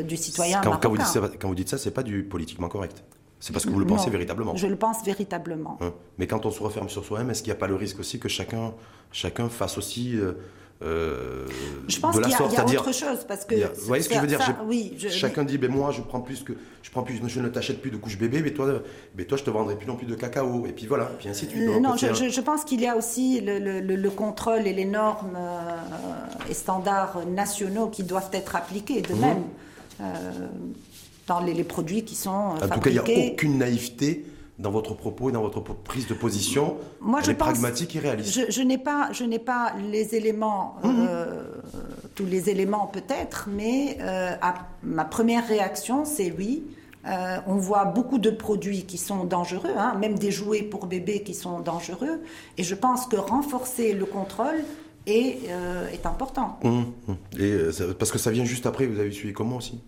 du 0.04 0.16
citoyen 0.16 0.62
quand, 0.62 0.78
Quand 0.78 0.90
vous 0.90 0.98
dites 0.98 1.08
ça, 1.08 1.22
quand 1.40 1.48
vous 1.48 1.56
dites 1.56 1.70
ça, 1.70 1.80
c'est 1.80 1.90
pas 1.90 2.04
du 2.04 2.24
politiquement 2.24 2.68
correct. 2.68 3.04
C'est 3.42 3.54
parce 3.54 3.66
que 3.66 3.72
vous 3.72 3.80
le 3.80 3.88
pensez 3.88 4.10
véritablement. 4.10 4.56
Je 4.56 4.68
le 4.68 4.76
pense 4.76 5.04
véritablement. 5.04 5.78
Hein. 5.82 5.94
Mais 6.20 6.28
quand 6.28 6.46
on 6.46 6.52
se 6.52 6.62
referme 6.62 6.90
sur 6.90 7.04
soi-même, 7.04 7.32
est-ce 7.32 7.42
qu'il 7.42 7.52
n'y 7.52 7.58
a 7.58 7.60
pas 7.60 7.68
le 7.68 7.76
risque 7.76 8.00
aussi 8.00 8.20
que 8.20 8.30
chacun, 8.30 8.74
chacun 9.12 9.50
fasse 9.50 9.80
aussi 9.80 10.16
euh, 10.16 10.34
euh, 10.84 11.46
je 11.88 12.00
pense 12.00 12.20
qu'il 12.20 12.30
y, 12.32 12.34
a, 12.34 12.42
autre 12.42 12.92
chose 12.92 13.24
parce 13.28 13.46
que. 13.46 13.54
vous 13.54 13.86
voyez 13.86 14.02
ce 14.02 14.10
que 14.10 14.16
je 14.16 14.20
veux 14.20 14.28
dire 14.28 14.40
oui, 14.66 14.98
Chacun 15.10 15.44
dit, 15.44 15.60
ben 15.60 15.70
moi 15.70 15.92
je 15.92 16.02
prends 16.02 16.22
plus 16.22 16.44
que 16.44 16.54
je 16.82 16.90
prends 16.90 17.04
plus, 17.04 17.22
je 17.28 17.40
ne 17.40 17.50
t'achète 17.50 17.82
plus 17.82 17.92
de 17.92 17.98
couches 17.98 18.18
bébé, 18.18 18.42
mais 18.42 18.52
toi, 18.52 18.82
mais 19.16 19.26
toi 19.26 19.38
je 19.38 19.44
te 19.44 19.52
vendrai 19.52 19.76
plus 19.76 19.86
non 19.86 19.96
plus 19.96 20.08
de 20.08 20.16
cacao 20.16 20.66
et 20.66 20.72
puis 20.72 20.88
voilà, 20.88 21.06
puis 21.20 21.30
ainsi 21.30 21.46
de 21.46 21.52
suite. 21.52 21.70
Euh, 21.70 21.80
non, 21.80 21.96
je, 21.98 22.42
pense 22.42 22.64
qu'il 22.64 22.82
y 22.82 22.88
a 22.88 22.96
aussi 22.96 23.42
le, 23.42 24.10
contrôle 24.10 24.66
et 24.66 24.74
les 24.74 24.86
normes 24.86 25.38
et 26.50 26.54
standards 26.56 27.28
nationaux 27.28 27.90
qui 27.90 28.04
doivent 28.04 28.32
être 28.34 28.56
appliqués 28.56 29.02
de 29.02 29.14
mhm. 29.14 29.20
même 29.20 29.44
dans 31.28 31.40
les, 31.40 31.64
produits 31.64 32.04
qui 32.04 32.16
sont 32.16 32.52
fabriqués. 32.58 32.66
En 32.66 32.76
tout 32.76 32.82
cas, 32.82 32.90
il 32.90 33.16
n'y 33.16 33.30
a 33.30 33.34
aucune 33.34 33.58
naïveté 33.58 34.26
dans 34.62 34.72
votre 34.72 34.94
propos 34.94 35.30
et 35.30 35.32
dans 35.32 35.42
votre 35.42 35.62
prise 35.62 36.08
de 36.08 36.14
position. 36.14 36.78
Moi, 37.02 37.22
je 37.22 37.32
est 37.32 37.36
pragmatique 37.36 37.96
et 37.96 38.00
réaliste. 38.00 38.52
Je, 38.52 38.62
n'ai 38.62 38.78
pas, 38.78 39.10
je 39.12 39.24
n'ai 39.24 39.40
pas 39.40 39.74
les 39.92 40.16
éléments, 40.16 40.76
mhm. 40.84 40.96
euh, 41.08 41.44
tous 42.16 42.26
les 42.26 42.50
éléments 42.50 42.88
peut-être, 42.88 43.50
mais 43.52 43.98
euh, 44.02 44.36
ma 44.84 45.06
première 45.06 45.48
réaction, 45.48 46.06
c'est 46.06 46.34
oui. 46.38 46.64
Euh, 47.08 47.38
on 47.48 47.56
voit 47.56 47.86
beaucoup 47.86 48.20
de 48.20 48.30
produits 48.30 48.84
qui 48.84 49.00
sont 49.00 49.24
dangereux, 49.24 49.74
hein, 49.76 49.96
même 50.00 50.20
des 50.20 50.30
jouets 50.30 50.62
pour 50.62 50.86
bébés 50.86 51.24
qui 51.24 51.34
sont 51.34 51.60
dangereux. 51.60 52.22
Et 52.60 52.64
je 52.64 52.76
pense 52.76 53.08
que 53.08 53.16
renforcer 53.16 53.94
le 53.94 54.06
contrôle 54.06 54.64
est, 55.08 55.40
est 55.92 56.06
important. 56.06 56.60
Hum. 56.64 56.94
Et, 57.40 57.58
parce 57.98 58.12
que 58.12 58.20
ça 58.20 58.30
vient 58.30 58.46
juste 58.46 58.68
après, 58.68 58.86
vous 58.86 59.00
avez 59.00 59.12
suivi 59.12 59.34
comment 59.34 59.58
aussi? 59.58 59.82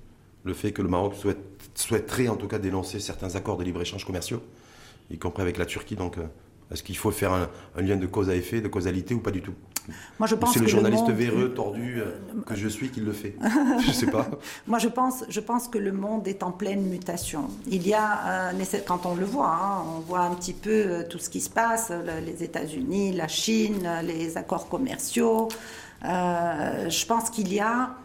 Le 0.43 0.53
fait 0.53 0.71
que 0.71 0.81
le 0.81 0.89
Maroc 0.89 1.15
souhaite, 1.15 1.39
souhaiterait 1.75 2.27
en 2.27 2.35
tout 2.35 2.47
cas 2.47 2.59
dénoncer 2.59 2.99
certains 2.99 3.35
accords 3.35 3.57
de 3.57 3.63
libre-échange 3.63 4.05
commerciaux, 4.05 4.41
y 5.09 5.17
compris 5.17 5.41
avec 5.41 5.57
la 5.57 5.65
Turquie. 5.65 5.95
Donc, 5.95 6.17
est-ce 6.73 6.83
qu'il 6.83 6.97
faut 6.97 7.11
faire 7.11 7.31
un, 7.33 7.81
lien 7.81 7.95
de 7.95 8.07
cause 8.07 8.29
à 8.29 8.35
effet, 8.35 8.59
de 8.59 8.67
causalité 8.67 9.13
ou 9.13 9.19
pas 9.19 9.31
du 9.31 9.41
tout? 9.41 9.53
Moi, 10.17 10.27
je 10.27 10.35
pense 10.35 10.53
c'est 10.53 10.61
le 10.61 10.67
journaliste 10.67 11.07
le 11.09 11.13
véreux, 11.13 11.53
tordu 11.53 11.99
euh, 11.99 12.15
que 12.45 12.55
je 12.55 12.69
suis 12.69 12.89
qui 12.89 13.01
le 13.01 13.11
fait? 13.11 13.35
je 13.85 13.91
sais 13.91 14.07
pas. 14.07 14.27
Moi, 14.65 14.79
je 14.79 14.87
pense, 14.87 15.25
je 15.27 15.39
pense 15.41 15.67
que 15.67 15.77
le 15.77 15.91
monde 15.91 16.25
est 16.25 16.41
en 16.41 16.51
pleine 16.51 16.83
mutation. 16.83 17.49
Il 17.67 17.85
y 17.85 17.93
a, 17.93 18.51
quand 18.87 19.05
on 19.05 19.13
le 19.13 19.25
voit, 19.25 19.49
hein, 19.49 19.83
on 19.97 19.99
voit 19.99 20.21
un 20.21 20.33
petit 20.35 20.53
peu 20.53 20.71
euh, 20.71 21.03
tout 21.07 21.19
ce 21.19 21.29
qui 21.29 21.41
se 21.41 21.49
passe, 21.49 21.91
les 22.25 22.43
États-Unis, 22.43 23.11
la 23.11 23.27
Chine, 23.27 23.87
les 24.03 24.37
accords 24.37 24.69
commerciaux. 24.69 25.49
Euh, 26.05 26.89
je 26.89 27.05
pense 27.05 27.29
qu'il 27.29 27.53
y 27.53 27.59
a 27.59 27.95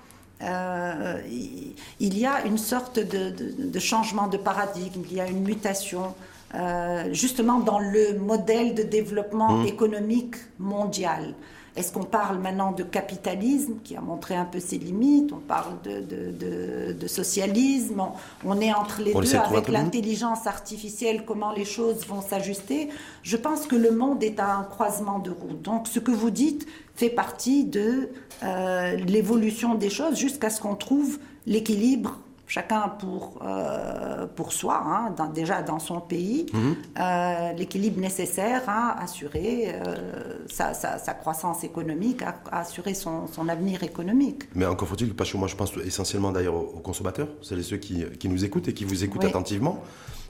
il 0.40 1.74
y 2.18 2.27
a 2.27 2.44
une 2.44 2.59
sorte 2.59 2.98
de, 2.98 3.31
de, 3.31 3.79
changement 3.79 4.29
de 4.29 4.37
paradigme, 4.37 5.03
il 5.11 5.16
y 5.16 5.20
a 5.20 5.27
une 5.27 5.42
mutation. 5.42 6.14
Euh, 6.55 7.12
justement 7.12 7.59
dans 7.61 7.79
le 7.79 8.18
modèle 8.18 8.74
de 8.74 8.83
développement 8.83 9.59
mmh. 9.59 9.66
économique 9.66 10.37
mondial. 10.59 11.35
Est-ce 11.79 11.93
qu'on 11.93 12.03
parle 12.03 12.38
maintenant 12.38 12.73
de 12.73 12.83
capitalisme 12.83 13.75
qui 13.85 13.95
a 13.95 14.01
montré 14.01 14.35
un 14.35 14.45
peu 14.45 14.59
ses 14.59 14.79
limites? 14.79 15.33
On 15.33 15.37
parle 15.37 15.81
de, 15.85 17.07
socialisme? 17.07 18.03
On, 18.45 18.61
est 18.61 18.75
entre 18.75 19.01
les 19.01 19.14
deux 19.14 19.37
avec 19.37 19.69
l'intelligence 19.69 20.49
artificielle, 20.49 21.23
comment 21.25 21.53
les 21.53 21.64
choses 21.64 22.05
vont 22.09 22.21
s'ajuster? 22.21 22.88
Je 23.23 23.37
pense 23.37 23.67
que 23.67 23.77
le 23.77 23.93
monde 23.93 24.25
est 24.25 24.41
à 24.41 24.57
un 24.57 24.64
croisement 24.64 25.21
de 25.21 25.31
route. 25.31 25.62
Donc 25.62 25.87
ce 25.87 26.01
que 26.01 26.11
vous 26.11 26.31
dites 26.31 26.67
fait 26.97 27.11
partie 27.11 27.64
de 27.64 28.09
euh, 28.43 28.97
l'évolution 28.97 29.77
des 29.77 29.88
choses 29.88 30.19
jusqu'à 30.19 30.51
ce 30.51 30.61
qu'on 30.61 30.75
trouve 30.75 31.21
l'équilibre 31.47 32.19
chacun 32.49 32.89
pour, 32.89 33.39
euh, 33.43 34.27
pour 34.27 34.53
soi, 34.53 34.83
hein, 34.85 35.15
déjà 35.33 35.63
dans 35.63 35.79
son 35.79 36.01
pays, 36.01 36.47
mhm. 36.53 36.77
euh, 36.99 37.53
l'équilibre 37.53 38.01
nécessaire 38.01 38.63
à 38.67 39.01
assurer 39.03 39.69
euh, 39.69 40.47
sa, 40.49 40.73
sa, 40.75 41.15
croissance 41.15 41.63
économique, 41.63 42.23
à, 42.23 42.41
assurer 42.51 42.95
son, 42.95 43.27
son, 43.27 43.49
avenir 43.49 43.83
économique. 43.83 44.45
Mais 44.55 44.67
encore 44.67 44.89
faut-il, 44.89 45.15
parce 45.15 45.31
que 45.31 45.37
moi 45.37 45.47
je 45.47 45.55
pense 45.55 45.77
essentiellement 45.85 46.33
d'ailleurs 46.33 46.57
aux, 46.57 46.81
consommateurs, 46.81 47.29
c'est 47.43 47.63
ceux 47.63 47.77
qui, 47.77 48.05
qui, 48.19 48.29
nous 48.29 48.45
écoutent 48.45 48.69
et 48.69 48.75
qui 48.75 48.85
vous 48.85 49.05
écoutent 49.05 49.25
attentivement, 49.25 49.83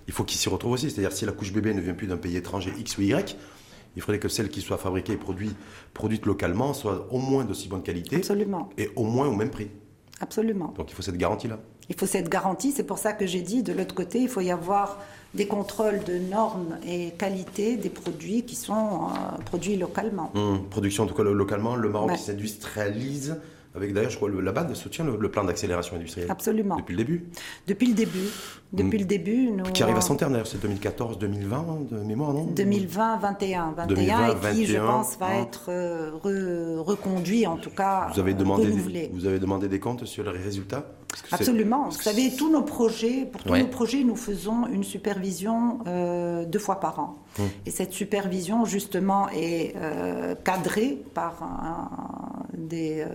il 0.08 0.12
faut 0.12 0.24
qu'ils 0.24 0.38
s'y 0.38 0.48
retrouvent 0.48 0.72
aussi. 0.72 0.90
C'est-à-dire 0.90 1.12
si 1.12 1.24
la 1.24 1.32
couche 1.32 1.52
bébé 1.52 1.72
ne 1.72 1.80
vient 1.80 1.94
plus 1.94 2.08
d'un 2.08 2.16
pays 2.16 2.36
étranger 2.36 2.72
X 2.78 2.98
ou 2.98 3.02
Y, 3.02 3.36
il 3.96 4.02
faudrait 4.02 4.18
que 4.18 4.28
celle 4.28 4.48
qui 4.48 4.60
soit 4.60 4.78
fabriquée 4.78 5.12
et 5.14 5.16
produite, 5.16 5.56
produite 5.94 6.26
localement 6.26 6.72
soit 6.72 7.06
au 7.12 7.18
moins 7.18 7.44
d'aussi 7.44 7.68
bonne 7.68 7.82
qualité 7.82 8.16
Absolument. 8.16 8.70
et 8.76 8.90
au 8.96 9.04
moins 9.04 9.28
au 9.28 9.34
même 9.34 9.50
prix. 9.50 9.70
Absolument. 10.20 10.74
Donc 10.76 10.90
il 10.90 10.94
faut 10.94 11.02
cette 11.02 11.16
garantie-là. 11.16 11.58
Il 11.88 11.96
faut 11.96 12.06
cette 12.06 12.28
garantie, 12.28 12.72
c'est 12.72 12.82
pour 12.82 12.98
ça 12.98 13.12
que 13.12 13.26
j'ai 13.26 13.40
dit, 13.40 13.62
de 13.62 13.72
l'autre 13.72 13.94
côté, 13.94 14.20
il 14.20 14.28
faut 14.28 14.40
y 14.40 14.50
avoir 14.50 14.98
des 15.34 15.46
contrôles 15.46 16.02
de 16.04 16.18
normes 16.18 16.78
et 16.86 17.12
qualité 17.18 17.76
des 17.76 17.90
produits 17.90 18.44
qui 18.44 18.56
sont 18.56 19.08
euh, 19.08 19.42
produits 19.44 19.76
localement. 19.76 20.30
Hum, 20.34 20.68
production 20.70 21.04
en 21.04 21.06
tout 21.06 21.14
cas 21.14 21.22
localement, 21.22 21.76
le 21.76 21.88
Maroc 21.88 22.16
s'industrialise 22.16 23.36
avec 23.74 23.92
d'ailleurs, 23.92 24.10
je 24.10 24.16
crois, 24.16 24.30
la 24.30 24.50
BAD 24.50 24.74
soutient 24.74 25.04
le, 25.04 25.30
plan 25.30 25.44
d'accélération 25.44 25.96
industrielle. 25.96 26.30
Absolument. 26.30 26.76
Depuis 26.76 26.96
le 26.96 27.04
début? 27.04 27.24
Depuis 27.66 27.86
le 27.86 27.94
début. 27.94 28.28
Depuis 28.72 28.98
le 28.98 29.06
début. 29.06 29.50
Nous, 29.50 29.64
qui 29.64 29.82
arrive 29.82 29.96
à 29.96 30.02
son 30.02 30.16
terme 30.16 30.32
d'ailleurs, 30.32 30.46
c'est 30.46 30.62
2014-2020 30.62 31.88
de 31.90 31.98
mémoire, 31.98 32.34
non? 32.34 32.52
2020-21. 32.54 33.74
21 33.74 34.28
et 34.28 34.54
qui, 34.54 34.66
je 34.66 34.76
pense, 34.78 35.16
va 35.18 35.36
être 35.36 35.66
euh, 35.70 36.10
reconduit, 36.80 37.46
en 37.46 37.56
tout 37.56 37.70
cas. 37.70 38.08
Vous 38.12 38.20
avez, 38.20 38.34
demandé 38.34 38.70
Des, 38.70 39.10
vous 39.12 39.26
avez 39.26 39.38
demandé 39.38 39.68
des 39.68 39.80
comptes 39.80 40.04
sur 40.04 40.30
les 40.30 40.38
résultats? 40.38 40.84
Absolument. 41.32 41.88
Vous 41.88 42.02
savez, 42.02 42.30
tous 42.36 42.52
nos 42.52 42.62
projets, 42.62 43.24
pour 43.24 43.42
tous 43.42 43.56
nos 43.56 43.66
projets, 43.66 44.04
nous 44.04 44.16
faisons 44.16 44.66
une 44.66 44.84
supervision 44.84 45.78
euh, 45.86 46.44
deux 46.44 46.58
fois 46.58 46.78
par 46.78 46.98
an. 47.00 47.16
Mm. 47.38 47.42
Et 47.64 47.70
cette 47.70 47.92
supervision, 47.92 48.66
justement, 48.66 49.28
est 49.30 49.74
euh, 49.76 50.34
cadrée 50.44 51.02
par 51.14 51.40
des 52.52 53.06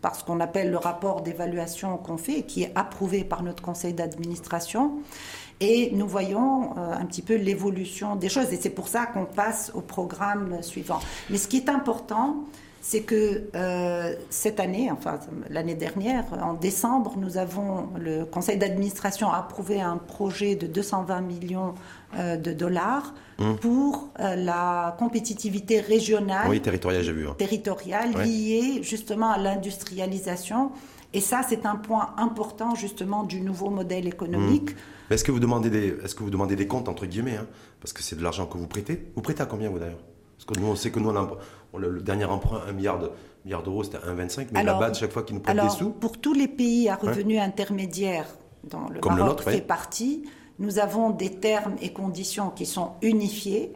par 0.00 0.16
ce 0.16 0.24
qu'on 0.24 0.40
appelle 0.40 0.70
le 0.70 0.78
rapport 0.78 1.22
d'évaluation 1.22 1.96
qu'on 1.98 2.16
fait, 2.16 2.42
qui 2.42 2.62
est 2.62 2.72
approuvé 2.74 3.24
par 3.24 3.42
notre 3.42 3.62
conseil 3.62 3.92
d'administration. 3.92 4.98
Et 5.60 5.90
nous 5.92 6.08
voyons 6.08 6.76
euh, 6.78 6.92
un 6.92 7.04
petit 7.04 7.22
peu 7.22 7.34
l'évolution 7.34 8.16
des 8.16 8.30
choses. 8.30 8.52
Et 8.52 8.58
c'est 8.60 8.70
pour 8.70 8.88
ça 8.88 9.06
qu'on 9.06 9.26
passe 9.26 9.70
au 9.74 9.82
programme 9.82 10.62
suivant. 10.62 11.00
Mais 11.28 11.36
ce 11.36 11.48
qui 11.48 11.58
est 11.58 11.68
important, 11.68 12.44
c'est 12.80 13.02
que 13.02 13.42
euh, 13.54 14.14
cette 14.30 14.58
année, 14.58 14.90
enfin 14.90 15.20
l'année 15.50 15.74
dernière, 15.74 16.24
en 16.42 16.54
décembre, 16.54 17.14
nous 17.18 17.36
avons, 17.36 17.90
le 17.98 18.24
conseil 18.24 18.56
d'administration 18.56 19.30
a 19.30 19.38
approuvé 19.38 19.80
un 19.80 19.98
projet 19.98 20.54
de 20.54 20.66
220 20.66 21.20
millions 21.20 21.74
euh, 22.16 22.36
de 22.36 22.52
dollars 22.52 23.14
mmh. 23.38 23.54
pour 23.56 24.08
euh, 24.18 24.34
la 24.34 24.96
compétitivité 24.98 25.80
régionale. 25.80 26.48
Oui, 26.48 26.60
territoriale, 26.60 27.02
j'ai 27.02 27.12
vu. 27.12 27.28
Hein. 27.28 27.34
Territoriale, 27.36 28.12
liée 28.24 28.82
justement 28.82 29.30
à 29.30 29.38
l'industrialisation. 29.38 30.72
Et 31.12 31.20
ça, 31.20 31.42
c'est 31.46 31.66
un 31.66 31.76
point 31.76 32.14
important 32.16 32.74
justement 32.74 33.24
du 33.24 33.42
nouveau 33.42 33.68
modèle 33.68 34.06
économique. 34.08 34.70
Mmh. 34.70 35.12
Est-ce 35.12 35.24
que, 35.24 35.32
vous 35.32 35.40
demandez 35.40 35.68
des, 35.68 35.96
est-ce 36.02 36.14
que 36.14 36.22
vous 36.22 36.30
demandez 36.30 36.56
des 36.56 36.66
comptes, 36.68 36.88
entre 36.88 37.04
guillemets, 37.04 37.36
hein, 37.36 37.46
parce 37.80 37.92
que 37.92 38.02
c'est 38.02 38.16
de 38.16 38.22
l'argent 38.22 38.46
que 38.46 38.56
vous 38.56 38.68
prêtez 38.68 39.10
Vous 39.16 39.22
prêtez 39.22 39.42
à 39.42 39.46
combien, 39.46 39.68
vous 39.68 39.80
d'ailleurs? 39.80 39.98
Parce 40.38 40.58
que 40.58 40.64
nous, 40.64 40.68
on 40.68 40.76
sait 40.76 40.90
que 40.90 40.98
nous, 40.98 41.10
on 41.10 41.16
a 41.16 41.36
le, 41.78 42.00
dernier 42.00 42.24
emprunt, 42.24 42.62
1 42.68 42.72
milliard 42.72 42.98
d'euros, 43.62 43.84
c'était 43.84 43.98
1,25, 43.98 44.48
mais 44.52 44.62
la 44.64 44.74
BAD, 44.74 44.94
chaque 44.94 45.12
fois 45.12 45.22
qu'ils 45.22 45.36
nous 45.36 45.42
prêtent 45.42 45.60
des 45.60 45.68
sous. 45.68 45.90
Pour 45.90 46.18
tous 46.18 46.34
les 46.34 46.48
pays 46.48 46.88
à 46.88 46.96
revenus 46.96 47.40
intermédiaires, 47.40 48.26
dont 48.64 48.88
le 48.88 49.00
Maroc 49.00 49.42
fait 49.42 49.60
partie, 49.60 50.24
nous 50.58 50.78
avons 50.78 51.10
des 51.10 51.30
termes 51.30 51.76
et 51.80 51.92
conditions 51.92 52.50
qui 52.50 52.66
sont 52.66 52.92
unifiés. 53.02 53.72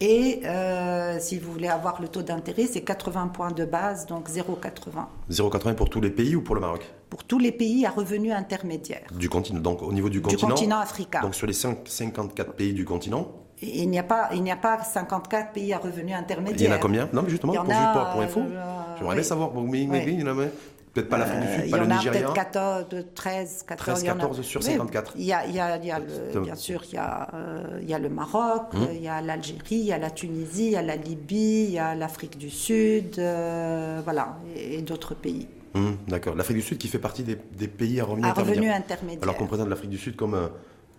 Et 0.00 0.40
euh, 0.44 1.18
si 1.20 1.38
vous 1.38 1.52
voulez 1.52 1.68
avoir 1.68 2.02
le 2.02 2.08
taux 2.08 2.22
d'intérêt, 2.22 2.66
c'est 2.66 2.80
80 2.80 3.28
points 3.28 3.52
de 3.52 3.64
base, 3.64 4.06
donc 4.06 4.28
0,80. 4.28 5.06
0,80 5.30 5.74
pour 5.74 5.88
tous 5.88 6.00
les 6.00 6.10
pays 6.10 6.34
ou 6.34 6.42
pour 6.42 6.56
le 6.56 6.60
Maroc? 6.60 6.84
Pour 7.08 7.24
tous 7.24 7.38
les 7.38 7.52
pays 7.52 7.86
à 7.86 7.90
revenus 7.90 8.32
intermédiaires. 8.32 9.06
Du 9.16 9.28
continent, 9.28 9.60
donc 9.60 9.82
au 9.82 9.92
niveau 9.92 10.08
du 10.08 10.20
continent 10.20 10.48
Du 10.48 10.52
continent 10.54 10.80
africain. 10.80 11.20
Donc 11.20 11.34
sur 11.34 11.46
les 11.46 11.52
5, 11.52 11.78
54 11.84 12.54
pays 12.54 12.72
du 12.72 12.84
continent 12.84 13.43
il 13.62 13.88
n'y 13.88 13.98
a 13.98 14.02
pas, 14.02 14.30
il 14.32 14.42
n'y 14.42 14.50
a 14.50 14.56
pas 14.56 14.82
54 14.82 15.52
pays 15.52 15.72
à 15.72 15.78
revenus 15.78 16.14
intermédiaires. 16.14 16.68
Il 16.68 16.70
y 16.70 16.72
en 16.72 16.76
a 16.76 16.78
combien 16.78 17.08
Non, 17.12 17.22
mais 17.22 17.30
justement, 17.30 17.52
pour, 17.52 17.72
a, 17.72 18.12
pour, 18.12 18.20
info, 18.20 18.40
euh, 18.40 18.96
j'aimerais 18.98 19.16
oui. 19.16 19.24
savoir. 19.24 19.50
a 19.50 20.34
peut-être 20.94 21.08
pas 21.08 21.18
l'Afrique 21.18 21.40
du 21.40 21.62
Sud, 21.62 21.70
pas 21.70 21.78
le 21.78 21.86
Nigeria. 21.86 22.20
Il 22.20 22.22
y 22.22 22.26
en 22.26 22.30
a 22.30 22.34
peut-être 22.34 22.34
14, 22.34 22.86
13, 23.14 23.64
14. 23.66 24.00
13, 24.00 24.04
14 24.04 24.42
sur 24.42 24.62
54. 24.62 25.12
Il 25.16 25.24
y 25.24 25.32
a, 25.32 25.46
il 25.46 25.54
y 25.54 25.60
a, 25.60 25.76
il 25.76 25.84
y 25.84 25.90
a 25.90 25.98
le, 25.98 26.40
bien 26.40 26.54
sûr, 26.54 26.82
il 26.88 26.94
y 26.94 26.98
a, 26.98 27.28
euh, 27.34 27.80
il 27.82 27.88
y 27.88 27.94
a 27.94 27.98
le 27.98 28.08
Maroc, 28.08 28.74
hum. 28.74 28.88
il 28.92 29.02
y 29.02 29.08
a 29.08 29.20
l'Algérie, 29.20 29.60
il 29.70 29.86
y 29.86 29.92
a 29.92 29.98
la 29.98 30.10
Tunisie, 30.10 30.66
il 30.66 30.72
y 30.72 30.76
a 30.76 30.82
la 30.82 30.96
Libye, 30.96 31.64
il 31.64 31.72
y 31.72 31.78
a 31.78 31.94
l'Afrique 31.94 32.38
du 32.38 32.50
Sud, 32.50 33.18
euh, 33.18 34.00
voilà, 34.04 34.38
et, 34.56 34.82
d'autres 34.82 35.14
pays. 35.14 35.48
Hum, 35.74 35.96
d'accord. 36.06 36.36
L'Afrique 36.36 36.58
du 36.58 36.62
Sud 36.62 36.78
qui 36.78 36.86
fait 36.86 37.00
partie 37.00 37.24
des, 37.24 37.36
des 37.58 37.66
pays 37.66 38.00
à 38.00 38.04
revenus 38.04 38.26
à 38.26 38.30
intermédiaires. 38.30 38.62
Revenus 38.62 38.76
intermédiaires. 38.76 39.22
Alors 39.24 39.36
qu'on 39.36 39.46
présente 39.46 39.68
l'Afrique 39.68 39.90
du 39.90 39.98
Sud 39.98 40.14
comme, 40.14 40.50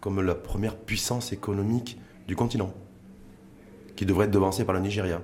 comme 0.02 0.22
la 0.22 0.36
première 0.36 0.76
puissance 0.76 1.32
économique 1.32 1.98
du 2.28 2.36
continent 2.36 2.72
qui 3.96 4.06
devrait 4.06 4.26
être 4.26 4.32
devancé 4.32 4.66
par 4.66 4.76
le 4.76 4.82
Nigeria. 4.82 5.22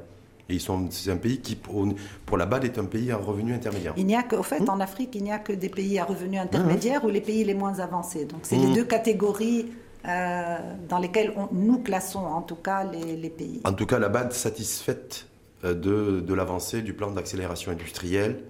Et 0.49 0.55
ils 0.55 0.61
sont, 0.61 0.87
c'est 0.89 1.11
un 1.11 1.17
pays 1.17 1.39
qui, 1.39 1.55
pour, 1.55 2.37
la 2.37 2.45
BAD, 2.45 2.65
est 2.65 2.77
un 2.77 2.85
pays 2.85 3.11
à 3.11 3.17
revenu 3.17 3.53
intermédiaire. 3.53 3.93
Il 3.97 4.05
n'y 4.05 4.15
a 4.15 4.23
que, 4.23 4.35
au 4.35 4.43
fait, 4.43 4.59
hmm 4.59 4.69
en 4.69 4.79
Afrique, 4.79 5.15
il 5.15 5.23
n'y 5.23 5.31
a 5.31 5.39
que 5.39 5.53
des 5.53 5.69
pays 5.69 5.99
à 5.99 6.05
revenus 6.05 6.39
intermédiaires 6.39 7.03
ou 7.05 7.09
les 7.09 7.21
pays 7.21 7.43
les 7.43 7.53
moins 7.53 7.79
avancés. 7.79 8.25
Donc, 8.25 8.41
c'est 8.43 8.57
les 8.57 8.67
hmm. 8.67 8.73
deux 8.73 8.83
catégories 8.83 9.71
euh, 10.07 10.57
dans 10.89 10.99
lesquelles 10.99 11.33
nous 11.51 11.79
classons, 11.79 12.19
en 12.19 12.41
tout 12.41 12.55
cas, 12.55 12.83
les, 12.85 13.29
pays. 13.29 13.61
En 13.65 13.73
tout 13.73 13.85
cas, 13.85 13.99
la 13.99 14.09
BAD 14.09 14.33
satisfaite 14.33 15.27
euh, 15.63 15.73
de, 15.73 16.21
de 16.21 16.33
l'avancée 16.33 16.81
du 16.81 16.93
plan 16.93 17.11
d'accélération 17.11 17.71
industrielle. 17.71 18.43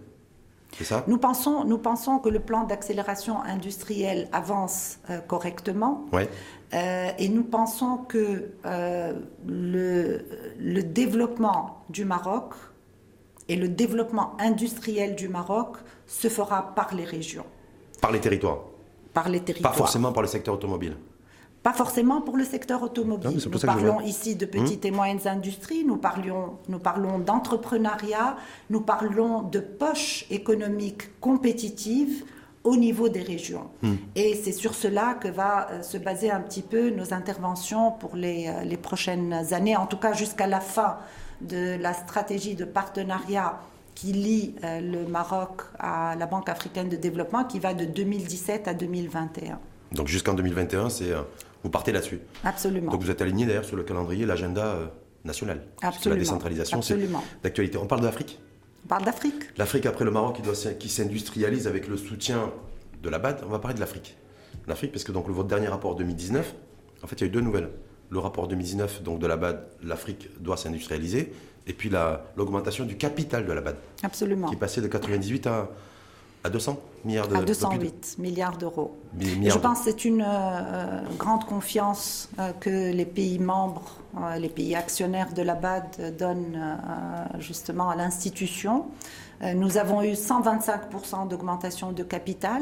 Ça? 0.79 1.03
Nous 1.07 1.17
pensons, 1.17 1.63
nous 1.65 1.77
pensons 1.77 2.19
que 2.19 2.29
le 2.29 2.39
plan 2.39 2.63
d'accélération 2.63 3.41
industrielle 3.43 4.27
avance 4.31 4.97
euh, 5.09 5.19
correctement. 5.19 6.05
Ouais. 6.11 6.29
Euh, 6.73 7.09
et 7.19 7.29
nous 7.29 7.43
pensons 7.43 7.97
que 7.97 8.51
euh, 8.65 9.13
le, 9.45 10.25
le, 10.57 10.83
développement 10.83 11.83
du 11.89 12.05
Maroc 12.05 12.53
et 13.49 13.57
le 13.57 13.67
développement 13.67 14.37
industriel 14.39 15.15
du 15.15 15.27
Maroc 15.27 15.77
se 16.07 16.29
fera 16.29 16.73
par 16.73 16.95
les 16.95 17.03
régions. 17.03 17.45
Par 17.99 18.11
les 18.11 18.21
territoires? 18.21 18.59
Par 19.13 19.27
les 19.27 19.41
territoires. 19.41 19.73
Pas 19.73 19.77
forcément 19.77 20.13
par 20.13 20.23
le 20.23 20.29
secteur 20.29 20.53
automobile? 20.55 20.95
Pas 21.63 21.73
forcément 21.73 22.21
pour 22.21 22.37
le 22.37 22.43
secteur 22.43 22.81
automobile. 22.81 23.37
nous 23.51 23.59
parlons 23.59 24.01
ici 24.01 24.35
de 24.35 24.45
petites 24.45 24.83
hum. 24.85 24.93
et 24.93 24.95
moyennes 24.95 25.27
industries, 25.27 25.83
nous, 25.85 25.97
parlions, 25.97 26.57
nous 26.69 26.79
parlons 26.79 27.19
d'entrepreneuriat, 27.19 28.35
nous 28.69 28.81
parlons 28.81 29.43
de 29.43 29.59
poches 29.59 30.25
économiques 30.31 31.19
compétitives 31.19 32.23
au 32.63 32.75
niveau 32.75 33.09
des 33.09 33.21
régions. 33.21 33.69
Hmm. 33.81 33.95
Et 34.15 34.35
c'est 34.35 34.51
sur 34.51 34.73
cela 34.73 35.15
que 35.15 35.27
va 35.27 35.69
euh, 35.71 35.81
se 35.81 35.97
baser 35.97 36.29
un 36.29 36.41
petit 36.41 36.61
peu 36.61 36.89
nos 36.89 37.13
interventions 37.13 37.91
pour 37.91 38.15
les, 38.15 38.47
euh, 38.47 38.63
les 38.63 38.77
prochaines 38.77 39.53
années, 39.53 39.75
en 39.75 39.87
tout 39.87 39.97
cas 39.97 40.13
jusqu'à 40.13 40.47
la 40.47 40.59
fin 40.59 40.97
de 41.41 41.75
la 41.79 41.93
stratégie 41.93 42.53
de 42.53 42.65
partenariat 42.65 43.59
qui 43.95 44.13
lie 44.13 44.55
euh, 44.63 44.79
le 44.79 45.07
Maroc 45.07 45.61
à 45.79 46.15
la 46.15 46.27
Banque 46.27 46.49
africaine 46.49 46.87
de 46.87 46.97
développement 46.97 47.43
qui 47.45 47.59
va 47.59 47.73
de 47.73 47.85
2017 47.85 48.67
à 48.67 48.73
2021. 48.73 49.59
Donc 49.93 50.07
jusqu'en 50.07 50.33
2021, 50.33 50.89
c'est 50.89 51.13
vous 51.63 51.69
partez 51.69 51.91
là-dessus. 51.91 52.19
Absolument. 52.43 52.91
Donc 52.91 53.01
vous 53.01 53.11
êtes 53.11 53.21
aligné 53.21 53.45
d'ailleurs 53.45 53.65
sur 53.65 53.75
le 53.75 53.83
calendrier, 53.83 54.25
l'agenda 54.25 54.65
euh, 54.65 54.85
national. 55.23 55.61
Absolument. 55.81 56.15
La 56.15 56.21
décentralisation, 56.21 56.81
c'est 56.81 56.97
d'actualité. 57.43 57.77
On 57.77 57.87
parle 57.87 58.01
d'Afrique? 58.01 58.39
On 58.85 58.87
parle 58.87 59.05
d'Afrique. 59.05 59.57
L'Afrique 59.57 59.85
après 59.85 60.05
le 60.05 60.11
Maroc 60.11 60.37
qui, 60.37 60.41
doit, 60.41 60.53
qui 60.53 60.89
s'industrialise 60.89 61.67
avec 61.67 61.87
le 61.87 61.97
soutien 61.97 62.51
de 63.01 63.09
la 63.09 63.19
BAD, 63.19 63.43
on 63.45 63.49
va 63.49 63.59
parler 63.59 63.75
de 63.75 63.79
l'Afrique. 63.79 64.17
L'Afrique, 64.67 64.91
parce 64.91 65.03
que 65.03 65.11
donc 65.11 65.27
votre 65.29 65.47
dernier 65.47 65.67
rapport 65.67 65.95
2019, 65.95 66.55
en 67.03 67.07
fait 67.07 67.15
il 67.17 67.21
y 67.21 67.23
a 67.23 67.27
eu 67.27 67.31
deux 67.31 67.41
nouvelles. 67.41 67.69
Le 68.09 68.19
rapport 68.19 68.47
2019 68.47 69.03
donc 69.03 69.19
de 69.19 69.27
la 69.27 69.37
BAD, 69.37 69.63
l'Afrique 69.83 70.29
doit 70.41 70.57
s'industrialiser, 70.57 71.31
et 71.67 71.73
puis 71.73 71.91
l'augmentation 72.35 72.85
du 72.85 72.97
capital 72.97 73.45
de 73.45 73.53
la 73.53 73.61
BAD. 73.61 73.75
Absolument. 74.03 74.47
Qui 74.47 74.55
est 74.55 74.59
passé 74.59 74.81
de 74.81 74.87
98 74.87 75.47
à, 75.47 75.69
à 76.43 76.49
200 76.49 76.77
milliards 77.05 77.27
d'euros. 77.27 77.41
À 77.41 77.45
208 77.45 78.15
milliards 78.19 78.57
d'euros. 78.57 78.97
Je 79.19 79.57
pense 79.57 79.79
que 79.79 79.85
c'est 79.85 80.05
une 80.05 80.25
euh, 80.27 81.01
grande 81.17 81.45
confiance 81.45 82.29
euh, 82.39 82.51
que 82.59 82.91
les 82.91 83.05
pays 83.05 83.39
membres, 83.39 83.97
euh, 84.17 84.37
les 84.37 84.49
pays 84.49 84.75
actionnaires 84.75 85.33
de 85.33 85.41
la 85.41 85.55
BAD 85.55 86.17
donnent 86.17 86.77
justement 87.39 87.89
à 87.89 87.95
l'institution. 87.95 88.85
nous 89.55 89.77
avons 89.77 90.01
eu 90.03 90.13
125% 90.13 91.27
d'augmentation 91.27 91.91
de 91.91 92.03
capital 92.03 92.61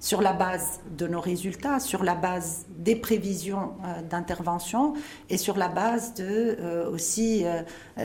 sur 0.00 0.22
la 0.22 0.32
base 0.32 0.80
de 0.96 1.06
nos 1.06 1.20
résultats, 1.20 1.80
sur 1.80 2.04
la 2.04 2.14
base 2.14 2.66
des 2.78 2.94
prévisions 2.94 3.72
euh, 3.84 4.02
d'intervention 4.02 4.94
et 5.28 5.36
sur 5.36 5.56
la 5.56 5.68
base 5.68 6.14
de 6.14 6.56
euh, 6.60 6.90
aussi 6.90 7.44
euh, 7.44 7.62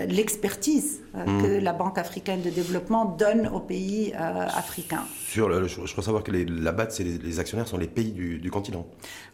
l'expertise 0.07 1.01
mmh. 1.13 1.41
que 1.41 1.47
la 1.59 1.73
Banque 1.73 1.97
africaine 1.97 2.41
de 2.41 2.49
développement 2.49 3.05
donne 3.05 3.47
aux 3.47 3.59
pays 3.59 4.13
africains. 4.13 5.03
Sur 5.27 5.67
je, 5.67 5.91
crois 5.91 6.03
savoir 6.03 6.23
que 6.23 6.31
la 6.31 6.71
base, 6.71 6.95
c'est 6.95 7.03
les, 7.03 7.39
actionnaires 7.39 7.67
sont 7.67 7.77
les 7.77 7.87
pays 7.87 8.11
du, 8.11 8.51
continent. 8.51 8.85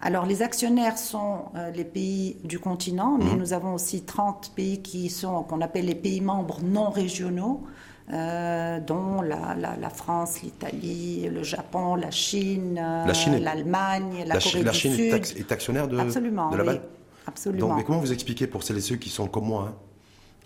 Alors 0.02 0.26
les 0.26 0.42
actionnaires 0.42 0.98
sont 0.98 1.46
les 1.74 1.86
pays 1.86 2.38
du 2.44 2.60
continent, 2.60 3.18
mais 3.18 3.36
mmh. 3.36 3.38
nous 3.38 3.54
avons 3.54 3.74
aussi 3.74 4.04
30 4.04 4.54
pays 4.56 4.82
qui 4.82 5.10
sont 5.10 5.44
qu'on 5.44 5.62
appelle 5.62 5.86
les 5.86 5.96
pays 5.96 6.22
membres 6.22 6.60
non 6.64 6.90
régionaux. 6.90 7.64
Euh, 8.12 8.80
dont 8.80 9.22
la, 9.22 9.90
France, 9.92 10.42
l'Italie, 10.42 11.30
le 11.32 11.44
Japon, 11.44 11.94
la 11.94 12.10
Chine, 12.10 12.74
l'Allemagne, 12.76 14.24
la, 14.26 14.40
Corée 14.40 14.64
la 14.64 14.72
du 14.72 14.78
Chine 14.78 14.96
Sud. 14.96 15.38
Est, 15.38 15.52
actionnaire 15.52 15.88
de, 15.88 15.96
Absolument, 16.00 16.50
de 16.50 16.58
la 16.58 16.64
oui, 16.64 16.80
Absolument. 17.28 17.68
Donc, 17.68 17.78
mais 17.78 17.84
comment 17.84 18.00
vous 18.00 18.12
expliquez 18.12 18.48
pour 18.48 18.64
celles 18.64 18.78
et 18.78 18.82
ceux 18.82 18.96
qui 18.96 19.10
sont 19.10 19.28
comme 19.28 19.46
moi, 19.46 19.70
hein, 19.70 19.76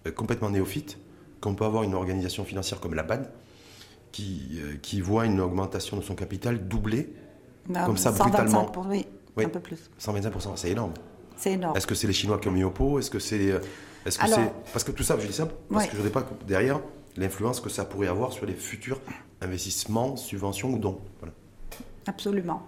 euh, 0.08 0.12
complètement 0.12 0.50
néophytes, 0.50 0.98
qu'on 1.40 1.56
peut 1.56 1.64
avoir 1.64 1.84
une 1.84 1.94
organisation 1.94 2.44
financière 2.44 2.82
comme 2.82 2.96
la 2.96 3.04
BAD 3.04 3.32
qui, 4.12 4.60
euh, 4.60 4.76
qui 4.82 5.00
voit 5.00 5.26
une 5.26 5.40
augmentation 5.40 5.96
de 5.96 6.02
son 6.02 6.16
capital 6.16 6.68
doubler 6.68 7.14
comme 7.86 7.96
ça 7.96 8.12
brutalement? 8.12 8.70
oui, 8.90 9.06
un 9.38 9.48
peu 9.48 9.62
plus. 9.62 9.90
125%, 10.02 10.58
c'est 10.58 10.72
énorme. 10.72 10.94
C'est 11.38 11.54
énorme. 11.54 11.78
Est-ce 11.78 11.88
que 11.88 11.96
c'est 11.96 12.08
les 12.08 12.14
Chinois 12.14 12.40
qui 12.40 12.50
ont 12.50 12.52
mis 12.52 12.66
au 12.66 12.72
pot? 12.72 13.00
Est-ce 13.00 13.10
que 13.10 13.20
c'est. 13.20 13.54
Est-ce 14.06 14.20
que 14.20 14.28
c'est. 14.28 14.52
Parce 14.74 14.84
que 14.84 14.92
tout 14.92 15.04
ça, 15.04 15.18
je 15.18 15.28
dis 15.28 15.34
ça 15.34 15.48
parce 15.72 15.88
que 15.88 15.96
je 15.96 16.02
ne 16.02 16.08
sais 16.08 16.12
pas 16.12 16.26
derrière 16.46 16.82
l'influence 17.18 17.60
que 17.60 17.70
ça 17.70 17.86
pourrait 17.86 18.08
avoir 18.08 18.34
sur 18.34 18.46
les 18.46 18.54
futurs 18.54 19.00
investissements, 19.42 20.16
subventions 20.16 20.72
ou 20.72 20.78
dons. 20.78 21.02
Absolument. 22.08 22.64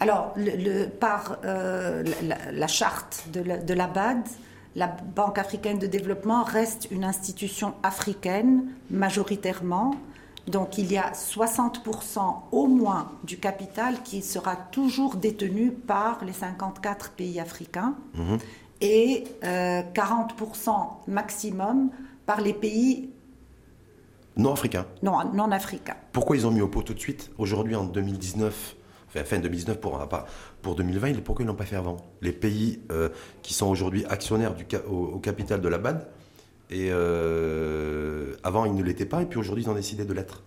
Alors, 0.00 0.32
le, 0.36 0.86
par 0.86 1.38
euh, 1.44 2.04
la, 2.52 2.66
charte 2.68 3.26
de 3.32 3.40
la, 3.40 3.58
de 3.58 3.74
la 3.74 3.88
BAD, 3.88 4.28
la 4.76 4.86
Banque 4.86 5.38
africaine 5.38 5.78
de 5.78 5.86
développement 5.86 6.44
reste 6.44 6.88
une 6.90 7.04
institution 7.04 7.74
africaine 7.82 8.68
majoritairement. 8.90 9.94
Donc 10.46 10.78
il 10.78 10.90
y 10.90 10.96
a 10.96 11.10
60% 11.12 12.20
au 12.52 12.66
moins 12.68 13.12
du 13.24 13.38
capital 13.38 14.02
qui 14.02 14.22
sera 14.22 14.56
toujours 14.56 15.16
détenu 15.16 15.72
par 15.72 16.24
les 16.24 16.32
54 16.32 17.10
pays 17.10 17.38
africains 17.40 17.96
mhm. 18.14 18.38
et 18.80 19.24
40% 19.42 20.68
euh, 20.68 20.72
maximum 21.06 21.90
par 22.24 22.40
les 22.40 22.54
pays 22.54 23.10
non 24.38 24.52
africains 24.52 24.86
Non, 25.02 25.18
non 25.34 25.50
africains. 25.50 25.96
Pourquoi 26.12 26.36
ils 26.36 26.46
ont 26.46 26.52
mis 26.52 26.60
au 26.60 26.68
pot 26.68 26.82
tout 26.82 26.94
de 26.94 27.00
suite 27.00 27.30
Aujourd'hui, 27.38 27.74
en 27.74 27.84
2019, 27.84 28.76
enfin 29.08 29.24
fin 29.24 29.38
2019 29.38 29.80
pour, 29.80 30.00
pour 30.62 30.74
2020, 30.76 31.20
pourquoi 31.22 31.42
ils 31.42 31.46
ne 31.46 31.50
l'ont 31.50 31.56
pas 31.56 31.64
fait 31.64 31.76
avant? 31.76 31.96
Les 32.22 32.32
pays 32.32 32.80
euh, 32.92 33.08
qui 33.42 33.52
sont 33.52 33.66
aujourd'hui 33.66 34.04
actionnaires 34.06 34.54
du, 34.54 34.64
au, 34.88 35.18
capital 35.18 35.60
de 35.60 35.68
la 35.68 35.78
BAD, 35.78 36.08
et 36.70 36.88
euh, 36.90 38.36
avant 38.44 38.64
ils 38.64 38.74
ne 38.74 38.82
l'étaient 38.82 39.06
pas, 39.06 39.22
et 39.22 39.26
puis 39.26 39.40
aujourd'hui 39.40 39.64
ils 39.64 39.70
ont 39.70 39.74
décidé 39.74 40.04
de 40.04 40.12
l'être. 40.12 40.44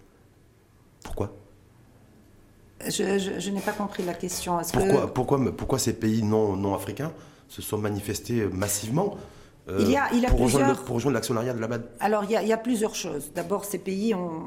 Pourquoi? 1.04 1.36
Je, 2.88 3.50
n'ai 3.50 3.60
pas 3.60 3.74
compris 3.74 4.04
la 4.04 4.14
question. 4.14 4.58
Pourquoi, 4.74 5.14
pourquoi, 5.14 5.56
pourquoi, 5.56 5.80
ces 5.80 5.94
pays 5.94 6.24
non, 6.24 6.56
non 6.56 6.74
africains 6.74 7.12
se 7.50 7.62
sont 7.62 7.78
manifestés 7.78 8.46
massivement? 8.46 9.18
Il 9.80 9.90
y 9.90 9.98
a, 9.98 10.10
il 10.14 10.26
pour, 10.26 10.40
rejoindre, 10.40 11.14
l'actionnariat 11.14 11.54
de 11.54 11.60
la 11.60 11.68
BAD 11.68 11.84
Alors, 12.00 12.24
il 12.24 12.32
y, 12.32 12.54
a, 12.54 12.58
plusieurs 12.58 12.96
choses. 12.96 13.32
D'abord, 13.34 13.66
ces 13.66 13.78
pays 13.78 14.14
ont, 14.16 14.44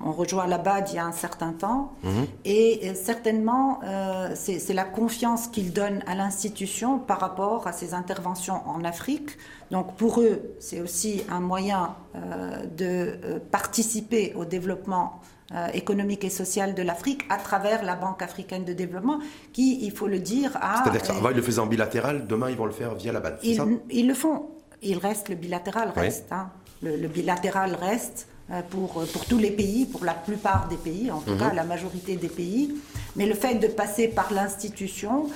rejoint 0.00 0.46
la 0.46 0.58
BAD 0.58 0.88
il 0.90 0.96
y 0.96 0.98
a 0.98 1.06
un 1.06 1.12
certain 1.12 1.52
temps. 1.52 1.92
Mhm. 2.02 2.26
Et 2.44 2.94
certainement, 2.94 3.80
euh, 3.84 4.30
c'est 4.34 4.72
la 4.72 4.84
confiance 4.84 5.46
qu'ils 5.46 5.72
donnent 5.72 6.02
à 6.06 6.14
l'institution 6.14 6.98
par 6.98 7.20
rapport 7.20 7.66
à 7.66 7.72
ses 7.72 7.94
interventions 7.94 8.60
en 8.66 8.82
Afrique. 8.84 9.36
Donc, 9.70 9.94
pour 9.96 10.20
eux, 10.20 10.54
c'est 10.58 10.80
aussi 10.80 11.22
un 11.30 11.40
moyen 11.40 11.94
euh, 12.16 12.64
de 12.76 13.38
participer 13.50 14.34
au 14.36 14.44
développement 14.44 15.20
euh, 15.52 15.66
économique 15.74 16.24
et 16.24 16.30
sociale 16.30 16.74
de 16.74 16.80
l'Afrique 16.80 17.22
à 17.28 17.36
travers 17.36 17.84
la 17.84 17.96
Banque 17.96 18.22
africaine 18.22 18.64
de 18.64 18.72
développement, 18.72 19.18
qui, 19.52 19.84
il 19.84 19.92
faut 19.92 20.06
le 20.06 20.18
dire, 20.18 20.56
a... 20.58 20.82
C'est-à-dire 20.82 21.02
qu'avant, 21.02 21.28
ils 21.28 21.36
le 21.36 21.42
faisaient 21.42 21.60
en 21.60 21.66
bilatéral, 21.66 22.26
demain, 22.26 22.48
ils 22.48 22.56
vont 22.56 22.64
le 22.64 22.72
faire 22.72 22.94
via 22.94 23.12
la 23.12 23.20
BAD, 23.20 23.40
ils, 23.42 23.60
ils 23.90 24.08
le 24.08 24.14
font. 24.14 24.46
Il 24.80 24.96
reste, 24.96 25.28
le 25.28 25.34
bilatéral 25.34 25.90
reste. 25.94 26.32
Hein. 26.32 26.48
Le, 26.82 27.08
bilatéral 27.08 27.74
reste 27.74 28.26
euh, 28.50 28.62
pour, 28.70 29.02
euh, 29.02 29.06
pour 29.12 29.26
tous 29.26 29.36
les 29.36 29.50
pays, 29.50 29.84
pour 29.84 30.06
la 30.06 30.14
plupart 30.14 30.66
des 30.68 30.76
pays, 30.76 31.10
en 31.10 31.20
tout 31.20 31.32
mhm. 31.32 31.38
cas 31.38 31.52
la 31.52 31.64
majorité 31.64 32.16
des 32.16 32.28
pays. 32.28 32.74
Mais 33.14 33.26
le 33.26 33.34
fait 33.34 33.56
de 33.56 33.66
passer 33.66 34.08
par 34.08 34.32
l'institution 34.32 35.28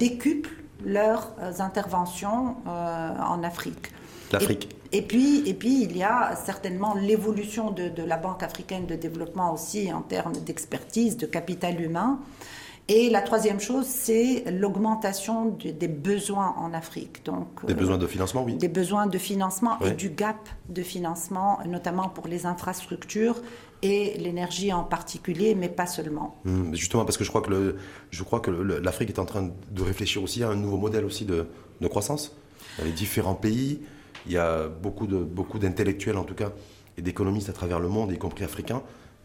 décuple 0.00 0.50
leurs 0.84 1.32
interventions 1.60 2.56
en 2.66 3.42
Afrique. 3.44 3.92
L'Afrique. 4.32 4.68
Et 4.92 5.02
puis, 5.02 5.42
et 5.46 5.54
puis, 5.54 5.82
il 5.84 5.96
y 5.96 6.02
a 6.02 6.36
certainement 6.36 6.94
l'évolution 6.94 7.70
de, 7.70 7.90
la 8.02 8.18
Banque 8.18 8.42
africaine 8.42 8.86
de 8.86 8.94
développement 8.94 9.52
aussi 9.52 9.92
en 9.92 10.02
termes 10.02 10.36
d'expertise, 10.44 11.16
de 11.16 11.26
capital 11.26 11.80
humain. 11.80 12.20
Et 12.88 13.08
la 13.08 13.22
troisième 13.22 13.60
chose, 13.60 13.86
c'est 13.86 14.44
l'augmentation 14.50 15.56
des 15.56 15.88
besoins 15.88 16.54
en 16.58 16.74
Afrique. 16.74 17.24
Donc, 17.24 17.64
des 17.64 17.74
besoins 17.74 17.96
de 17.96 18.06
financement, 18.06 18.42
oui. 18.44 18.54
Des 18.56 18.68
besoins 18.68 19.06
de 19.06 19.18
financement 19.18 19.78
et 19.80 19.92
du 19.92 20.10
gap 20.10 20.48
de 20.68 20.82
financement, 20.82 21.60
notamment 21.66 22.08
pour 22.08 22.26
les 22.26 22.44
infrastructures 22.44 23.40
et 23.82 24.18
l'énergie 24.18 24.72
en 24.72 24.84
particulier, 24.84 25.54
mais 25.54 25.68
pas 25.68 25.86
seulement. 25.86 26.36
Hum, 26.44 26.74
justement, 26.74 27.04
parce 27.04 27.16
que 27.16 27.24
je 27.24 27.30
crois 27.30 27.40
que, 27.40 27.76
je 28.10 28.22
crois 28.24 28.40
que 28.40 28.50
l'Afrique 28.50 29.10
est 29.10 29.18
en 29.18 29.26
train 29.26 29.50
de 29.70 29.82
réfléchir 29.82 30.22
aussi 30.22 30.42
à 30.42 30.50
un 30.50 30.56
nouveau 30.56 30.76
modèle 30.76 31.04
aussi 31.04 31.24
de, 31.24 31.46
de 31.80 31.88
croissance 31.88 32.36
dans 32.78 32.84
les 32.84 32.92
différents 32.92 33.34
pays. 33.34 33.80
Il 34.26 34.32
y 34.32 34.38
a 34.38 34.68
beaucoup, 34.68 35.06
de, 35.06 35.18
beaucoup 35.18 35.58
d'intellectuels, 35.58 36.16
en 36.16 36.24
tout 36.24 36.34
cas, 36.34 36.52
et 36.96 37.02
d'économistes 37.02 37.48
à 37.48 37.52
travers 37.52 37.80
le 37.80 37.88
monde, 37.88 38.12
y 38.12 38.18
compris 38.18 38.44
africains, 38.44 38.82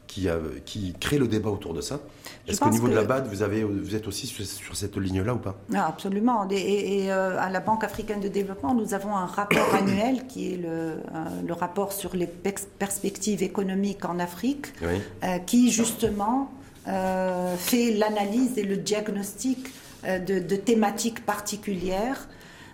qui, 0.08 0.28
qui 0.66 0.94
créent 1.00 1.18
le 1.18 1.28
débat 1.28 1.50
autour 1.50 1.74
de 1.74 1.82
ça. 1.82 2.00
Est-ce 2.48 2.60
qu'au 2.60 2.70
niveau 2.70 2.88
de 2.88 2.96
la 2.96 3.04
BAD, 3.04 3.28
vous, 3.28 3.44
avez, 3.44 3.64
vous 3.64 3.96
êtes 3.96 4.08
aussi 4.08 4.26
sur, 4.26 4.76
cette 4.76 4.98
ligne-là 4.98 5.36
ou 5.36 5.38
pas? 5.38 5.56
Absolument. 5.76 6.48
Et, 6.50 7.12
euh, 7.12 7.40
à 7.40 7.50
la 7.50 7.60
Banque 7.60 7.84
africaine 7.84 8.22
de 8.22 8.28
développement, 8.28 8.74
nous 8.74 8.94
avons 8.94 9.16
un 9.16 9.26
rapport 9.26 9.76
annuel 9.80 10.26
qui 10.28 10.54
est 10.54 10.58
le, 10.58 10.70
euh, 10.70 10.98
le, 11.46 11.54
rapport 11.54 11.92
sur 11.92 12.16
les 12.16 12.28
perspectives 12.28 13.44
économiques 13.44 14.06
en 14.06 14.20
Afrique, 14.20 14.68
euh, 14.82 15.38
qui 15.40 15.72
justement 15.72 16.52
fait 16.86 17.92
l'analyse 17.92 18.58
et 18.58 18.64
le 18.64 18.78
diagnostic 18.78 19.74
de, 20.06 20.40
de, 20.40 20.56
thématiques 20.56 21.26
particulières. 21.26 22.30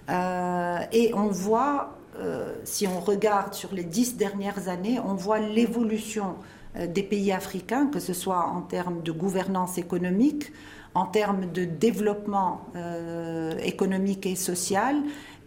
et 0.07 1.11
on 1.15 1.27
voit 1.29 1.97
euh, 2.19 2.53
si 2.63 2.87
on 2.87 2.99
regarde 2.99 3.53
sur 3.53 3.73
les 3.73 3.83
dix 3.83 4.17
dernières 4.17 4.69
années, 4.69 4.99
on 4.99 5.15
voit 5.15 5.39
l'évolution 5.39 6.35
euh, 6.75 6.87
des 6.87 7.03
pays 7.03 7.31
africains, 7.31 7.87
que 7.87 7.99
ce 7.99 8.13
soit 8.13 8.45
en 8.45 8.61
termes 8.61 9.01
de 9.01 9.11
gouvernance 9.11 9.77
économique, 9.77 10.51
en 10.93 11.07
termes 11.07 11.51
de 11.51 11.65
développement 11.65 12.67
euh, 12.75 13.57
économique 13.63 14.25
et 14.25 14.35
social, 14.35 14.97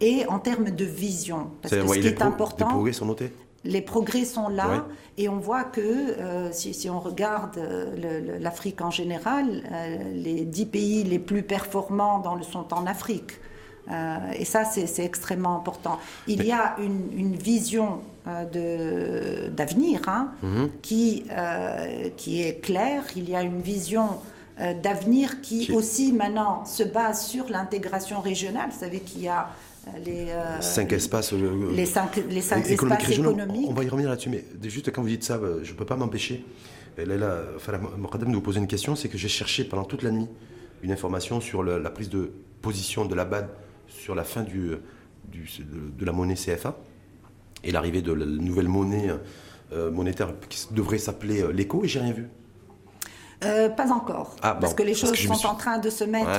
et 0.01 0.25
en 0.27 0.39
termes 0.39 0.71
de 0.71 0.85
vision. 0.85 1.51
Parce 1.61 1.73
que 1.73 1.87
ce 1.87 1.99
qui 1.99 2.07
est 2.07 2.21
important. 2.21 2.67
Les 2.67 2.73
progrès 2.73 2.93
sont 2.93 3.05
notés 3.05 3.33
les 3.63 3.81
progrès 3.81 4.23
sont 4.23 4.47
là 4.47 4.85
et 5.17 5.27
on 5.27 5.39
voit 5.39 5.65
que 5.65 6.51
si, 6.51 6.89
on 6.89 7.01
regarde 7.01 7.59
l'Afrique 8.39 8.79
en 8.81 8.91
général, 8.91 9.63
les 10.13 10.45
dix 10.45 10.67
pays 10.67 11.03
les 11.03 11.19
plus 11.19 11.43
performants 11.43 12.19
dans 12.19 12.35
le, 12.35 12.43
sont 12.43 12.73
en 12.73 12.85
Afrique. 12.85 13.39
Et 14.37 14.45
ça, 14.45 14.63
c'est 14.65 15.05
extrêmement 15.05 15.55
important. 15.55 15.99
Il 16.27 16.43
y 16.43 16.51
a 16.51 16.75
une, 16.79 17.35
vision 17.35 17.99
d'avenir 18.25 20.01
hein, 20.07 20.31
mhm. 20.43 20.69
qui, 20.81 21.23
qui 22.17 22.41
est 22.41 22.61
claire. 22.61 23.03
Il 23.15 23.29
y 23.29 23.35
a 23.35 23.41
une 23.41 23.61
vision 23.61 24.19
d'avenir 24.83 25.41
qui 25.41 25.71
aussi 25.71 26.11
maintenant 26.11 26.65
se 26.65 26.83
base 26.83 27.25
sur 27.27 27.49
l'intégration 27.49 28.19
régionale. 28.19 28.69
Vous 28.71 28.79
savez 28.79 28.99
qu'il 28.99 29.21
y 29.21 29.27
a 29.27 29.49
les 30.05 30.29
euh, 30.29 30.61
cinq 30.61 30.91
espaces, 30.93 31.33
les 31.33 31.85
cinq, 31.85 32.21
les 32.29 32.41
cinq 32.41 32.69
espaces 32.69 33.09
économiques. 33.09 33.67
On 33.69 33.73
va 33.73 33.83
y 33.83 33.89
revenir 33.89 34.09
là-dessus, 34.09 34.29
mais 34.29 34.43
juste 34.63 34.91
quand 34.91 35.01
vous 35.01 35.07
dites 35.07 35.23
ça, 35.23 35.35
euh, 35.35 35.59
je 35.63 35.71
ne 35.71 35.77
peux 35.77 35.85
pas 35.85 35.95
m'empêcher. 35.95 36.45
Là, 36.97 37.43
enfin, 37.55 37.73
de 37.77 38.25
vous 38.25 38.41
poser 38.41 38.59
une 38.59 38.67
question, 38.67 38.95
c'est 38.95 39.07
que 39.07 39.19
j'ai 39.19 39.27
cherché 39.27 39.63
pendant 39.63 39.83
toute 39.83 40.01
la 40.01 40.09
nuit 40.09 40.27
une 40.81 40.91
information 40.91 41.39
sur 41.39 41.61
la 41.61 41.89
prise 41.91 42.09
de 42.09 42.31
position 42.61 43.05
de 43.05 43.13
la 43.13 43.23
BAD 43.23 43.47
sur 44.07 44.15
la 44.15 44.23
fin 44.23 44.43
du, 44.43 44.71
du 45.27 45.49
de, 45.99 46.05
la 46.05 46.13
monnaie 46.13 46.35
CFA 46.35 46.77
et 47.65 47.73
l'arrivée 47.73 48.01
de 48.01 48.13
la 48.13 48.25
nouvelle 48.25 48.69
monnaie 48.69 49.09
euh, 49.73 49.91
monétaire 49.91 50.29
qui 50.47 50.65
devrait 50.71 50.97
s'appeler 50.97 51.43
l'éco, 51.51 51.83
et 51.83 51.89
j'ai 51.89 51.99
rien 51.99 52.13
vu. 52.13 52.29
pas 53.41 53.91
encore, 53.91 54.37
ah, 54.41 54.55
parce 54.55 54.73
que 54.73 54.83
les 54.83 54.93
choses 54.93 55.13
sont 55.13 55.45
en 55.45 55.55
train 55.55 55.79
de 55.79 55.89
se 55.89 56.05
mettre. 56.05 56.29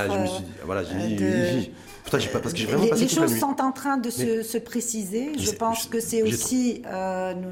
voilà, 0.65 0.83
j'ai 0.83 1.15
dit, 1.15 1.71
les, 2.97 3.07
choses 3.07 3.37
sont 3.37 3.61
en 3.61 3.71
train 3.71 3.97
de 3.97 4.09
se, 4.09 4.57
préciser. 4.57 5.37
Je 5.37 5.51
pense 5.51 5.85
que 5.85 5.99
c'est 5.99 6.23
aussi, 6.23 6.81
euh, 6.87 7.33
nous, 7.35 7.51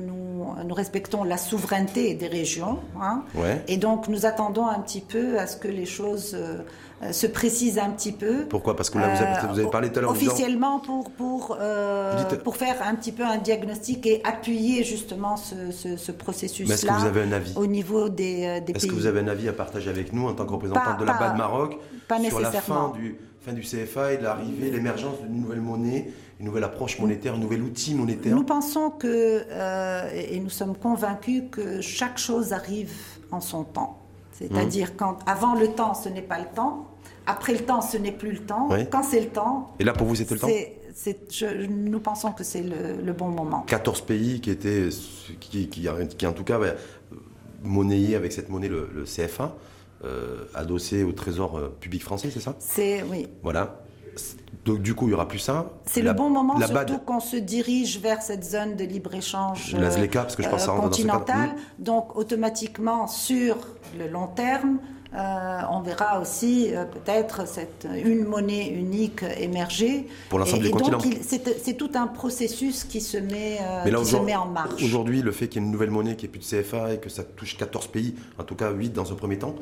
nous, 0.64 0.74
respectons 0.74 1.24
la 1.24 1.38
souveraineté 1.38 2.16
des 2.16 2.28
régions. 2.28 2.80
Hein. 3.00 3.24
Et 3.68 3.78
donc, 3.78 4.08
nous 4.08 4.26
attendons 4.26 4.66
un 4.66 4.80
petit 4.80 5.02
peu 5.02 5.38
à 5.38 5.48
ce 5.48 5.58
que 5.58 5.68
les 5.68 5.86
choses 5.86 6.32
euh, 6.34 6.64
se 7.12 7.28
précisent 7.28 7.80
un 7.80 7.92
petit 7.92 8.12
peu. 8.12 8.46
Pourquoi? 8.50 8.76
Parce 8.76 8.90
que 8.90 8.98
là, 8.98 9.14
vous 9.50 9.60
avez, 9.60 9.70
parlé 9.70 9.92
tout 9.92 10.00
à 10.00 10.02
l'heure. 10.02 10.12
Officiellement, 10.12 10.80
pour, 10.80 11.12
pour, 11.12 11.58
euh, 11.60 12.24
pour 12.44 12.58
faire 12.58 12.76
un 12.82 12.96
petit 12.96 13.12
peu 13.12 13.24
un 13.24 13.38
diagnostic 13.38 14.06
et 14.08 14.22
appuyer 14.24 14.84
justement 14.84 15.38
ce, 15.38 15.72
ce, 15.72 16.12
processus-là. 16.12 16.74
Est-ce 16.74 16.86
que 16.86 16.94
vous 16.94 17.06
avez 17.06 17.22
un 17.22 17.32
avis? 17.32 17.54
Au 17.56 17.68
niveau 17.68 18.10
des, 18.10 18.62
des 18.62 18.74
pays. 18.74 18.76
Est-ce 18.76 18.88
que 18.88 18.96
vous 18.96 19.06
avez 19.06 19.20
un 19.20 19.28
avis 19.28 19.48
à 19.48 19.54
partager 19.54 19.90
avec 19.90 20.12
nous 20.14 20.28
en 20.28 20.34
tant 20.34 20.46
que 20.46 20.54
représentante 20.54 21.00
de 21.00 21.06
la 21.06 21.14
BAD 21.14 21.38
Maroc 21.38 21.78
pas 22.08 22.20
sur 22.24 22.40
la 22.40 22.52
fin 22.52 22.94
du 22.96 23.18
du 23.54 23.62
CFA 23.62 24.14
et 24.14 24.18
de 24.18 24.24
l'arrivée, 24.24 24.72
l'émergence 24.72 25.22
d'une 25.22 25.42
nouvelle 25.42 25.62
monnaie, 25.62 26.12
une 26.40 26.46
nouvelle 26.46 26.64
approche 26.64 27.00
monétaire, 27.00 27.36
un 27.36 27.40
nouvel 27.40 27.62
outil 27.62 27.96
monétaire? 27.96 28.36
Nous 28.36 28.44
pensons 28.44 28.90
que, 28.90 29.44
euh, 29.50 30.10
et 30.14 30.40
nous 30.40 30.50
sommes 30.50 30.76
convaincus 30.76 31.44
que 31.52 31.82
chaque 31.82 32.18
chose 32.18 32.54
arrive 32.54 32.94
en 33.32 33.42
son 33.42 33.64
temps. 33.64 34.00
C'est-à-dire 34.38 34.90
mmh. 34.90 34.98
quand 34.98 35.20
avant 35.26 35.56
le 35.56 35.70
temps, 35.70 35.94
ce 35.94 36.10
n'est 36.10 36.22
pas 36.22 36.40
le 36.40 36.46
temps, 36.56 36.88
après 37.26 37.54
le 37.54 37.60
temps, 37.60 37.82
ce 37.82 37.98
n'est 37.98 38.12
plus 38.12 38.32
le 38.32 38.40
temps, 38.40 38.70
quand 38.92 39.04
c'est 39.04 39.22
le 39.22 39.28
temps. 39.28 39.74
Et 39.80 39.84
là, 39.84 39.94
pour 39.94 40.08
vous, 40.08 40.16
c'était 40.16 40.36
le 40.36 40.40
temps 40.40 40.48
nous 41.70 42.00
pensons 42.00 42.32
que 42.32 42.44
c'est 42.44 42.64
le, 42.64 43.14
bon 43.14 43.28
moment. 43.28 43.64
14 43.68 44.02
pays 44.02 44.42
qui 44.42 44.50
étaient, 44.50 44.90
qui, 45.40 45.70
qui, 45.70 45.88
en 46.28 46.34
tout 46.34 46.44
cas, 46.44 46.60
monnayaient 47.64 48.16
avec 48.16 48.32
cette 48.34 48.50
monnaie 48.50 48.68
le, 48.68 48.90
le 48.94 49.04
CFA. 49.04 49.56
Euh, 50.06 50.46
adossé 50.54 51.04
au 51.04 51.12
trésor 51.12 51.58
euh, 51.58 51.76
public 51.80 52.04
français, 52.04 52.30
c'est 52.32 52.40
ça? 52.40 52.56
C'est 52.60 53.02
oui. 53.02 53.26
Voilà. 53.42 53.82
Donc, 54.66 54.82
du 54.82 54.94
coup, 54.94 55.06
il 55.06 55.10
n'y 55.10 55.14
aura 55.14 55.28
plus 55.28 55.40
ça. 55.40 55.72
C'est 55.86 56.02
le 56.02 56.14
bon 56.14 56.30
moment, 56.30 56.60
surtout 56.60 57.00
qu'on 57.00 57.20
se 57.20 57.38
dirige 57.38 58.00
vers 58.00 58.22
cette 58.22 58.44
zone 58.44 58.76
de 58.76 58.84
libre-échange 58.84 59.76
parce 60.14 60.36
que 60.36 60.44
je 60.44 60.50
pense 60.50 60.68
euh, 60.68 60.72
continentale. 60.72 61.52
Donc, 61.80 62.16
automatiquement, 62.16 63.08
sur 63.08 63.56
le 63.98 64.08
long 64.08 64.28
terme, 64.28 64.80
on 65.14 65.82
verra 65.82 66.20
aussi 66.20 66.72
peut-être 66.92 67.48
cette 67.48 67.88
une 68.04 68.26
monnaie 68.26 68.68
unique 68.70 69.24
émerger. 69.40 70.08
Pour 70.30 70.40
l'ensemble 70.40 70.64
du 70.64 70.72
continent. 70.72 71.00
C'est 71.22 71.78
tout 71.78 71.92
un 71.96 72.08
processus 72.08 72.84
qui 72.84 73.02
se 73.02 73.18
met, 73.18 73.60
qui 73.86 74.06
se 74.06 74.18
met 74.18 74.36
en 74.36 74.48
marche. 74.48 74.84
Aujourd'hui, 74.84 75.22
le 75.22 75.32
fait 75.32 75.48
qu'il 75.48 75.62
y 75.62 75.64
ait 75.64 75.66
une 75.66 75.72
nouvelle 75.72 75.92
monnaie 75.92 76.16
qui 76.16 76.26
est 76.26 76.30
plus 76.30 76.40
de 76.40 76.62
CFA 76.62 76.94
et 76.94 76.98
que 77.00 77.10
ça 77.10 77.24
touche 77.24 77.58
14 77.58 77.88
pays, 77.88 78.16
en 78.38 78.44
tout 78.44 78.56
cas 78.56 78.72
8 78.72 78.92
dans 78.92 79.12
un 79.12 79.16
premier 79.16 79.40
temps, 79.40 79.56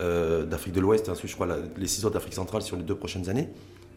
euh, 0.00 0.44
d'Afrique 0.44 0.74
de 0.74 0.80
l'Ouest, 0.80 1.08
ensuite 1.08 1.30
je 1.30 1.36
crois 1.36 1.46
les 1.76 1.86
six 1.86 2.04
autres 2.04 2.14
d'Afrique 2.14 2.34
centrale 2.34 2.62
sur 2.62 2.76
les 2.76 2.82
deux 2.82 2.96
prochaines 2.96 3.28
années. 3.28 3.48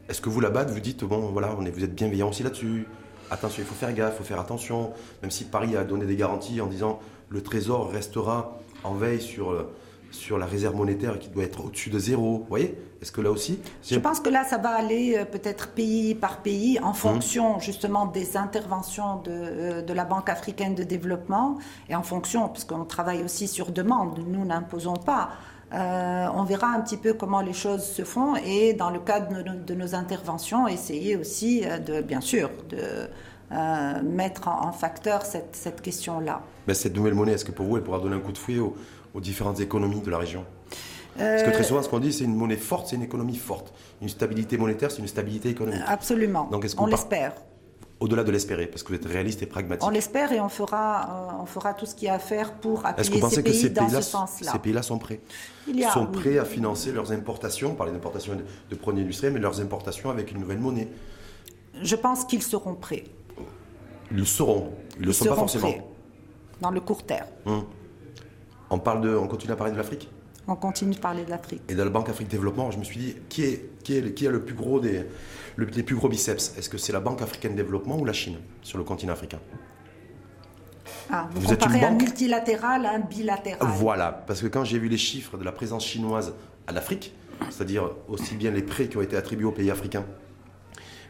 Est-ce 0.10 0.22
que 0.22 0.30
vous 0.30 0.40
là-bas, 0.40 0.64
vous 0.64 0.80
dites, 0.80 1.04
bon 1.04 1.20
voilà, 1.32 1.54
on 1.58 1.66
est, 1.66 1.70
vous 1.70 1.84
êtes 1.84 1.94
bienveillant 1.94 2.30
aussi 2.30 2.42
là-dessus? 2.42 2.88
Attention, 3.30 3.62
il 3.62 3.66
faut 3.66 3.76
faire 3.76 3.94
gaffe, 3.94 4.14
il 4.16 4.18
faut 4.20 4.24
faire 4.24 4.40
attention, 4.40 4.94
même 5.22 5.32
si 5.32 5.44
Paris 5.44 5.76
a 5.76 5.84
donné 5.84 6.06
des 6.06 6.16
garanties 6.16 6.62
en 6.62 6.68
disant 6.68 7.00
le 7.30 7.44
Trésor 7.44 7.92
restera 7.92 8.58
en 8.86 8.94
veille 8.94 9.20
sur, 9.20 9.52
euh, 9.52 9.70
sur 10.12 10.38
la 10.38 10.46
réserve 10.46 10.76
monétaire 10.76 11.20
qui 11.20 11.28
doit 11.28 11.44
être 11.44 11.66
au-dessus 11.66 11.90
de 11.90 12.00
zéro. 12.00 12.40
Vous 12.40 12.46
voyez? 12.48 12.78
Est-ce 13.02 13.12
que 13.12 13.20
là 13.20 13.32
aussi 13.32 13.60
Je 13.84 14.00
pense 14.00 14.22
que 14.22 14.30
là, 14.30 14.46
ça 14.46 14.58
va 14.58 14.70
aller 14.70 15.18
euh, 15.18 15.26
peut-être 15.26 15.72
pays 15.72 16.16
par 16.16 16.42
pays 16.42 16.80
en 16.80 16.94
fonction 16.94 17.60
justement 17.60 18.06
des 18.06 18.38
interventions 18.38 19.22
de, 19.24 19.82
de, 19.82 19.94
la 19.94 20.06
Banque 20.06 20.30
africaine 20.30 20.74
de 20.74 20.84
développement 20.84 21.58
et 21.90 21.96
en 21.96 22.04
fonction, 22.04 22.48
parce 22.48 22.64
qu'on 22.64 22.86
travaille 22.86 23.24
aussi 23.24 23.50
sur 23.50 23.72
demande, 23.72 24.20
nous 24.26 24.46
n'imposons 24.46 24.96
pas. 24.96 25.32
Euh, 25.74 26.28
on 26.34 26.44
verra 26.44 26.68
un 26.68 26.80
petit 26.80 26.96
peu 26.96 27.14
comment 27.14 27.42
les 27.42 27.54
choses 27.54 27.84
se 27.84 28.04
font 28.04 28.36
et 28.38 28.74
dans 28.74 28.90
le 28.90 29.00
cadre 29.00 29.44
de 29.44 29.74
nos, 29.74 29.96
interventions, 29.96 30.68
essayer 30.68 31.18
aussi 31.18 31.64
euh, 31.66 31.78
de, 31.78 32.02
bien 32.02 32.22
sûr, 32.22 32.50
de 32.70 33.10
euh, 33.52 34.02
mettre 34.02 34.48
en, 34.48 34.72
facteur 34.72 35.24
cette, 35.24 35.82
question-là. 35.82 36.42
Mais 36.68 36.74
cette 36.74 36.96
nouvelle 36.96 37.16
monnaie, 37.16 37.34
est-ce 37.34 37.44
que 37.44 37.52
pour 37.52 37.66
vous, 37.66 37.78
elle 37.78 37.84
pourra 37.84 38.00
donner 38.00 38.16
un 38.16 38.22
coup 38.22 38.32
de 38.32 38.38
fouet 38.38 38.60
aux, 38.60 38.76
différentes 39.20 39.60
économies 39.60 40.02
de 40.02 40.12
la 40.12 40.20
région? 40.20 40.46
Parce 41.18 41.42
que 41.42 41.50
très 41.50 41.64
souvent, 41.64 41.82
ce 41.82 41.90
qu'on 41.90 42.00
dit, 42.00 42.14
c'est 42.14 42.26
une 42.26 42.36
monnaie 42.36 42.58
forte, 42.58 42.88
c'est 42.88 42.96
une 42.96 43.02
économie 43.02 43.38
forte. 43.38 43.74
Une 44.04 44.10
stabilité 44.10 44.56
monétaire, 44.56 44.92
c'est 44.92 45.00
une 45.00 45.08
stabilité 45.08 45.50
économique. 45.50 45.82
Absolument. 45.88 46.48
Donc, 46.52 46.68
on 46.78 46.86
l'espère 46.86 47.34
au-delà 48.00 48.24
de 48.24 48.32
l'espérer, 48.32 48.68
parce 48.68 48.84
que 48.84 48.90
vous 48.90 48.96
êtes 48.96 49.06
réaliste 49.06 49.42
et 49.42 49.46
pragmatique. 49.46 49.86
On 49.86 49.90
l'espère 49.90 50.32
et 50.32 50.40
on 50.40 50.50
fera, 50.50 51.30
euh, 51.32 51.42
on 51.42 51.46
fera 51.46 51.74
tout 51.74 51.86
ce 51.86 51.96
qu'il 51.96 52.08
y 52.08 52.10
a 52.10 52.16
à 52.16 52.20
faire 52.20 52.54
pour 52.54 52.86
appuyer 52.86 53.22
ces 53.30 53.42
pays, 53.42 53.54
ces 53.54 53.74
pays 53.74 53.74
dans 53.74 53.90
ce 53.90 54.02
sens-là. 54.02 54.52
Ces 54.52 54.60
pays-là 54.60 54.84
sont 54.84 55.00
prêts 55.00 55.20
Ils 55.68 55.84
sont 55.86 56.06
prêts 56.06 56.38
à 56.38 56.46
financer 56.46 56.92
leurs 56.92 57.12
importations, 57.12 57.74
par 57.74 57.88
les 57.88 57.94
importations 57.94 58.38
de, 58.70 58.76
produits 58.76 59.04
industriels, 59.04 59.34
mais 59.34 59.40
leurs 59.40 59.60
importations 59.62 60.10
avec 60.10 60.32
une 60.32 60.40
nouvelle 60.40 60.60
monnaie. 60.60 60.88
Je 61.82 61.96
pense 61.96 62.26
qu'ils 62.26 62.44
seront 62.44 62.76
prêts. 62.76 63.06
Ils 64.12 64.18
le 64.18 64.26
seront. 64.26 64.74
Ils 64.96 65.02
ne 65.02 65.08
le 65.08 65.14
sont 65.14 65.26
pas 65.26 65.36
forcément. 65.36 65.72
Prêts, 65.72 65.84
dans 66.62 66.72
le 66.72 66.80
court 66.80 67.04
terme. 67.04 67.28
Hum. 67.46 67.66
On, 68.70 68.80
parle 68.80 69.02
de, 69.02 69.16
on 69.16 69.28
continue 69.28 69.54
à 69.54 69.56
parler 69.56 69.74
de 69.74 69.78
l'Afrique? 69.78 70.10
On 70.48 70.56
continue 70.56 70.96
de 70.96 71.00
parler 71.00 71.26
de 71.26 71.30
l'Afrique. 71.30 71.62
Et 71.68 71.76
dans 71.76 71.84
la 71.84 71.90
Banque 71.90 72.10
Afrique 72.10 72.30
Développement, 72.30 72.72
je 72.72 72.80
me 72.80 72.84
suis 72.84 72.98
dit, 72.98 73.16
qui, 73.28 73.44
est, 73.44 73.70
qui, 73.84 73.98
est, 73.98 74.14
qui 74.14 74.28
a 74.28 74.32
le 74.32 74.44
plus 74.44 74.56
gros 74.56 74.80
des 74.80 75.06
les 75.58 75.84
plus 75.84 75.96
gros 75.96 76.08
biceps, 76.08 76.54
est-ce 76.58 76.70
que 76.70 76.78
c'est 76.78 76.94
la 76.94 77.00
Banque 77.00 77.22
africaine 77.22 77.54
de 77.54 77.58
développement 77.58 77.98
ou 77.98 78.06
la 78.06 78.14
Chine 78.14 78.38
sur 78.62 78.78
le 78.78 78.84
continent 78.84 79.14
africain? 79.14 79.40
Ah, 81.10 81.28
vous, 81.34 81.48
comparez 81.48 81.84
un 81.84 81.92
multilatéral 81.92 82.86
à 82.86 82.92
un 82.92 83.00
bilatéral. 83.00 83.60
Voilà, 83.62 84.12
parce 84.12 84.42
que 84.42 84.48
quand 84.48 84.64
j'ai 84.64 84.78
vu 84.78 84.88
les 84.88 84.98
chiffres 84.98 85.38
de 85.38 85.44
la 85.44 85.52
présence 85.52 85.86
chinoise 85.86 86.34
à 86.68 86.74
l'Afrique, 86.74 87.14
c'est-à-dire 87.50 87.90
aussi 88.08 88.36
bien 88.36 88.52
les 88.52 88.62
prêts 88.62 88.88
qui 88.88 88.98
ont 88.98 89.02
été 89.02 89.16
attribués 89.16 89.46
aux 89.46 89.52
pays 89.52 89.72
africains, 89.72 90.06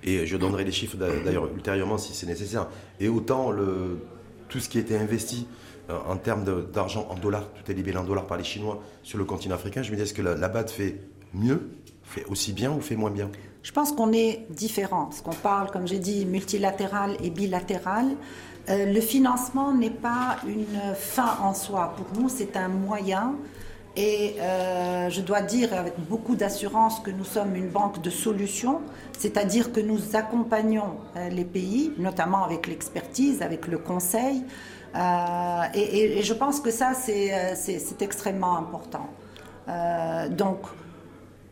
et 0.03 0.25
je 0.25 0.37
donnerai 0.37 0.63
les 0.63 0.71
chiffres 0.71 0.97
d'ailleurs 0.97 1.51
ultérieurement 1.53 1.97
si 1.97 2.13
c'est 2.13 2.27
nécessaire, 2.27 2.67
et 2.99 3.09
autant 3.09 3.51
le, 3.51 3.99
tout 4.49 4.59
ce 4.59 4.69
qui 4.69 4.77
a 4.77 4.81
été 4.81 4.97
investi 4.97 5.47
en 5.89 6.17
termes 6.17 6.43
d'argent 6.71 7.07
en 7.09 7.15
dollars, 7.15 7.45
tout 7.53 7.71
est 7.71 7.73
libellé 7.73 7.97
en 7.97 8.03
dollars 8.03 8.25
par 8.25 8.37
les 8.37 8.43
Chinois 8.43 8.81
sur 9.03 9.17
le 9.17 9.25
continent 9.25 9.55
africain, 9.55 9.83
je 9.83 9.91
me 9.91 9.95
dis 9.95 10.01
est-ce 10.03 10.13
que 10.13 10.21
la, 10.21 10.35
la 10.35 10.49
BAD 10.49 10.69
fait 10.69 10.99
mieux, 11.33 11.69
fait 12.03 12.25
aussi 12.25 12.53
bien 12.53 12.71
ou 12.71 12.81
fait 12.81 12.95
moins 12.95 13.11
bien? 13.11 13.29
Je 13.63 13.71
pense 13.73 13.91
qu'on 13.91 14.13
est 14.13 14.45
différent, 14.49 15.05
parce 15.05 15.21
qu'on 15.21 15.33
parle, 15.33 15.71
comme 15.71 15.87
j'ai 15.87 15.99
dit, 15.99 16.25
multilatéral 16.25 17.17
et 17.21 17.29
bilatéral. 17.29 18.05
Euh, 18.69 18.85
le 18.91 19.01
financement 19.01 19.73
n'est 19.73 19.89
pas 19.89 20.37
une 20.47 20.95
fin 20.95 21.37
en 21.41 21.53
soi. 21.53 21.93
Pour 21.97 22.21
nous, 22.21 22.29
c'est 22.29 22.55
un 22.55 22.69
moyen. 22.69 23.35
Et 23.97 24.35
euh, 24.39 25.09
je 25.09 25.21
dois 25.21 25.41
dire 25.41 25.73
avec 25.73 25.95
beaucoup 26.07 26.35
d'assurance 26.35 26.99
que 26.99 27.09
nous 27.09 27.23
sommes 27.23 27.55
une 27.55 27.67
banque 27.67 28.01
de 28.01 28.11
solutions, 28.11 28.79
c'est-à-dire 29.17 29.73
que 29.73 29.79
nous 29.79 30.15
accompagnons 30.15 30.97
euh, 31.15 31.29
les 31.29 31.45
pays, 31.45 31.91
notamment 31.97 32.43
avec 32.43 32.67
l'expertise, 32.67 33.41
avec 33.41 33.67
le 33.67 33.79
conseil. 33.79 34.43
Et, 34.95 36.19
et, 36.19 36.23
je 36.23 36.33
pense 36.33 36.59
que 36.59 36.71
ça, 36.71 36.93
c'est 36.93 38.01
extrêmement 38.01 38.57
important. 38.57 39.09
donc, 40.31 40.59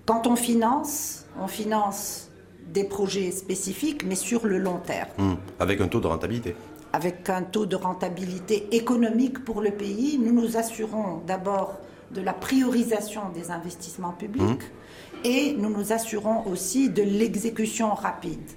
quand 0.05 0.27
on 0.27 0.35
finance, 0.35 1.25
on 1.41 1.47
finance 1.47 2.29
des 2.67 2.83
projets 2.83 3.31
spécifiques, 3.31 4.03
mais 4.05 4.15
sur 4.15 4.45
le 4.45 4.57
long 4.57 4.77
terme. 4.77 5.09
Hmm. 5.17 5.35
avec 5.59 5.81
un 5.81 5.87
taux 5.87 5.99
de 5.99 6.07
rentabilité 6.07 6.55
Avec 6.93 7.29
un 7.29 7.43
taux 7.43 7.65
de 7.65 7.75
rentabilité 7.75 8.67
économique 8.75 9.43
pour 9.43 9.61
le 9.61 9.71
pays. 9.71 10.19
Nous 10.19 10.33
nous 10.33 10.57
assurons 10.57 11.21
d'abord 11.25 11.79
de 12.11 12.21
la 12.21 12.33
priorisation 12.33 13.29
des 13.33 13.51
investissements 13.51 14.11
publics 14.11 14.63
hmm. 14.63 15.25
et 15.25 15.53
nous 15.57 15.69
nous 15.69 15.91
assurons 15.91 16.45
aussi 16.47 16.89
de 16.89 17.01
l'exécution 17.01 17.93
rapide. 17.93 18.49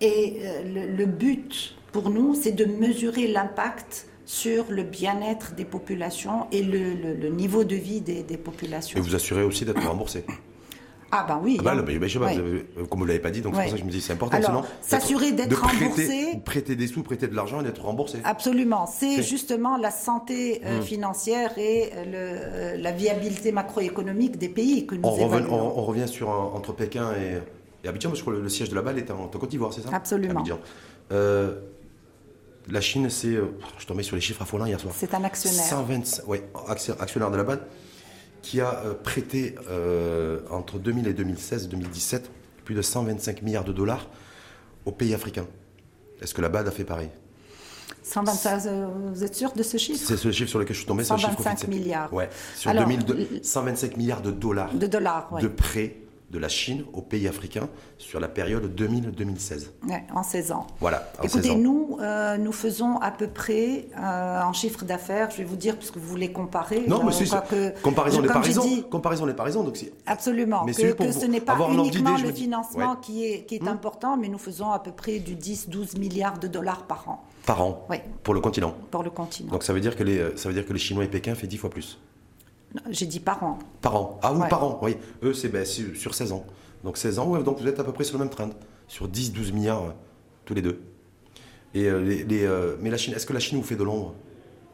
Et 0.00 0.40
euh, 0.42 0.96
le, 0.96 1.06
but 1.06 1.76
pour 1.92 2.10
nous, 2.10 2.34
c'est 2.34 2.52
de 2.52 2.64
mesurer 2.64 3.28
l'impact 3.28 4.06
sur 4.26 4.64
le 4.70 4.82
bien-être 4.82 5.54
des 5.54 5.64
populations 5.64 6.46
et 6.52 6.62
le, 6.62 7.28
niveau 7.28 7.64
de 7.64 7.76
vie 7.76 8.00
des, 8.00 8.22
des 8.22 8.36
populations. 8.36 8.98
Et 8.98 9.02
vous 9.02 9.14
assurez 9.14 9.42
aussi 9.42 9.64
d'être 9.64 9.86
remboursé 9.86 10.24
Ah 11.16 11.24
ben 11.28 11.38
oui. 11.42 11.56
Ah 11.60 11.62
bah, 11.62 11.70
hein. 11.72 11.74
là, 11.76 11.82
mais- 11.86 11.98
mais 11.98 12.08
je 12.08 12.14
sais 12.14 12.18
pas, 12.18 12.26
Oui. 12.32 12.34
vous 12.34 12.40
avez- 12.40 12.88
comme 12.88 12.98
vous 13.00 13.04
l'avez 13.06 13.20
pas 13.20 13.30
dit, 13.30 13.40
donc 13.40 13.54
c'est 13.54 13.60
pour 13.60 13.70
ça 13.70 13.74
que 13.76 13.80
je 13.80 13.84
me 13.86 13.90
dis 13.90 14.00
c'est 14.00 14.14
important. 14.14 14.36
Alors, 14.36 14.48
sinon, 14.50 14.62
s'assurer 14.80 15.32
d'être 15.32 15.60
prêter- 15.60 15.84
remboursé. 15.84 16.40
Prêter 16.44 16.74
des 16.74 16.86
sous, 16.88 17.02
prêter 17.02 17.28
de 17.28 17.36
l'argent 17.36 17.60
et 17.60 17.64
d'être 17.64 17.84
remboursé. 17.84 18.18
Absolument. 18.24 18.86
C'est 18.86 19.22
justement 19.22 19.76
la 19.76 19.90
santé 19.92 20.60
Mmh. 20.62 20.66
euh, 20.66 20.80
financière 20.82 21.56
et 21.58 21.90
euh, 21.94 22.04
le- 22.04 22.10
euh, 22.14 22.76
la 22.82 22.90
viabilité 22.92 23.52
macroéconomique 23.52 24.38
des 24.38 24.48
pays 24.48 24.86
que 24.86 24.94
nous 24.96 25.06
On, 25.08 25.16
évaluons. 25.16 25.52
on- 25.54 25.78
on 25.78 25.82
revient 25.84 26.08
sur 26.08 26.30
un- 26.30 26.50
entre 26.54 26.72
Pékin 26.72 27.12
et, 27.12 27.84
et 27.84 27.88
Abidjan, 27.88 28.08
parce 28.08 28.22
que 28.22 28.30
le, 28.30 28.40
le 28.40 28.48
siège 28.48 28.70
de 28.70 28.74
la 28.74 28.82
balle 28.82 28.98
est 28.98 29.10
en, 29.10 29.20
en 29.24 29.28
Côte 29.28 29.50
d'Ivoire, 29.50 29.72
c'est 29.72 29.82
ça? 29.82 29.90
Absolument. 29.92 30.40
Abidjan. 30.40 30.58
Euh, 31.12 31.60
la 32.68 32.80
Chine, 32.80 33.10
c'est. 33.10 33.28
euh, 33.28 33.46
je 33.78 33.86
tombais 33.86 34.02
sur 34.02 34.16
les 34.16 34.22
chiffres 34.22 34.42
affolants 34.42 34.66
hier 34.66 34.80
soir. 34.80 34.94
C'est 34.96 35.14
un 35.14 35.24
actionnaire. 35.24 35.64
125, 35.64 36.26
ouais, 36.28 36.42
acti- 36.68 36.92
actionnaire 36.98 37.30
de 37.30 37.36
la 37.36 37.44
BAD, 37.44 37.60
qui 38.42 38.60
a 38.60 38.74
euh, 38.84 38.94
prêté 38.94 39.54
euh, 39.70 40.40
entre 40.50 40.78
2000 40.78 41.06
et 41.08 41.14
2016, 41.14 41.68
2017, 41.68 42.30
plus 42.64 42.74
de 42.74 42.82
125 42.82 43.42
milliards 43.42 43.64
de 43.64 43.72
dollars 43.72 44.08
aux 44.86 44.92
pays 44.92 45.14
africains. 45.14 45.46
Est-ce 46.22 46.32
que 46.34 46.40
la 46.42 46.48
BAD 46.48 46.68
a 46.68 46.70
fait 46.70 46.84
pareil? 46.84 47.10
125, 48.02 48.66
euh, 48.66 48.86
vous 49.14 49.24
êtes 49.24 49.34
sûr 49.34 49.52
de 49.52 49.62
ce 49.62 49.76
chiffre? 49.78 50.02
C'est 50.06 50.16
ce 50.16 50.30
chiffre 50.30 50.50
sur 50.50 50.58
lequel 50.58 50.74
je 50.74 50.80
suis 50.80 50.86
tombé, 50.86 51.04
c'est 51.04 51.12
un 51.12 51.16
chiffre 51.16 51.32
125 51.36 51.52
officiel. 51.68 51.70
milliards. 51.80 52.12
Ouais, 52.12 52.28
sur 52.54 52.70
Alors, 52.70 52.84
2002, 52.84 53.14
l- 53.14 53.40
125 53.42 53.96
milliards 53.96 54.20
de 54.22 54.30
dollars 54.30 54.72
De 54.74 54.86
dollars, 54.86 55.32
ouais. 55.32 55.40
de 55.42 55.48
prêts 55.48 55.96
de 56.34 56.38
la 56.40 56.48
Chine 56.48 56.84
aux 56.92 57.00
pays 57.00 57.28
africains 57.28 57.68
sur 57.96 58.18
la 58.20 58.28
période 58.28 58.74
2000-2016. 58.78 59.68
Ouais, 59.88 60.02
en 60.14 60.22
16 60.22 60.52
ans. 60.52 60.66
Voilà, 60.80 61.08
en 61.18 61.22
16 61.22 61.36
Écoutez, 61.36 61.50
ans. 61.52 61.58
nous, 61.58 61.98
euh, 62.00 62.36
nous 62.36 62.52
faisons 62.52 62.96
à 62.98 63.10
peu 63.12 63.28
près 63.28 63.86
euh, 63.96 64.42
en 64.42 64.52
chiffre 64.52 64.84
d'affaires, 64.84 65.30
je 65.30 65.38
vais 65.38 65.44
vous 65.44 65.56
dire, 65.56 65.76
puisque 65.78 65.96
vous 65.96 66.06
voulez 66.08 66.32
comparer. 66.32 66.84
Non, 66.88 67.00
euh, 67.00 67.04
mais 67.06 67.12
c'est 67.12 67.24
crois 67.26 67.40
que- 67.42 67.80
comparaison 67.80 68.20
raison. 68.20 68.62
dit, 68.62 68.84
Comparaison 68.90 69.26
n'est 69.26 69.34
pas 69.34 69.44
raison. 69.44 69.62
Donc 69.62 69.76
c'est 69.76 69.92
Absolument, 70.06 70.64
Mais 70.64 70.72
que, 70.72 70.80
c'est 70.80 70.96
que 70.96 71.12
ce 71.12 71.26
n'est 71.26 71.40
pas 71.40 71.56
uniquement 71.70 72.16
le 72.18 72.32
financement 72.32 72.90
Ouais. 72.92 72.96
qui 73.00 73.24
est, 73.24 73.44
qui 73.44 73.54
est 73.56 73.68
important, 73.68 74.16
mais 74.16 74.28
nous 74.28 74.38
faisons 74.38 74.70
à 74.70 74.78
peu 74.80 74.90
près 74.90 75.20
du 75.20 75.36
10-12 75.36 75.98
milliards 75.98 76.38
de 76.38 76.48
dollars 76.48 76.82
par 76.86 77.08
an 77.08 77.22
par 77.46 77.62
an 77.62 77.86
Oui. 77.90 77.98
pour 78.22 78.32
le 78.34 78.40
continent. 78.40 78.74
pour 78.90 79.02
le 79.02 79.10
continent. 79.10 79.52
Donc 79.52 79.62
ça 79.64 79.72
veut 79.74 79.80
dire 79.80 79.96
que 79.96 80.02
les, 80.02 80.34
ça 80.36 80.48
veut 80.48 80.54
dire 80.54 80.66
que 80.66 80.72
les 80.72 80.78
Chinois 80.78 81.04
et 81.04 81.08
Pékin 81.08 81.34
fait 81.34 81.46
10 81.46 81.58
fois 81.58 81.68
plus. 81.70 81.98
J'ai 82.90 83.06
dit 83.06 83.20
par 83.20 83.42
an. 83.44 83.58
Par 83.80 83.96
an. 83.96 84.18
Ah 84.22 84.32
oui, 84.32 84.40
Ouais. 84.40 84.48
par 84.48 84.64
an, 84.64 84.78
oui. 84.82 84.96
Eux, 85.22 85.32
c'est 85.34 85.48
ben, 85.48 85.64
sur, 85.64 85.94
sur 85.96 86.14
16 86.14 86.32
ans. 86.32 86.44
Donc 86.82 86.96
16 86.98 87.18
ans, 87.18 87.28
ouais, 87.28 87.42
donc 87.42 87.58
vous 87.60 87.66
êtes 87.68 87.78
à 87.80 87.84
peu 87.84 87.92
près 87.92 88.04
sur 88.04 88.18
le 88.18 88.24
même 88.24 88.30
trend. 88.32 88.50
Sur 88.88 89.08
10-12 89.08 89.52
milliards 89.52 89.82
euh, 89.84 89.90
tous 90.44 90.54
les 90.54 90.62
deux. 90.62 90.80
Et, 91.72 91.86
euh, 91.86 92.00
les, 92.02 92.24
les, 92.24 92.44
euh, 92.44 92.76
mais 92.80 92.90
la 92.90 92.96
Chine, 92.98 93.14
est-ce 93.14 93.26
que 93.26 93.32
la 93.32 93.40
Chine 93.40 93.58
vous 93.58 93.64
fait 93.64 93.76
de 93.76 93.84
l'ombre? 93.84 94.14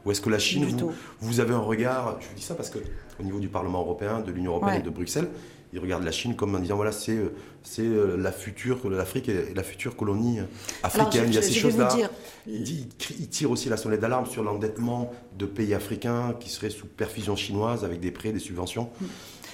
Ou 0.05 0.11
est-ce 0.11 0.19
que 0.21 0.29
la 0.29 0.39
Chine, 0.39 0.65
vous, 0.65 0.91
vous 1.19 1.39
avez 1.39 1.53
un 1.53 1.59
regard, 1.59 2.17
je 2.19 2.27
vous 2.27 2.33
dis 2.35 2.41
ça 2.41 2.55
parce 2.55 2.69
que 2.71 2.79
au 3.19 3.23
niveau 3.23 3.39
du 3.39 3.49
Parlement 3.49 3.81
européen, 3.81 4.19
de 4.19 4.31
l'Union 4.31 4.51
européenne 4.53 4.73
Ouais. 4.75 4.79
et 4.81 4.83
de 4.83 4.89
Bruxelles, 4.89 5.27
ils 5.73 5.79
regardent 5.79 6.03
la 6.03 6.11
Chine 6.11 6.35
comme 6.35 6.55
en 6.55 6.59
disant 6.59 6.75
voilà, 6.75 6.91
c'est 6.91 7.17
c'est 7.63 7.83
euh, 7.83 8.17
la 8.17 8.31
future, 8.31 8.89
l'Afrique 8.89 9.29
est 9.29 9.55
la 9.55 9.63
future 9.63 9.95
colonie 9.95 10.39
euh, 10.39 10.43
africaine. 10.83 11.23
je- 11.25 11.29
Il 11.29 11.35
y 11.35 11.37
a 11.37 11.41
ces 11.41 11.53
choses-là. 11.53 11.87
dire- 11.95 12.09
Il, 12.47 12.63
dit- 12.63 12.87
il 12.89 12.97
crie- 12.97 13.15
il 13.19 13.27
tire 13.29 13.51
aussi 13.51 13.69
la 13.69 13.77
sonnette 13.77 13.99
d'alarme 14.01 14.25
sur 14.25 14.43
l'endettement 14.43 15.11
de 15.37 15.45
pays 15.45 15.73
africains 15.73 16.35
qui 16.39 16.49
seraient 16.49 16.69
sous 16.71 16.87
perfusion 16.87 17.35
chinoise 17.35 17.85
avec 17.85 17.99
des 17.99 18.11
prêts, 18.11 18.31
des 18.31 18.39
subventions 18.39 18.89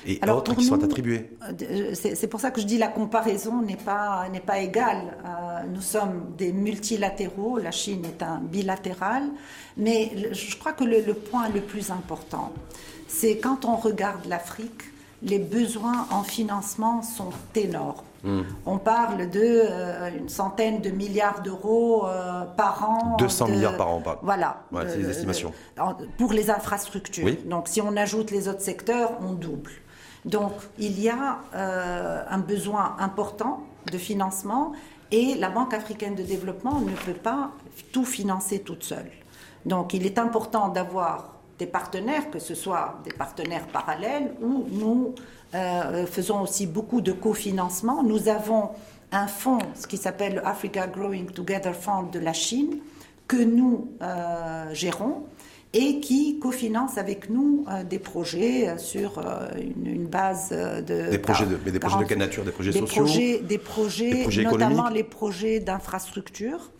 et 0.06 0.20
Alors, 0.22 0.38
autres 0.38 0.56
qui 0.56 0.64
sont 0.64 0.82
attribués. 0.84 1.32
Euh, 1.62 1.92
C'est 1.94 2.16
c'est 2.16 2.28
pour 2.28 2.40
ça 2.40 2.50
que 2.52 2.62
je 2.62 2.66
dis 2.66 2.78
la 2.78 2.88
comparaison 2.88 3.62
n'est 3.62 3.76
pas, 3.76 4.30
n'est 4.32 4.40
pas 4.40 4.60
égale. 4.60 5.18
Euh, 5.26 5.64
nous 5.74 5.82
sommes 5.82 6.34
des 6.38 6.54
multilatéraux, 6.54 7.58
la 7.58 7.72
Chine 7.72 8.06
est 8.06 8.24
un 8.24 8.40
bilatéral, 8.40 9.24
mais 9.76 10.12
le- 10.16 10.34
je 10.34 10.56
crois 10.58 10.72
que 10.74 10.86
le, 10.86 11.02
le 11.02 11.14
point 11.14 11.50
le 11.50 11.62
plus 11.62 11.92
important, 11.92 12.54
c'est 13.08 13.38
quand 13.38 13.66
on 13.66 13.76
regarde 13.76 14.26
l'Afrique, 14.28 14.84
les 15.24 15.40
besoins 15.40 16.06
en 16.12 16.24
financement 16.24 17.02
sont 17.02 17.30
énormes. 17.56 17.96
Hmm. 18.24 18.42
On 18.66 18.78
parle 18.78 19.30
de 19.30 19.40
euh, 19.44 20.10
une 20.18 20.28
centaine 20.30 20.82
de 20.82 20.90
milliards 20.90 21.42
d'euros 21.42 22.06
euh, 22.08 22.44
par 22.58 22.90
an. 22.90 23.16
200 23.18 23.46
de- 23.48 23.52
milliards 23.52 23.78
par 23.78 23.90
an, 23.90 24.02
pas- 24.02 24.20
Voilà. 24.24 24.64
Ouais, 24.72 24.84
c'est 24.88 24.98
les 24.98 25.10
estimations. 25.10 25.54
en- 25.80 25.96
pour 26.18 26.34
les 26.34 26.50
infrastructures. 26.50 27.26
Oui. 27.26 27.40
Donc 27.46 27.68
si 27.68 27.80
on 27.82 27.96
ajoute 27.96 28.32
les 28.32 28.48
autres 28.48 28.62
secteurs, 28.62 29.12
on 29.22 29.34
double. 29.34 29.72
Donc 30.26 30.54
il 30.78 31.00
y 31.00 31.10
a 31.10 31.40
euh, 31.56 32.24
un 32.30 32.40
besoin 32.40 32.96
important 33.00 33.62
de 33.92 33.98
financement 33.98 34.74
et 35.12 35.36
la 35.36 35.50
Banque 35.50 35.74
africaine 35.74 36.16
de 36.16 36.24
développement 36.24 36.80
ne 36.82 36.92
peut 36.92 37.14
pas 37.20 37.52
tout 37.94 38.04
financer 38.06 38.60
toute 38.60 38.84
seule. 38.84 39.10
Donc 39.66 39.94
il 39.94 40.06
est 40.06 40.18
important 40.20 40.68
d'avoir 40.70 41.34
des 41.58 41.66
partenaires, 41.66 42.30
que 42.30 42.40
ce 42.40 42.56
soit 42.56 43.00
des 43.04 43.12
partenaires 43.12 43.68
parallèles 43.68 44.34
ou 44.42 44.66
nous 44.72 45.16
euh, 45.56 46.06
faisons 46.06 46.42
aussi 46.42 46.68
beaucoup 46.68 47.02
de 47.02 47.12
cofinancement. 47.12 48.04
Nous 48.04 48.28
avons 48.28 48.72
un 49.12 49.28
fonds, 49.28 49.60
ce 49.76 49.88
qui 49.88 49.98
s'appelle 49.98 50.36
le 50.36 50.48
Africa 50.48 50.88
Growing 50.88 51.28
Together 51.32 51.74
Fund 51.74 52.12
de 52.12 52.20
la 52.20 52.34
Chine, 52.34 52.80
que 53.28 53.38
nous 53.38 53.90
euh, 54.02 54.74
gérons 54.74 55.24
et 55.80 56.00
qui 56.00 56.40
cofinance 56.40 56.98
avec 56.98 57.30
nous 57.30 57.64
euh, 57.70 57.84
des 57.84 58.00
projets 58.00 58.68
euh, 58.70 58.78
sur 58.78 59.20
euh, 59.20 59.48
une, 59.58 59.86
une 59.88 60.06
base 60.08 60.50
de... 60.50 61.12
Des 61.12 61.20
projets 61.20 61.46
de- 61.46 61.60
mais 61.66 61.72
des 61.72 61.80
projets 61.80 61.96
de 61.98 62.00
40 62.04 62.08
quelle 62.10 62.18
nature 62.18 62.44
Des 62.44 62.52
projets 62.52 62.72
des 62.72 62.80
sociaux 62.80 63.04
projets, 63.04 63.40
Des 63.40 63.58
projets, 63.58 64.10
Des 64.12 64.22
projets 64.24 64.44
notamment 64.44 64.88
Mhm. 64.90 64.94
les 64.96 65.04
projets 65.04 65.60
d'infrastructure, 65.60 66.72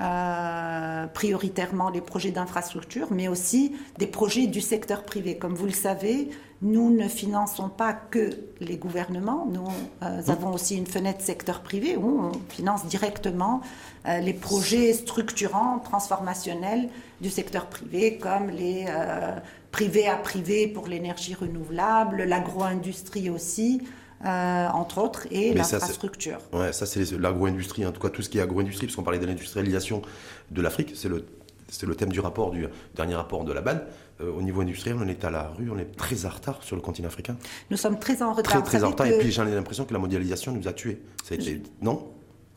euh, 0.00 1.06
prioritairement 1.08 1.90
les 1.90 2.00
projets 2.00 2.30
d'infrastructure, 2.30 3.08
mais 3.10 3.28
aussi 3.28 3.72
des 3.98 4.06
projets 4.06 4.46
du 4.46 4.60
secteur 4.60 5.02
privé. 5.04 5.36
Comme 5.36 5.54
vous 5.54 5.66
le 5.66 5.72
savez, 5.72 6.28
nous 6.62 6.90
ne 6.94 7.08
finançons 7.08 7.68
pas 7.70 7.92
que 7.94 8.30
les 8.60 8.76
gouvernements, 8.76 9.46
nous 9.50 9.66
euh, 10.02 10.20
Mhm. 10.22 10.30
avons 10.30 10.52
aussi 10.52 10.76
une 10.76 10.86
fenêtre 10.86 11.22
secteur 11.22 11.62
privé 11.62 11.96
où 11.96 12.20
on 12.20 12.32
finance 12.50 12.84
directement 12.86 13.62
euh, 14.06 14.18
les 14.18 14.34
projets 14.34 14.92
structurants, 14.92 15.78
transformationnels 15.78 16.88
du 17.20 17.30
secteur 17.30 17.66
privé, 17.66 18.18
comme 18.18 18.50
les 18.50 18.84
euh, 18.88 19.36
privés 19.72 20.06
à 20.08 20.16
privé 20.16 20.66
pour 20.68 20.86
l'énergie 20.86 21.34
renouvelable, 21.34 22.24
l'agro-industrie 22.24 23.30
aussi, 23.30 23.82
euh, 24.26 24.68
entre 24.68 24.98
autres, 24.98 25.26
et 25.30 25.54
l'infrastructure. 25.54 26.38
Ouais, 26.52 26.72
ça 26.74 26.84
c'est 26.84 27.10
l'agro-industrie, 27.18 27.86
en 27.86 27.92
tout 27.92 28.00
cas 28.02 28.10
tout 28.10 28.20
ce 28.20 28.28
qui 28.28 28.36
est 28.38 28.42
agro-industrie, 28.42 28.86
parce 28.86 28.96
qu'on 28.96 29.02
parlait 29.02 29.18
de 29.18 29.26
l'industrialisation 29.26 30.02
de 30.50 30.60
l'Afrique, 30.60 30.92
c'est 30.94 31.08
le, 31.08 31.24
c'est 31.68 31.86
le 31.86 31.94
thème 31.94 32.10
du 32.10 32.20
rapport, 32.20 32.50
du 32.50 32.66
dernier 32.94 33.14
rapport 33.14 33.44
de 33.44 33.52
la 33.52 33.62
BAN. 33.62 33.78
Euh, 34.20 34.32
au 34.32 34.42
niveau 34.42 34.60
industriel, 34.60 34.96
on 35.00 35.08
est 35.08 35.24
à 35.24 35.30
la 35.30 35.48
rue, 35.48 35.70
on 35.70 35.78
est 35.78 35.96
très 35.96 36.26
en 36.26 36.30
retard 36.30 36.62
sur 36.62 36.76
le 36.76 36.82
continent 36.82 37.08
africain. 37.08 37.36
Nous 37.70 37.76
sommes 37.76 37.98
très 37.98 38.22
en 38.22 38.32
retard. 38.32 38.52
Très 38.52 38.62
très 38.62 38.84
en 38.84 38.90
retard, 38.90 39.06
que 39.06 39.12
et 39.12 39.18
puis 39.18 39.32
j'en 39.32 39.46
ai 39.46 39.54
l'impression 39.54 39.84
que 39.84 39.92
la 39.92 39.98
mondialisation 39.98 40.52
nous 40.52 40.68
a 40.68 40.72
tués. 40.72 41.00
Ça 41.24 41.34
a 41.34 41.38
été... 41.38 41.62
Non? 41.80 42.08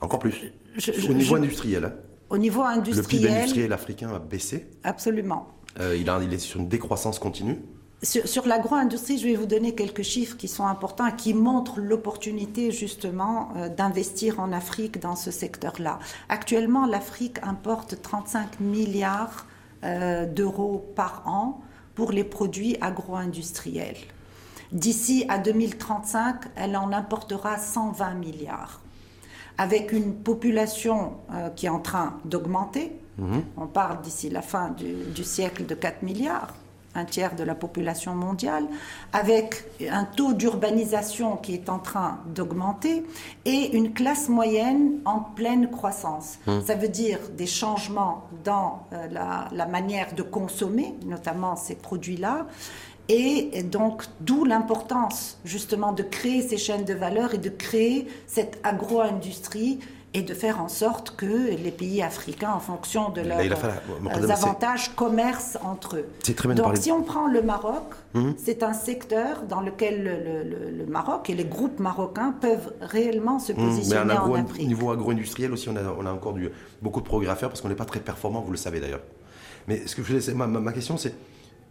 Encore 0.02 0.20
plus. 0.20 0.52
je- 0.76 0.92
au 1.10 1.14
niveau 1.14 1.36
industriel, 1.36 1.86
hein. 1.86 1.94
au 2.30 2.38
niveau 2.38 2.62
le 2.64 2.82
PIB 2.82 2.90
industriel, 2.90 3.32
industriel 3.32 3.74
africain 3.74 4.10
a 4.14 4.20
baissé. 4.20 4.68
absolument. 4.84 5.48
Euh, 5.80 5.96
il, 5.98 6.10
a, 6.10 6.20
il 6.22 6.34
est 6.34 6.40
sur 6.40 6.60
une 6.60 6.68
décroissance 6.68 7.18
continue. 7.18 7.58
Sur, 8.04 8.28
sur 8.28 8.46
l'agro-industrie, 8.46 9.18
je 9.18 9.26
vais 9.26 9.36
vous 9.36 9.46
donner 9.46 9.74
quelques 9.76 10.04
chiffres 10.04 10.36
qui 10.36 10.50
sont 10.50 10.68
importants 10.68 11.08
et 11.08 11.16
qui 11.16 11.34
montrent 11.34 11.80
l'opportunité 11.80 12.72
justement 12.72 13.54
euh, 13.56 13.70
d'investir 13.70 14.42
en 14.42 14.52
Afrique 14.52 15.00
dans 15.00 15.16
ce 15.16 15.32
secteur-là. 15.32 16.00
Actuellement, 16.28 16.86
l'Afrique 16.86 17.38
importe 17.44 18.02
35 18.02 18.60
milliards 18.60 19.46
euh, 19.84 20.26
d'euros 20.26 20.92
par 20.96 21.24
an 21.26 21.62
pour 21.96 22.12
les 22.12 22.24
produits 22.24 22.78
agro-industriels. 22.82 23.98
D'ici 24.72 25.26
à 25.30 25.38
2035, 25.38 26.46
elle 26.56 26.76
en 26.76 26.92
importera 26.92 27.58
120 27.58 28.16
milliards. 28.16 28.82
Avec 29.58 29.92
une 29.92 30.16
population 30.16 31.14
euh, 31.32 31.50
qui 31.50 31.68
est 31.68 31.70
en 31.70 31.80
train 31.80 32.18
d'augmenter, 32.26 33.00
on 33.58 33.68
parle 33.68 34.02
d'ici 34.02 34.32
la 34.32 34.42
fin 34.42 34.70
du, 34.72 34.96
du 35.14 35.24
siècle 35.24 35.68
de 35.68 35.76
4 35.76 36.02
milliards, 36.02 36.56
un 36.96 37.06
tiers 37.06 37.36
de 37.36 37.44
la 37.44 37.56
population 37.56 38.16
mondiale, 38.16 38.66
avec 39.12 39.66
un 39.90 40.06
taux 40.06 40.34
d'urbanisation 40.34 41.38
qui 41.38 41.54
est 41.54 41.70
en 41.70 41.80
train 41.80 42.20
d'augmenter 42.34 43.04
et 43.46 43.76
une 43.76 43.94
classe 43.94 44.30
moyenne 44.30 45.00
en 45.06 45.20
pleine 45.20 45.70
croissance. 45.70 46.40
Ça 46.66 46.76
veut 46.76 46.90
dire 46.90 47.20
des 47.36 47.48
changements 47.48 48.28
dans 48.44 48.88
euh, 48.94 49.08
la, 49.12 49.48
la 49.52 49.66
manière 49.66 50.14
de 50.14 50.24
consommer, 50.24 50.96
notamment 51.06 51.56
ces 51.56 51.76
produits-là, 51.76 52.48
et 53.10 53.64
donc, 53.64 54.04
d'où 54.22 54.46
l'importance 54.46 55.38
justement 55.44 55.92
de 55.92 56.04
créer 56.04 56.42
ces 56.42 56.58
chaînes 56.58 56.86
de 56.86 56.94
valeur 56.94 57.34
et 57.34 57.38
de 57.38 57.50
créer 57.50 58.08
cette 58.28 58.60
agro-industrie 58.64 59.80
et 60.16 60.22
de 60.22 60.34
faire 60.34 60.62
en 60.62 60.68
sorte 60.68 61.16
que 61.16 61.26
les 61.56 61.72
pays 61.72 62.02
africains, 62.04 62.52
en 62.52 62.60
fonction 62.60 63.10
de 63.10 63.22
leurs 63.22 63.40
euh, 63.40 64.30
avantages, 64.30 64.94
commercent 64.96 65.58
entre 65.64 65.98
eux. 65.98 66.06
Très 66.36 66.48
bien 66.48 66.56
Donc, 66.56 66.78
si 66.78 66.92
on 66.92 67.02
prend 67.02 67.28
le 67.28 67.42
Maroc, 67.42 67.84
c'est 68.38 68.62
un 68.62 68.74
secteur 68.74 69.42
dans 69.50 69.62
lequel 69.62 70.04
le, 70.04 70.12
le- 70.12 70.44
le- 70.44 70.78
le 70.78 70.86
Maroc 70.86 71.30
et 71.32 71.36
les 71.36 71.46
groupes 71.46 71.80
marocains 71.80 72.32
peuvent 72.40 72.74
réellement 72.82 73.40
se 73.40 73.54
Mmh, 73.54 73.56
mais 73.58 73.64
en 73.64 73.68
positionner 73.70 74.14
agro- 74.14 74.38
en 74.38 74.46
au 74.46 74.66
niveau 74.68 74.92
agro-industriel 74.92 75.52
aussi, 75.52 75.68
on 75.70 75.76
a, 75.76 75.82
on 75.98 76.06
a 76.06 76.12
encore 76.12 76.34
du, 76.34 76.50
beaucoup 76.82 77.02
de 77.02 77.06
progrès 77.06 77.30
à 77.32 77.36
faire 77.36 77.50
parce 77.50 77.62
qu'on 77.62 77.70
n'est 77.70 77.76
pas 77.76 77.86
très 77.86 78.00
performant, 78.00 78.42
vous 78.42 78.52
le 78.52 78.58
savez 78.58 78.80
d'ailleurs. 78.80 79.02
Mais 79.68 79.88
ce 79.88 79.96
que 79.96 80.04
je 80.04 80.14
voulais, 80.14 80.34
ma, 80.48 80.72
question, 80.74 80.98
c'est 80.98 81.16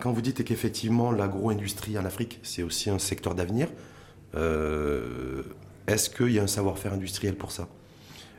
quand 0.00 0.10
vous 0.10 0.20
dites 0.22 0.42
qu'effectivement 0.42 1.12
l'agro-industrie 1.12 1.96
en 1.98 2.04
Afrique, 2.04 2.40
c'est 2.42 2.62
aussi 2.64 2.90
un 2.90 2.98
secteur 2.98 3.34
d'avenir, 3.36 3.68
est-ce 5.86 6.10
qu'il 6.10 6.32
y 6.32 6.38
a 6.38 6.42
un 6.42 6.46
savoir-faire 6.48 6.92
industriel 6.94 7.36
pour 7.36 7.52
ça? 7.52 7.68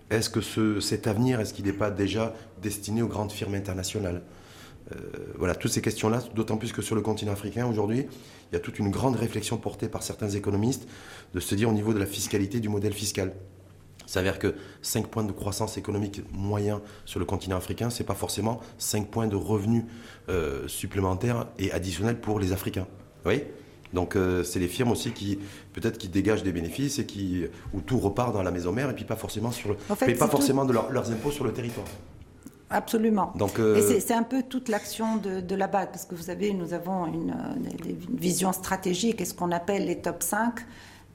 Est-ce 0.10 0.30
que 0.30 0.42
ce, 0.42 0.80
cet 0.80 1.08
avenir, 1.08 1.40
est-ce 1.40 1.54
qu'il 1.54 1.66
n'est 1.66 1.74
pas 1.74 1.92
déjà 1.92 2.34
destiné 2.62 3.02
aux 3.02 3.08
grandes 3.08 3.32
firmes 3.32 3.56
internationales 3.56 4.22
voilà, 5.38 5.56
toutes 5.56 5.72
ces 5.72 5.82
questions-là, 5.82 6.22
d'autant 6.36 6.58
plus 6.58 6.72
que 6.72 6.82
sur 6.82 6.96
le 6.96 7.02
continent 7.02 7.32
africain 7.32 7.66
aujourd'hui, 7.66 8.06
il 8.52 8.54
y 8.54 8.58
a 8.58 8.60
toute 8.60 8.80
une 8.80 8.92
grande 8.92 9.16
réflexion 9.16 9.58
portée 9.58 9.88
par 9.88 10.04
certains 10.04 10.30
économistes 10.30 10.88
de 11.34 11.40
se 11.40 11.56
dire 11.56 11.70
au 11.70 11.74
niveau 11.74 11.94
de 11.94 12.00
la 12.00 12.06
fiscalité 12.06 12.60
du 12.60 12.70
modèle 12.70 12.94
fiscal. 12.94 13.34
S'avère 14.06 14.38
que 14.38 14.56
5 14.82 15.08
points 15.08 15.24
de 15.24 15.32
croissance 15.32 15.78
économique 15.78 16.22
moyen 16.32 16.82
sur 17.06 17.20
le 17.20 17.26
continent 17.26 17.58
africain, 17.58 17.90
ce 17.90 18.00
n'est 18.00 18.06
pas 18.06 18.14
forcément 18.14 18.60
5 18.78 19.08
points 19.08 19.28
de 19.28 19.36
revenus 19.36 19.86
euh, 20.30 20.68
supplémentaires 20.68 21.48
et 21.58 21.72
additionnels 21.72 22.20
pour 22.20 22.40
les 22.40 22.52
Africains. 22.52 22.88
Oui 23.26 23.44
donc 23.94 24.16
euh, 24.16 24.44
c'est 24.44 24.60
les 24.60 24.68
firmes 24.68 24.92
aussi 24.92 25.12
qui 25.12 25.40
peut-être 25.74 25.98
qui 25.98 26.08
dégagent 26.08 26.44
des 26.44 26.52
bénéfices 26.52 27.00
et 27.00 27.06
qui 27.06 27.46
où 27.74 27.82
tout 27.82 28.00
repart 28.00 28.34
dans 28.34 28.44
la 28.44 28.52
maison 28.52 28.72
mère 28.72 28.90
et 28.90 28.94
puis 28.94 29.06
pas 29.06 29.16
forcément 29.16 29.52
sur 29.52 29.70
le, 29.70 29.76
pas 30.16 30.28
forcément 30.28 30.66
de 30.66 30.74
leurs 30.74 31.12
impôts 31.12 31.32
sur 31.32 31.44
le 31.44 31.54
territoire. 31.54 31.88
Absolument. 32.70 33.32
Donc, 33.36 33.60
euh, 33.60 33.76
Et 33.76 34.00
c'est 34.00 34.16
un 34.16 34.24
peu 34.24 34.42
toute 34.42 34.68
l'action 34.68 35.18
de, 35.18 35.56
la 35.56 35.68
BAD, 35.68 35.90
parce 35.90 36.06
que 36.06 36.16
vous 36.16 36.24
savez, 36.24 36.54
nous 36.54 36.74
avons 36.74 37.06
une, 37.06 37.36
une 37.86 38.18
vision 38.18 38.52
stratégique 38.52 39.22
et 39.22 39.26
ce 39.26 39.36
qu'on 39.36 39.52
appelle 39.52 39.86
les 39.86 39.98
top 39.98 40.24
5. 40.24 40.56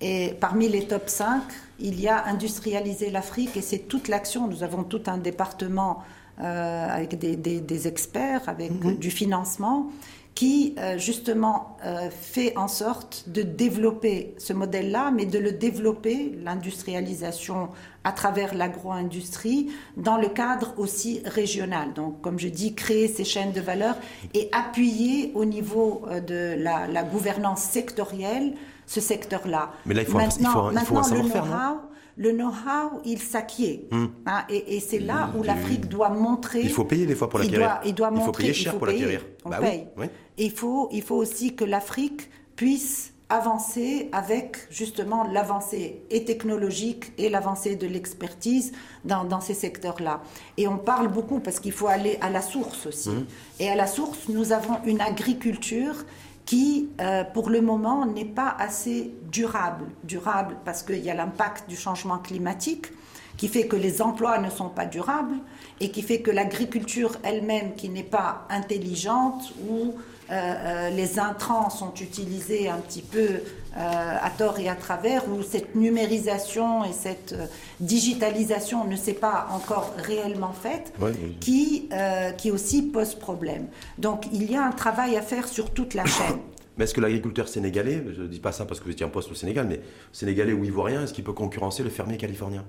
Et 0.01 0.35
parmi 0.39 0.69
les 0.69 0.87
top 0.87 1.09
5, 1.09 1.43
il 1.81 2.01
y 2.01 2.07
a 2.07 2.25
industrialiser 2.27 3.11
l'Afrique 3.11 3.57
et 3.57 3.63
c'est 3.63 3.81
toute 3.81 4.07
l'action. 4.07 4.47
Nous 4.47 4.63
avons 4.63 4.85
tout 4.85 5.03
un 5.07 5.19
département 5.19 6.05
euh, 6.41 6.87
avec 6.89 7.19
des, 7.19 7.89
experts, 7.89 8.43
avec 8.47 8.71
mhm. 8.71 8.95
du 8.97 9.11
financement 9.11 9.91
qui 10.39 10.77
euh, 10.79 10.99
justement 10.99 11.77
euh, 11.85 12.11
fait 12.11 12.57
en 12.57 12.69
sorte 12.69 13.25
de 13.27 13.43
développer 13.43 14.37
ce 14.39 14.53
modèle-là, 14.53 15.11
mais 15.11 15.27
de 15.27 15.37
le 15.37 15.51
développer, 15.51 16.39
l'industrialisation 16.45 17.71
à 18.05 18.13
travers 18.13 18.55
l'agro-industrie, 18.55 19.73
dans 19.97 20.17
le 20.17 20.29
cadre 20.29 20.75
aussi 20.77 21.23
régional. 21.25 21.93
Donc, 21.93 22.21
comme 22.21 22.39
je 22.39 22.47
dis, 22.47 22.77
créer 22.77 23.09
ces 23.09 23.25
chaînes 23.25 23.51
de 23.51 23.61
valeur 23.61 23.97
et 24.33 24.49
appuyer 24.53 25.33
au 25.35 25.45
niveau 25.45 26.03
euh, 26.07 26.21
de 26.21 26.55
la, 26.57 27.03
gouvernance 27.03 27.63
sectorielle 27.63 28.55
ce 28.87 29.01
secteur-là. 29.01 29.73
Mais 29.87 29.95
là, 29.95 30.03
il 30.03 30.07
faut, 30.07 30.19
maintenant, 30.19 30.71
il 30.71 30.79
faut, 30.79 31.03
savoir-faire, 31.03 31.81
le 32.19 32.33
know-how, 32.33 33.01
il 33.05 33.21
s'acquiert. 33.21 33.79
Hmm. 33.91 34.07
Hein, 34.27 34.45
et, 34.51 34.81
c'est 34.81 34.99
là 34.99 35.31
où 35.39 35.43
l'Afrique 35.43 35.89
doit 35.89 36.11
montrer. 36.11 36.61
Il 36.61 36.71
faut 36.71 36.85
payer 36.85 37.07
des 37.07 37.15
fois 37.15 37.31
pour 37.31 37.39
l'acquérir. 37.39 37.81
Il, 37.85 37.95
doit, 37.95 38.11
il, 38.13 38.19
il 38.19 38.25
faut 38.25 38.33
payer 38.33 38.53
cher 38.53 38.77
pour 38.77 38.87
l'acquérir. 38.87 39.25
On 39.45 39.51
bah 39.51 39.59
paye. 39.61 39.87
Et 40.37 40.45
il 40.45 40.51
faut, 40.51 40.89
il 40.93 41.03
faut 41.03 41.15
aussi 41.15 41.55
que 41.55 41.65
l'Afrique 41.65 42.29
puisse 42.57 43.15
avancer 43.29 44.09
avec 44.11 44.67
justement 44.71 45.23
l'avancée 45.25 46.03
et 46.11 46.25
technologique 46.25 47.13
et 47.19 47.29
l'avancée 47.29 47.77
de 47.77 47.87
l'expertise 47.87 48.73
dans, 49.05 49.25
dans, 49.25 49.41
ces 49.41 49.55
secteurs-là. 49.55 50.23
Et 50.57 50.67
on 50.67 50.79
parle 50.79 51.09
beaucoup 51.09 51.39
parce 51.39 51.61
qu'il 51.61 51.73
faut 51.73 51.89
aller 51.89 52.19
à 52.21 52.31
la 52.31 52.41
source 52.41 52.87
aussi. 52.87 53.11
Hmm. 53.11 53.27
Et 53.61 53.69
à 53.69 53.77
la 53.77 53.87
source, 53.87 54.29
nous 54.29 54.53
avons 54.53 54.79
une 54.87 55.01
agriculture 55.01 56.05
qui, 56.49 56.89
euh, 57.03 57.25
pour 57.25 57.51
le 57.51 57.61
moment, 57.61 58.07
n'est 58.07 58.25
pas 58.25 58.57
assez 58.59 59.13
durable. 59.31 59.85
Durable 60.05 60.57
parce 60.65 60.83
qu'il 60.83 61.05
y 61.05 61.11
a 61.11 61.15
l'impact 61.15 61.69
du 61.69 61.77
changement 61.77 62.17
climatique 62.17 62.87
qui 63.37 63.49
fait 63.49 63.67
que 63.67 63.77
les 63.77 64.01
emplois 64.01 64.39
ne 64.39 64.49
sont 64.49 64.71
pas 64.71 64.87
durables 64.87 65.37
et 65.79 65.91
qui 65.91 66.01
fait 66.01 66.23
que 66.23 66.31
l'agriculture 66.31 67.17
elle-même, 67.23 67.75
qui 67.75 67.91
n'est 67.91 68.03
pas 68.03 68.47
intelligente 68.49 69.53
ou 69.69 69.93
euh, 70.31 70.33
euh, 70.33 70.89
les 70.89 71.19
intrants 71.19 71.69
sont 71.69 71.93
utilisés 72.01 72.71
un 72.71 72.79
petit 72.79 73.03
peu 73.03 73.29
à 73.79 74.31
tort 74.37 74.59
et 74.59 74.69
à 74.69 74.75
travers, 74.75 75.29
où 75.29 75.43
cette 75.43 75.75
numérisation 75.75 76.85
et 76.85 76.93
cette 76.93 77.35
digitalisation 77.81 78.85
ne 78.85 78.97
s'est 78.97 79.13
pas 79.13 79.49
encore 79.53 79.95
réellement 79.99 80.53
faite, 80.53 80.93
qui, 81.41 81.89
qui 82.37 82.51
aussi 82.51 82.83
pose 82.83 83.15
problème. 83.15 83.67
Donc 83.99 84.27
il 84.33 84.51
y 84.51 84.57
a 84.57 84.65
un 84.65 84.73
travail 84.73 85.17
à 85.17 85.23
faire 85.23 85.47
sur 85.47 85.71
toute 85.71 85.95
la 85.95 86.05
chaîne. 86.05 86.39
Mais 86.79 86.85
est-ce 86.85 86.95
que 86.95 87.01
l'agriculteur 87.01 87.49
sénégalais, 87.49 88.05
je 88.17 88.23
ne 88.23 88.29
dis 88.29 88.39
pas 88.39 88.53
ça 88.53 88.65
parce 88.65 88.79
que 88.79 88.85
vous 88.85 88.93
étiez 88.93 89.05
en 89.05 89.11
poste 89.11 89.33
au 89.33 89.35
Sénégal, 89.35 89.67
mais 89.67 89.81
sénégalais 90.13 90.53
ou 90.53 90.65
ivoirien, 90.65 91.03
est-ce 91.03 91.13
qu'il 91.13 91.25
peut 91.25 91.33
concurrencer 91.33 91.83
le 91.83 91.91
fermier 91.91 92.17
californien? 92.17 92.65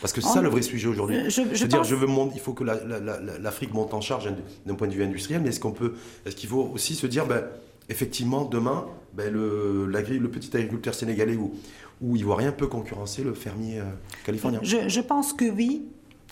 Parce 0.00 0.14
que 0.14 0.20
c'est 0.20 0.28
ça 0.28 0.40
le 0.40 0.48
vrai 0.48 0.62
sujet 0.62 0.88
aujourd'hui. 0.88 1.28
Je, 1.28 1.42
veux 1.42 1.68
dire, 1.68 1.84
je 1.84 1.94
veux 1.94 2.08
il 2.34 2.40
faut 2.40 2.54
que 2.54 2.64
l'Afrique 2.64 3.74
monte 3.74 3.92
en 3.92 4.00
charge 4.00 4.32
d'un 4.64 4.74
point 4.74 4.86
de 4.86 4.94
vue 4.94 5.02
industriel, 5.02 5.42
mais 5.42 5.50
est-ce 5.50 5.60
qu'on 5.60 5.72
peut, 5.72 5.94
est-ce 6.24 6.36
qu'il 6.36 6.48
faut 6.48 6.70
aussi 6.72 6.94
se 6.94 7.06
dire, 7.06 7.26
ben, 7.26 7.44
effectivement, 7.88 8.44
demain, 8.44 8.86
ben, 9.12 9.32
le, 9.32 9.86
le, 9.86 10.28
petit 10.28 10.54
agriculteur 10.56 10.94
sénégalais 10.94 11.36
ou, 11.36 11.54
ou 12.00 12.16
ivoirien 12.16 12.52
peut 12.52 12.66
concurrencer 12.66 13.22
le 13.22 13.34
fermier 13.34 13.80
euh, 13.80 13.84
californien 14.24 14.60
je, 14.62 15.00
pense 15.00 15.32
que 15.32 15.44
oui. 15.50 15.86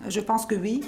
Je 0.08 0.20
pense 0.20 0.46
que 0.46 0.54
oui. 0.54 0.82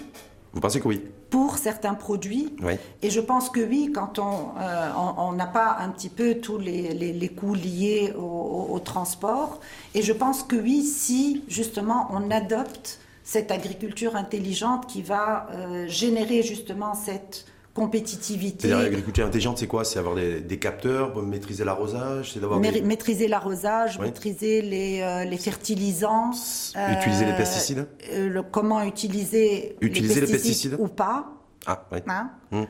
Vous 0.53 0.61
pensez 0.61 0.81
que 0.81 0.89
oui? 0.89 1.03
Pour 1.31 1.59
certains 1.59 1.95
produits. 1.95 2.55
Oui. 2.63 2.75
Et 3.03 3.11
je 3.11 3.21
pense 3.21 3.51
que 3.51 3.61
oui, 3.61 3.91
quand 3.95 4.19
on 4.19 5.33
n'a 5.33 5.47
pas 5.47 5.77
un 5.81 5.91
petit 5.91 6.09
peu 6.09 6.37
tous 6.37 6.59
les, 6.59 6.95
les, 6.95 7.29
coûts 7.29 7.55
liés 7.55 8.13
au, 8.17 8.79
transport. 8.85 9.61
Et 9.95 10.03
je 10.03 10.13
pense 10.13 10.43
que 10.43 10.57
oui, 10.57 10.83
si 10.85 11.43
justement 11.49 12.09
on 12.13 12.31
adopte 12.31 13.01
cette 13.25 13.51
agriculture 13.51 14.17
intelligente 14.17 14.87
qui 14.87 15.03
va 15.03 15.49
euh, 15.53 15.87
générer 15.87 16.43
justement 16.43 16.95
cette 16.95 17.45
compétitivité. 17.79 18.69
L'agriculture 18.69 19.27
intelligente, 19.27 19.59
c'est 19.59 19.67
quoi? 19.67 19.85
C'est 19.85 19.99
avoir 19.99 20.15
des, 20.15 20.59
capteurs, 20.59 21.15
maîtriser 21.23 21.65
l'arrosage, 21.65 22.33
c'est 22.33 22.41
d'avoir 22.41 22.61
maîtriser 22.61 23.29
l'arrosage, 23.29 23.99
maîtriser 23.99 24.63
les, 24.63 25.01
euh, 25.01 25.25
les 25.25 25.37
fertilisants, 25.37 26.31
utiliser 26.31 27.25
les 27.25 27.33
euh, 27.33 27.37
pesticides? 27.37 27.87
Euh, 28.13 28.43
comment 28.51 28.83
utiliser, 28.83 29.77
utiliser 29.81 30.21
les, 30.23 30.27
pesticides, 30.27 30.77
ou 30.79 30.89
pas? 30.89 31.27
Ah, 31.67 31.87
oui. 31.93 31.99
Hein? 32.07 32.31
Hum. 32.51 32.67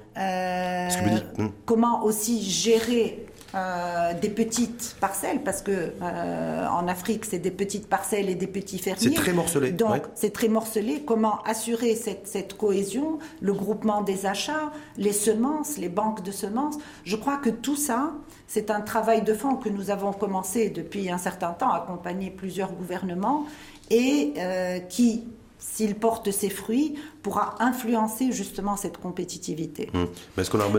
hum. 1.39 1.53
Comment 1.65 2.05
aussi 2.05 2.43
gérer 2.43 3.28
euh, 3.55 4.13
des 4.13 4.29
petites 4.29 4.97
parcelles, 5.01 5.43
parce 5.43 5.63
que 5.63 5.71
euh, 6.03 6.67
en 6.69 6.87
Afrique, 6.87 7.25
c'est 7.25 7.39
des 7.39 7.51
petites 7.51 7.89
parcelles 7.89 8.29
et 8.29 8.35
des 8.35 8.47
petits 8.47 8.79
fermiers. 8.79 9.01
C'est 9.01 9.15
très 9.15 9.33
morcelé. 9.33 9.73
Donc, 9.73 10.03
c'est 10.15 10.33
très 10.33 10.49
morcelé. 10.49 11.03
Comment 11.07 11.41
assurer 11.45 11.95
cette, 11.95 12.27
cette, 12.27 12.59
cohésion, 12.59 13.19
le 13.41 13.55
groupement 13.55 14.03
des 14.03 14.27
achats, 14.27 14.71
les 14.99 15.15
semences, 15.15 15.79
les 15.79 15.89
banques 15.89 16.23
de 16.23 16.31
semences? 16.31 16.77
Je 17.05 17.17
crois 17.17 17.39
que 17.39 17.49
tout 17.49 17.77
ça, 17.77 18.13
c'est 18.47 18.71
un 18.71 18.83
travail 18.83 19.23
de 19.23 19.33
fond 19.33 19.57
que 19.57 19.71
nous 19.71 19.91
avons 19.91 20.13
commencé 20.13 20.69
depuis 20.69 21.11
un 21.11 21.19
certain 21.19 21.53
temps, 21.53 21.71
accompagné 21.71 22.31
plusieurs 22.31 22.73
gouvernements, 22.73 23.47
et 23.91 24.35
euh, 24.37 24.79
qui 24.81 25.25
s'il 25.59 25.97
porte 25.97 26.31
ses 26.31 26.51
fruits, 26.51 26.95
pourra 27.23 27.57
influencer 27.61 28.33
justement 28.33 28.77
cette 28.77 28.99
compétitivité. 28.99 29.91
Hum. 29.95 30.07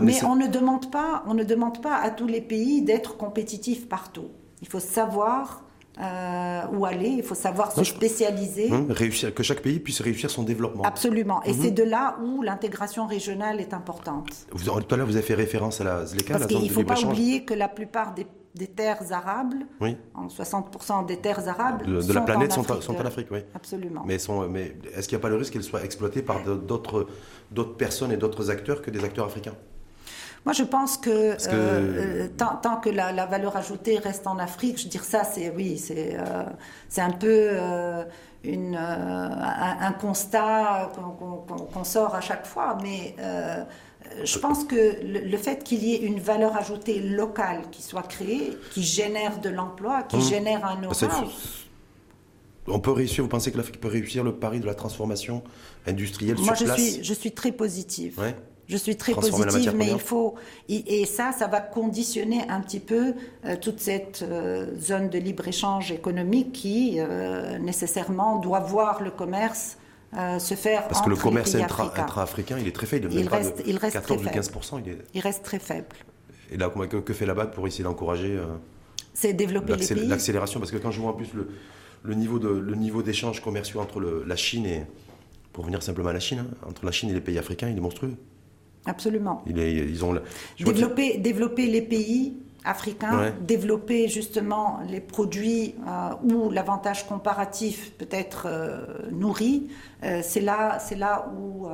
Mais, 0.02 0.24
on 0.24 0.36
ne 0.36 0.46
demande 0.46 0.90
pas, 0.90 1.22
on 1.26 1.34
ne 1.34 1.44
demande 1.44 1.82
pas 1.82 1.96
à 1.96 2.10
tous 2.10 2.26
les 2.26 2.40
pays 2.40 2.82
d'être 2.82 3.16
compétitifs 3.16 3.88
partout. 3.88 4.28
Il 4.62 4.68
faut 4.68 4.80
savoir 4.80 5.64
euh, 6.00 6.62
où 6.72 6.86
aller, 6.86 7.08
il 7.08 7.22
faut 7.22 7.34
savoir 7.34 7.72
se 7.72 7.84
spécialiser. 7.84 8.70
Hum, 8.72 8.90
réussir, 8.90 9.34
que 9.34 9.42
chaque 9.42 9.60
pays 9.60 9.80
puisse 9.80 10.00
réussir 10.00 10.30
son 10.30 10.44
développement. 10.44 10.82
Absolument. 10.84 11.42
Et 11.44 11.50
hum. 11.50 11.56
c'est 11.60 11.70
de 11.70 11.82
là 11.82 12.16
où 12.22 12.42
l'intégration 12.42 13.06
régionale 13.06 13.60
est 13.60 13.74
importante. 13.74 14.30
Vous, 14.52 14.70
tout 14.70 14.94
à 14.94 14.96
l'heure, 14.96 15.06
vous 15.06 15.16
avez 15.16 15.26
fait 15.26 15.34
référence 15.34 15.80
à 15.80 15.84
la 15.84 16.06
ZLECA, 16.06 16.38
Parce 16.38 16.46
qu'il 16.46 16.62
ne 16.62 16.68
faut 16.68 16.84
pas 16.84 17.02
oublier 17.02 17.44
que 17.44 17.54
la 17.54 17.68
plupart 17.68 18.14
des 18.14 18.26
des 18.54 18.66
terres 18.66 19.12
arables, 19.12 19.66
en 20.14 20.26
60% 20.26 21.06
des 21.06 21.18
terres 21.18 21.48
arabes 21.48 21.84
de, 21.84 22.12
la 22.12 22.20
planète 22.20 22.52
sont, 22.52 22.60
en 22.70 23.06
Afrique, 23.06 23.28
oui. 23.30 23.40
Absolument. 23.54 24.02
Mais, 24.04 24.18
mais 24.50 24.76
est-ce 24.94 25.08
qu'il 25.08 25.16
n'y 25.16 25.20
a 25.20 25.22
pas 25.22 25.28
le 25.28 25.36
risque 25.36 25.52
qu'elles 25.52 25.62
soient 25.62 25.84
exploitées 25.84 26.22
par 26.22 26.42
d'autres 26.42 27.06
personnes 27.78 28.12
et 28.12 28.16
d'autres 28.16 28.50
acteurs 28.50 28.82
que 28.82 28.90
des 28.90 29.04
acteurs 29.04 29.26
africains? 29.26 29.54
Moi, 30.46 30.54
je 30.54 30.62
pense 30.62 30.96
que, 30.96 31.10
euh, 31.10 31.36
euh, 31.48 32.28
tant, 32.36 32.76
que 32.76 32.88
la, 32.88 33.26
valeur 33.26 33.56
ajoutée 33.56 33.98
reste 33.98 34.26
en 34.26 34.38
Afrique, 34.38 34.78
je 34.78 34.84
veux 34.84 34.90
dire 34.90 35.04
ça, 35.04 35.22
c'est 35.22 35.50
oui, 35.50 35.76
c'est 35.76 36.16
euh, 36.18 36.44
c'est 36.88 37.02
un 37.02 37.10
peu 37.10 37.50
une, 38.42 38.74
un, 38.74 39.92
constat 40.00 40.90
qu'on 41.72 41.84
sort 41.84 42.14
à 42.14 42.22
chaque 42.22 42.46
fois, 42.46 42.78
mais 42.82 43.14
je 44.24 44.38
pense 44.38 44.64
que 44.64 44.96
le, 45.02 45.36
fait 45.36 45.64
qu'il 45.64 45.84
y 45.84 45.94
ait 45.94 46.00
une 46.00 46.20
valeur 46.20 46.56
ajoutée 46.56 47.00
locale 47.00 47.62
qui 47.70 47.82
soit 47.82 48.02
créée, 48.02 48.56
qui 48.72 48.82
génère 48.82 49.40
de 49.40 49.48
l'emploi, 49.48 50.02
qui 50.04 50.16
mmh. 50.16 50.22
génère 50.22 50.64
un 50.64 50.76
know 50.76 50.90
On 52.66 52.80
peut 52.80 52.92
réussir, 52.92 53.22
vous 53.24 53.30
pensez 53.30 53.52
que 53.52 53.56
l'Afrique 53.56 53.80
peut 53.80 53.88
réussir 53.88 54.24
le 54.24 54.34
pari 54.34 54.60
de 54.60 54.66
la 54.66 54.74
transformation 54.74 55.42
industrielle 55.86 56.36
Moi, 56.38 56.54
sur 56.54 56.66
je 56.66 56.80
Suis, 56.80 57.04
je 57.04 57.14
suis 57.14 57.32
très 57.32 57.52
positive. 57.52 58.20
Je 58.70 58.76
suis 58.76 58.96
très 58.96 59.14
positive, 59.14 59.74
mais 59.74 59.90
il 59.90 59.98
faut 59.98 60.36
et 60.68 61.04
ça, 61.04 61.32
ça 61.36 61.48
va 61.48 61.60
conditionner 61.60 62.48
un 62.48 62.60
petit 62.60 62.78
peu 62.78 63.14
euh, 63.44 63.56
toute 63.60 63.80
cette 63.80 64.22
euh, 64.22 64.78
zone 64.78 65.08
de 65.08 65.18
libre 65.18 65.48
échange 65.48 65.90
économique 65.90 66.52
qui 66.52 66.98
euh, 66.98 67.58
nécessairement 67.58 68.36
doit 68.36 68.60
voir 68.60 69.02
le 69.02 69.10
commerce 69.10 69.76
euh, 70.16 70.38
se 70.38 70.54
faire 70.54 70.88
Parce 70.88 71.02
que 71.02 71.10
le 71.10 71.16
commerce 71.16 71.54
intra-africain, 71.54 72.58
il 72.58 72.66
est 72.66 72.74
très 72.74 72.86
faible. 72.86 73.08
Il, 73.12 73.28
reste, 73.28 73.62
il 73.66 73.76
reste 73.76 73.94
14 73.94 74.26
ou 74.26 74.28
15 74.28 74.52
il, 74.84 74.96
il, 75.14 75.20
reste 75.20 75.44
très 75.44 75.58
faible. 75.58 75.86
Et 76.50 76.56
là, 76.56 76.68
que, 76.68 77.12
fait 77.12 77.26
la 77.26 77.34
BAC 77.34 77.52
pour 77.52 77.66
essayer 77.66 77.84
d'encourager 77.84 78.36
euh, 78.36 78.46
C'est 79.14 79.32
développer. 79.32 79.76
L'accélération, 80.06 80.58
parce 80.58 80.72
que 80.72 80.78
quand 80.78 80.90
je 80.90 81.00
vois 81.00 81.10
en 81.10 81.14
plus 81.14 81.28
le, 81.32 81.48
le 82.02 82.14
niveau 82.14 83.02
d'échanges 83.02 83.40
commerciaux 83.40 83.80
entre 83.80 84.00
le, 84.00 84.24
la 84.26 84.36
Chine 84.36 84.66
et 84.66 84.82
pour 85.52 85.64
venir 85.64 85.82
simplement 85.82 86.08
à 86.08 86.12
la 86.12 86.20
Chine, 86.20 86.40
hein, 86.40 86.68
entre 86.68 86.84
la 86.84 86.92
Chine 86.92 87.10
et 87.10 87.14
les 87.14 87.20
pays 87.20 87.38
africains, 87.38 87.68
il 87.68 87.76
est 87.76 87.80
monstrueux. 87.80 88.16
Absolument. 88.86 89.42
Il 89.46 89.58
est, 89.58 89.72
ils 89.74 90.04
ont 90.04 90.18
développer, 90.58 91.18
développer 91.18 91.66
les 91.66 91.82
pays 91.82 92.36
africains, 92.64 93.32
développer 93.40 94.08
justement 94.08 94.80
les 94.88 95.00
produits 95.00 95.74
euh, 95.86 96.34
où 96.34 96.50
l'avantage 96.50 97.06
comparatif 97.06 97.92
peut 97.92 98.08
être 98.10 98.46
euh, 98.46 98.86
nourri, 99.10 99.68
euh, 100.04 100.20
c'est 100.22 100.40
là, 100.40 100.78
c'est 100.78 100.96
là 100.96 101.30
où, 101.38 101.68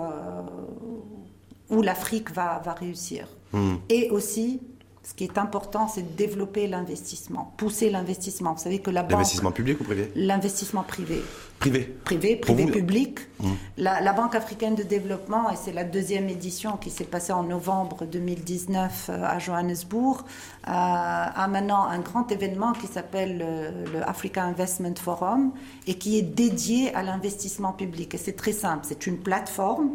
où 1.70 1.82
l'Afrique 1.82 2.30
va, 2.32 2.60
va 2.64 2.72
réussir. 2.72 3.28
Hmm. 3.52 3.76
Et 3.88 4.10
aussi 4.10 4.60
ce 5.06 5.14
qui 5.14 5.22
est 5.22 5.38
important, 5.38 5.86
c'est 5.86 6.02
de 6.02 6.16
développer 6.16 6.66
l'investissement, 6.66 7.52
pousser 7.58 7.90
l'investissement. 7.90 8.54
Vous 8.54 8.62
savez 8.62 8.80
que 8.80 8.90
la 8.90 9.02
banque. 9.02 9.12
L'investissement 9.12 9.52
public 9.52 9.80
ou 9.80 9.84
privé 9.84 10.10
L'investissement 10.16 10.82
privé. 10.82 11.22
Privé. 11.60 11.96
Privé, 12.04 12.34
privé 12.34 12.66
public. 12.66 13.20
Mmh. 13.38 13.50
La, 13.76 14.12
Banque 14.12 14.34
africaine 14.34 14.74
de 14.74 14.82
développement, 14.82 15.48
et 15.50 15.54
c'est 15.54 15.72
la 15.72 15.84
deuxième 15.84 16.28
édition 16.28 16.76
qui 16.76 16.90
s'est 16.90 17.04
passée 17.04 17.32
en 17.32 17.44
novembre 17.44 18.04
2019 18.04 19.10
euh, 19.10 19.24
à 19.24 19.38
Johannesburg, 19.38 20.22
euh, 20.22 20.70
a 20.72 21.46
maintenant 21.48 21.84
un 21.84 22.00
grand 22.00 22.32
événement 22.32 22.72
qui 22.72 22.88
s'appelle 22.88 23.40
euh, 23.46 23.84
le 23.92 24.08
Africa 24.08 24.42
Investment 24.42 24.96
Forum 25.00 25.52
et 25.86 25.94
qui 25.94 26.18
est 26.18 26.22
dédié 26.22 26.92
à 26.96 27.04
l'investissement 27.04 27.72
public. 27.72 28.12
Et 28.14 28.18
c'est 28.18 28.34
très 28.36 28.52
simple, 28.52 28.84
c'est 28.88 29.06
une 29.06 29.18
plateforme 29.18 29.90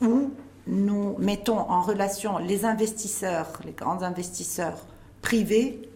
où 0.00 0.30
nous 0.66 1.16
mettons 1.18 1.58
en 1.58 1.80
relation 1.80 2.38
les 2.38 2.64
investisseurs, 2.64 3.60
les 3.64 3.72
grands 3.72 4.02
investisseurs 4.02 4.84
privés 5.22 5.88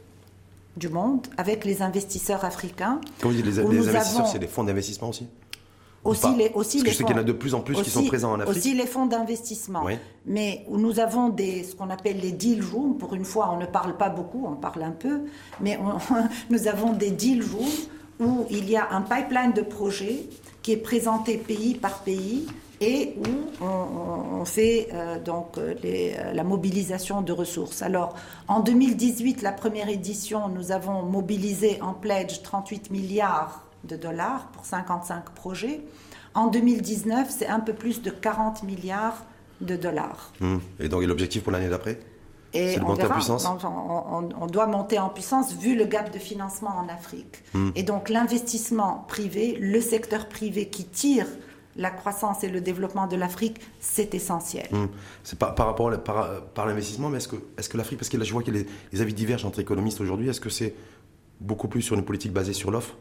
du 0.77 0.89
monde 0.89 1.27
avec 1.37 1.65
les 1.65 1.83
investisseurs 1.83 2.45
africains. 2.45 3.01
Quand 3.21 3.29
vous 3.29 3.35
dites 3.35 3.47
les, 3.47 3.59
investisseurs, 3.59 4.27
c'est 4.27 4.39
des 4.39 4.47
fonds 4.47 4.65
d'investissement 4.65 5.09
aussi 5.09 5.27
aussi 6.05 6.35
les, 6.35 6.51
aussi 6.55 6.79
Parce 6.79 6.85
que 6.85 6.91
je 6.91 6.97
sais 6.97 7.05
qu'il 7.05 7.15
y 7.15 7.19
en 7.19 7.23
a 7.23 7.25
de 7.25 7.33
plus 7.33 7.55
en 7.55 7.61
plus 7.61 7.81
qui 7.83 7.91
sont 7.91 8.05
présents 8.05 8.33
en 8.33 8.41
Afrique. 8.41 8.57
Aussi 8.57 8.75
les 8.75 8.87
fonds 8.87 9.07
d'investissement. 9.07 9.85
Mais 10.27 10.65
où 10.69 10.79
nous 10.79 10.99
avons 10.99 11.29
des, 11.29 11.65
ce 11.65 11.75
qu'on 11.75 11.91
appelle 11.91 12.21
les 12.21 12.33
deal 12.33 12.65
rooms. 12.65 12.97
Pour 12.97 13.15
une 13.15 13.25
fois, 13.25 13.51
on 13.53 13.59
ne 13.59 13.67
parle 13.67 13.97
pas 13.97 14.09
beaucoup, 14.09 14.47
on 14.47 14.57
parle 14.57 14.83
un 14.83 14.93
peu. 14.93 15.23
Mais 15.61 15.79
nous 16.51 16.69
avons 16.69 16.93
des 16.93 17.11
deal 17.11 17.43
rooms 17.43 18.29
où 18.29 18.47
il 18.51 18.69
y 18.69 18.77
a 18.77 18.89
un 18.93 19.03
pipeline 19.03 19.53
de 19.53 19.63
projets 19.63 20.27
qui 20.63 20.73
est 20.73 20.79
présenté 20.79 21.37
pays 21.37 21.75
par 21.75 22.01
pays 22.01 22.47
et 22.81 23.15
où 23.19 23.65
on, 23.65 24.45
fait 24.47 24.89
euh, 24.95 25.19
donc 25.19 25.59
euh, 25.59 25.75
euh, 25.85 26.33
la 26.33 26.45
mobilisation 26.45 27.21
de 27.21 27.33
ressources. 27.33 27.83
Alors, 27.83 28.15
en 28.49 28.61
2018, 28.61 29.43
la 29.43 29.53
première 29.53 29.91
édition, 29.91 30.49
nous 30.49 30.73
avons 30.73 31.03
mobilisé 31.03 31.81
en 31.83 31.93
pledge 31.93 32.43
38 32.43 32.91
milliards 32.91 33.65
de 33.85 33.97
dollars 33.97 34.49
pour 34.53 34.65
55 34.65 35.31
projets. 35.31 35.83
En 36.35 36.47
2019, 36.47 37.29
c'est 37.29 37.49
un 37.49 37.61
peu 37.61 37.75
plus 37.75 38.01
de 38.01 38.11
40 38.11 38.63
milliards 38.63 39.25
de 39.61 39.77
dollars. 39.77 40.33
Mmh. 40.41 40.57
Et 40.79 40.89
donc, 40.89 41.03
l'objectif 41.03 41.43
pour 41.43 41.53
l'année 41.53 41.69
d'après? 41.69 42.01
Et 42.53 42.79
on, 42.81 42.95
verra, 42.95 43.21
on, 44.41 44.47
doit 44.47 44.67
monter 44.67 44.99
en 44.99 45.09
puissance 45.09 45.55
vu 45.55 45.77
le 45.77 45.85
gap 45.85 46.13
de 46.13 46.19
financement 46.19 46.71
en 46.71 46.89
Afrique. 46.89 47.45
Mmh. 47.55 47.71
Et 47.77 47.85
donc 47.85 48.09
l'investissement 48.09 49.05
privé, 49.07 49.57
le 49.61 49.81
secteur 49.81 50.29
privé 50.29 50.69
qui 50.69 50.85
tire 50.85 51.29
la 51.81 51.91
croissance 51.91 52.45
et 52.45 52.49
le 52.49 52.61
développement 52.61 53.07
de 53.07 53.17
l'Afrique, 53.17 53.59
c'est 53.81 54.15
essentiel. 54.15 54.69
Hum. 54.73 54.89
C'est 55.25 55.39
par, 55.39 55.55
par, 55.55 55.67
rapport 55.67 55.91
par, 56.03 56.43
par 56.43 56.67
l'investissement, 56.67 57.09
mais 57.09 57.17
est-ce 57.17 57.29
que, 57.29 57.37
est 57.57 57.69
que 57.69 57.77
l'Afrique, 57.79 57.99
parce 57.99 58.11
que 58.11 58.19
là 58.19 58.25
je 58.25 58.33
vois 58.33 58.43
que 58.43 58.51
les, 58.51 58.67
les 58.93 59.01
avis 59.01 59.15
divergent 59.15 59.47
entre 59.47 59.61
économistes 59.61 60.01
aujourd'hui, 60.01 60.29
est-ce 60.29 60.41
que 60.41 60.51
c'est 60.51 60.75
beaucoup 61.41 61.69
plus 61.69 61.81
sur 61.81 61.97
une 61.97 62.05
politique 62.05 62.33
basée 62.33 62.53
sur 62.53 62.71
l'offre 62.71 62.97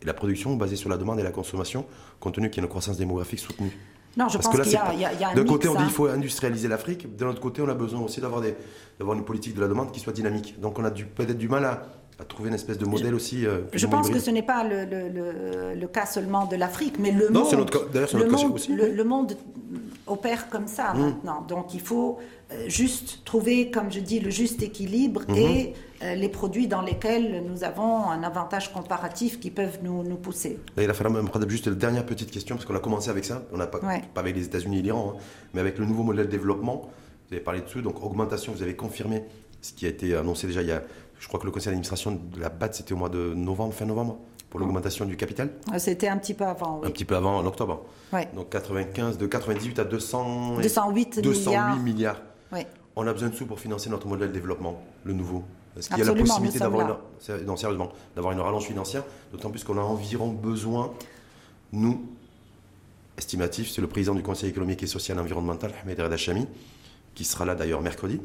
et 0.00 0.06
la 0.06 0.14
production, 0.14 0.56
basée 0.56 0.76
sur 0.76 0.88
la 0.88 0.96
demande 0.96 1.20
et 1.20 1.22
la 1.22 1.30
consommation, 1.30 1.84
compte 2.20 2.34
tenu 2.34 2.48
qu'il 2.48 2.56
y 2.56 2.60
a 2.60 2.64
une 2.64 2.70
croissance 2.70 2.96
démographique 2.96 3.38
soutenue? 3.38 3.70
Non, 4.16 4.28
je 4.28 4.38
pense 4.38 4.48
qu'il 4.48 4.72
y, 4.72 4.76
a 4.76 5.30
un 5.30 5.34
D'un 5.34 5.44
côté, 5.44 5.68
on 5.68 5.74
dit 5.74 5.84
qu'il 5.84 5.92
faut 5.92 6.06
industrialiser 6.06 6.68
l'Afrique, 6.68 7.16
de 7.16 7.24
l'autre 7.24 7.40
côté, 7.40 7.62
on 7.62 7.68
a 7.68 7.74
besoin 7.74 8.00
aussi 8.00 8.20
d'avoir 8.20 8.42
une 8.42 9.24
politique 9.24 9.54
de 9.54 9.60
la 9.60 9.68
demande 9.68 9.90
qui 9.90 10.00
soit 10.00 10.12
dynamique. 10.12 10.58
Donc 10.60 10.78
on 10.78 10.84
a 10.84 10.90
peut-être 10.90 11.38
du 11.38 11.48
mal 11.48 11.64
à, 11.64 11.82
à 12.22 12.24
trouver 12.24 12.48
une 12.48 12.54
espèce 12.54 12.78
de 12.78 12.86
modèle 12.86 13.14
aussi. 13.14 13.44
Euh, 13.44 13.62
je 13.74 13.86
pense 13.86 14.08
que 14.08 14.18
ce 14.18 14.30
n'est 14.30 14.42
pas 14.42 14.64
le, 14.64 14.84
le, 14.84 15.74
le, 15.74 15.88
cas 15.88 16.06
seulement 16.06 16.46
de 16.46 16.56
l'Afrique, 16.56 16.94
mais 16.98 17.10
le 17.10 17.28
non, 17.28 17.40
monde. 17.40 17.70
D'ailleurs, 17.92 18.08
c'est 18.08 18.16
notre 18.16 18.36
cas 18.36 18.46
aussi. 18.46 18.72
Le, 18.74 19.04
monde 19.04 19.36
opère 20.06 20.48
comme 20.48 20.68
ça 20.68 20.94
mmh. 20.94 21.00
maintenant. 21.00 21.44
Donc 21.46 21.74
il 21.74 21.80
faut 21.80 22.18
euh, 22.52 22.68
juste 22.68 23.24
trouver, 23.24 23.70
comme 23.70 23.90
je 23.90 24.00
dis, 24.00 24.20
le 24.20 24.30
juste 24.30 24.62
équilibre 24.62 25.22
mmh. 25.28 25.34
et 25.34 25.72
euh, 26.02 26.14
les 26.14 26.28
produits 26.28 26.68
dans 26.68 26.82
lesquels 26.82 27.42
nous 27.44 27.64
avons 27.64 28.10
un 28.10 28.22
avantage 28.22 28.72
comparatif 28.72 29.40
qui 29.40 29.50
peuvent 29.50 29.78
nous, 29.82 30.04
nous 30.04 30.16
pousser. 30.16 30.58
Et 30.76 30.86
la 30.86 30.94
prendre 30.94 31.48
juste 31.48 31.66
la 31.66 31.74
dernière 31.74 32.06
petite 32.06 32.30
question, 32.30 32.56
parce 32.56 32.66
qu'on 32.66 32.76
a 32.76 32.80
commencé 32.80 33.10
avec 33.10 33.24
ça, 33.24 33.42
on 33.52 33.56
n'a 33.56 33.66
pas, 33.66 33.80
pas 33.80 34.20
avec 34.20 34.36
les 34.36 34.44
États-Unis 34.44 34.78
et 34.78 34.82
l'Iran, 34.82 35.14
hein, 35.16 35.20
mais 35.54 35.60
avec 35.60 35.78
le 35.78 35.86
nouveau 35.86 36.04
modèle 36.04 36.26
de 36.26 36.30
développement. 36.30 36.90
Vous 37.28 37.36
avez 37.36 37.42
parlé 37.42 37.62
dessus, 37.62 37.82
donc 37.82 38.02
augmentation, 38.02 38.52
vous 38.52 38.62
avez 38.62 38.76
confirmé 38.76 39.24
ce 39.62 39.72
qui 39.72 39.86
a 39.86 39.88
été 39.88 40.14
annoncé 40.14 40.46
déjà 40.46 40.60
il 40.60 40.68
y 40.68 40.72
a 40.72 40.82
je 41.22 41.28
crois 41.28 41.38
que 41.38 41.46
le 41.46 41.52
conseil 41.52 41.66
d'administration 41.66 42.10
de 42.10 42.40
la 42.40 42.48
BAT, 42.48 42.72
c'était 42.72 42.94
au 42.94 42.96
mois 42.96 43.08
de 43.08 43.32
novembre, 43.32 43.72
fin 43.72 43.84
novembre, 43.84 44.18
pour 44.50 44.58
l'augmentation 44.58 45.04
du 45.04 45.16
capital. 45.16 45.52
Ah, 45.70 45.78
c'était 45.78 46.08
un 46.08 46.18
petit 46.18 46.34
peu 46.34 46.44
avant, 46.44 46.80
oui. 46.80 46.88
Un 46.88 46.90
petit 46.90 47.04
peu 47.04 47.14
avant, 47.14 47.38
en 47.38 47.46
octobre. 47.46 47.84
Donc 48.34 48.50
95, 48.50 49.18
de 49.18 49.26
98 49.28 49.78
à 49.78 49.84
200, 49.84 50.56
208, 50.60 51.20
208 51.20 51.78
milliards. 51.78 52.20
On 52.96 53.06
a 53.06 53.12
besoin 53.12 53.28
de 53.28 53.36
sous 53.36 53.46
pour 53.46 53.60
financer 53.60 53.88
notre 53.88 54.08
modèle 54.08 54.28
de 54.28 54.32
développement, 54.32 54.82
le 55.04 55.12
nouveau. 55.12 55.44
Est-ce 55.78 55.88
qu'il 55.88 55.98
y 55.98 56.02
a 56.02 56.04
la 56.06 56.14
possibilité 56.14 56.58
d'avoir 56.58 56.98
une, 57.28 57.46
non, 57.46 57.56
sérieusement, 57.56 57.92
d'avoir 58.16 58.32
une 58.32 58.40
rallonge 58.40 58.64
financière, 58.66 59.04
d'autant 59.30 59.50
plus 59.50 59.62
qu'on 59.62 59.78
a 59.78 59.80
environ 59.80 60.26
besoin, 60.28 60.92
nous, 61.70 62.04
estimatif, 63.16 63.70
c'est 63.70 63.80
le 63.80 63.86
président 63.86 64.16
du 64.16 64.22
Conseil 64.24 64.50
économique 64.50 64.82
et 64.82 64.88
social 64.88 65.18
et 65.18 65.20
environnemental, 65.20 65.72
Ahmed 65.84 66.00
Hachami, 66.00 66.48
qui 67.14 67.24
sera 67.24 67.44
là 67.44 67.54
d'ailleurs 67.54 67.80
mercredi, 67.80 68.20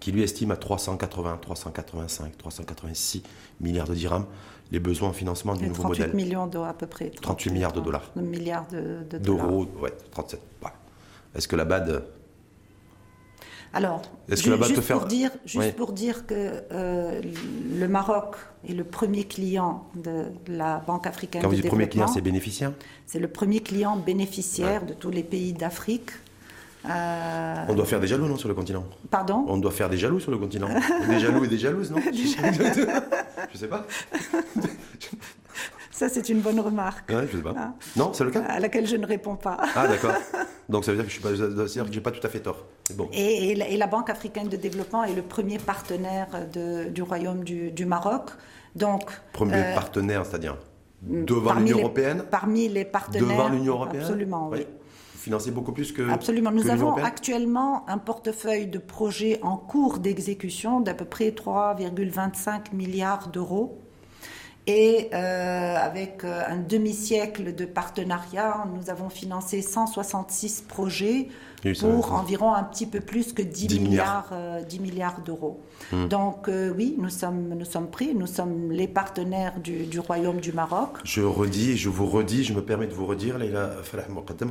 qui 0.00 0.12
lui 0.12 0.22
estime 0.22 0.50
à 0.50 0.56
380, 0.56 1.38
385, 1.40 2.36
386 2.38 3.22
milliards 3.60 3.86
de 3.86 3.94
dirhams 3.94 4.26
les 4.72 4.80
besoins 4.80 5.08
en 5.08 5.12
financement 5.12 5.54
du 5.54 5.66
nouveau 5.66 5.82
modèle. 5.82 6.10
38 6.10 6.24
millions 6.24 6.46
d'euros 6.46 6.64
à 6.64 6.74
peu 6.74 6.86
près. 6.86 7.10
38, 7.10 7.50
milliards 7.50 7.72
de 7.72 7.80
dollars. 7.80 8.10
milliards 8.16 8.66
de, 8.68 9.18
D'euros, 9.18 9.66
ouais, 9.80 9.92
37. 10.10 10.40
Est-ce 11.34 11.48
que 11.48 11.56
la 11.56 11.64
BAD... 11.64 12.04
Alors, 13.72 14.02
Est-ce 14.28 14.42
que 14.42 14.50
la 14.50 14.56
BAD 14.56 14.68
juste, 14.68 14.80
faire... 14.80 14.98
pour, 14.98 15.06
dire, 15.06 15.30
juste 15.44 15.76
pour 15.76 15.92
dire 15.92 16.26
que 16.26 16.64
euh, 16.72 17.20
le 17.72 17.86
Maroc 17.86 18.34
est 18.68 18.72
le 18.72 18.82
premier 18.82 19.24
client 19.24 19.86
de 19.94 20.24
la 20.48 20.78
Banque 20.80 21.06
africaine 21.06 21.42
Quand 21.42 21.48
vous 21.48 21.54
dites 21.54 21.68
premier 21.68 21.88
client, 21.88 22.08
c'est 22.08 22.20
bénéficiaire? 22.20 22.72
C'est 23.06 23.20
le 23.20 23.28
premier 23.28 23.60
client 23.60 23.96
bénéficiaire 23.96 24.84
de 24.84 24.92
tous 24.92 25.10
les 25.10 25.22
pays 25.22 25.52
d'Afrique. 25.52 26.10
Euh, 26.88 27.64
On 27.68 27.74
doit 27.74 27.84
faire 27.84 28.00
des 28.00 28.06
jaloux, 28.06 28.26
non, 28.26 28.36
sur 28.36 28.48
le 28.48 28.54
continent 28.54 28.84
Pardon 29.10 29.44
On 29.48 29.58
doit 29.58 29.70
faire 29.70 29.90
des 29.90 29.98
jaloux 29.98 30.20
sur 30.20 30.30
le 30.30 30.38
continent. 30.38 30.68
des 31.08 31.18
jaloux 31.18 31.44
et 31.44 31.48
des 31.48 31.58
jalouses, 31.58 31.90
non 31.90 31.98
Je 33.52 33.58
sais 33.58 33.68
pas. 33.68 33.86
Ça, 35.90 36.08
c'est 36.08 36.30
une 36.30 36.40
bonne 36.40 36.60
remarque. 36.60 37.10
Ouais, 37.10 37.26
je 37.30 37.36
sais 37.36 37.42
pas. 37.42 37.54
Ah. 37.54 37.74
Non, 37.96 38.12
c'est 38.14 38.24
le 38.24 38.30
cas 38.30 38.40
À 38.44 38.58
laquelle 38.58 38.86
je 38.86 38.96
ne 38.96 39.06
réponds 39.06 39.36
pas. 39.36 39.58
Ah, 39.76 39.86
d'accord. 39.86 40.14
Donc 40.70 40.84
ça 40.84 40.92
veut 40.92 41.02
dire 41.02 41.06
que 41.06 41.12
je 41.12 41.80
n'ai 41.80 42.00
pas, 42.00 42.10
pas 42.10 42.16
tout 42.18 42.26
à 42.26 42.30
fait 42.30 42.40
tort. 42.40 42.64
Bon. 42.94 43.08
Et, 43.12 43.50
et, 43.50 43.76
la, 43.76 43.86
Banque 43.86 44.08
africaine 44.08 44.48
de 44.48 44.56
développement 44.56 45.04
est 45.04 45.14
le 45.14 45.20
premier 45.20 45.58
partenaire 45.58 46.28
de, 46.50 46.88
du 46.88 47.02
Royaume 47.02 47.44
du, 47.44 47.70
du, 47.70 47.84
Maroc. 47.84 48.30
Donc, 48.76 49.10
premier 49.32 49.56
euh, 49.56 49.74
partenaire, 49.74 50.24
c'est-à-dire 50.24 50.56
devant 51.02 51.54
l'Union 51.54 51.78
européenne 51.78 52.24
Parmi 52.30 52.68
les 52.68 52.84
partenaires. 52.84 53.28
Devant 53.28 53.48
l'Union 53.48 53.74
européenne 53.74 54.02
Absolument, 54.02 54.48
oui 54.50 54.64
financer 55.20 55.50
beaucoup 55.50 55.72
plus 55.72 55.92
que. 55.92 56.08
Absolument. 56.08 56.50
Nous 56.50 56.70
avons 56.70 56.94
actuellement 56.94 57.88
un 57.88 57.98
portefeuille 57.98 58.66
de 58.66 58.78
projets 58.78 59.38
en 59.42 59.56
cours 59.56 59.98
d'exécution 59.98 60.80
d'à 60.80 60.94
peu 60.94 61.04
près 61.04 61.30
3,25 61.30 62.74
milliards 62.74 63.28
d'euros. 63.28 63.78
Et 64.66 65.08
euh, 65.14 65.76
avec 65.76 66.22
euh, 66.22 66.42
un 66.46 66.58
demi-siècle 66.58 67.54
de 67.54 67.64
partenariat, 67.64 68.66
nous 68.74 68.90
avons 68.90 69.08
financé 69.08 69.62
166 69.62 70.64
projets 70.68 71.28
pour 71.80 72.12
environ 72.12 72.54
un 72.54 72.62
petit 72.62 72.86
peu 72.86 73.00
plus 73.00 73.32
que 73.32 73.42
10, 73.42 73.80
milliards, 73.80 74.32
10 74.68 74.78
euh, 74.78 74.82
milliards 74.82 75.20
d'euros. 75.22 75.60
Hmm. 75.92 76.08
Donc 76.08 76.50
oui, 76.76 76.94
nous 76.98 77.08
sommes, 77.08 77.54
nous 77.54 77.64
sommes 77.64 77.90
pris, 77.90 78.14
nous 78.14 78.26
sommes 78.26 78.70
les 78.70 78.86
partenaires 78.86 79.58
du, 79.60 79.86
du, 79.86 79.98
Royaume 79.98 80.40
du 80.40 80.52
Maroc. 80.52 80.98
Je 81.04 81.22
redis, 81.22 81.76
je 81.76 81.88
vous 81.88 82.06
redis, 82.06 82.44
je 82.44 82.52
me 82.52 82.62
permets 82.62 82.86
de 82.86 82.94
vous 82.94 83.06
redire, 83.06 83.38
Leïla 83.38 83.70
Falah 83.82 84.04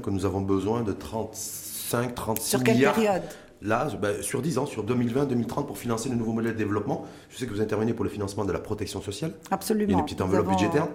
que 0.03 0.10
nous 0.10 0.26
avons 0.26 0.41
besoin 0.41 0.82
de 0.82 0.91
35, 0.91 2.16
36 2.16 2.49
Sur 2.49 2.64
quelle 2.64 2.76
milliards. 2.76 2.95
période? 2.95 3.24
Là, 3.62 3.88
ben, 4.01 4.22
sur 4.22 4.41
10 4.41 4.57
ans, 4.57 4.66
sur 4.66 4.86
2020-2030, 4.86 5.66
pour 5.66 5.78
financer 5.78 6.10
le 6.10 6.16
nouveau 6.16 6.34
modèle 6.34 6.53
de 6.53 6.57
développement. 6.57 7.05
Je 7.30 7.38
sais 7.38 7.45
que 7.45 7.51
vous 7.51 7.62
intervenez 7.62 7.93
pour 7.93 8.03
le 8.03 8.10
financement 8.10 8.45
de 8.45 8.51
la 8.51 8.60
protection 8.60 9.01
sociale. 9.01 9.34
Absolument. 9.51 9.89
Il 9.89 9.91
y 9.91 9.95
a 9.95 9.99
une 9.99 10.05
petite 10.05 10.22
enveloppe 10.22 10.49
budgétaire. 10.49 10.88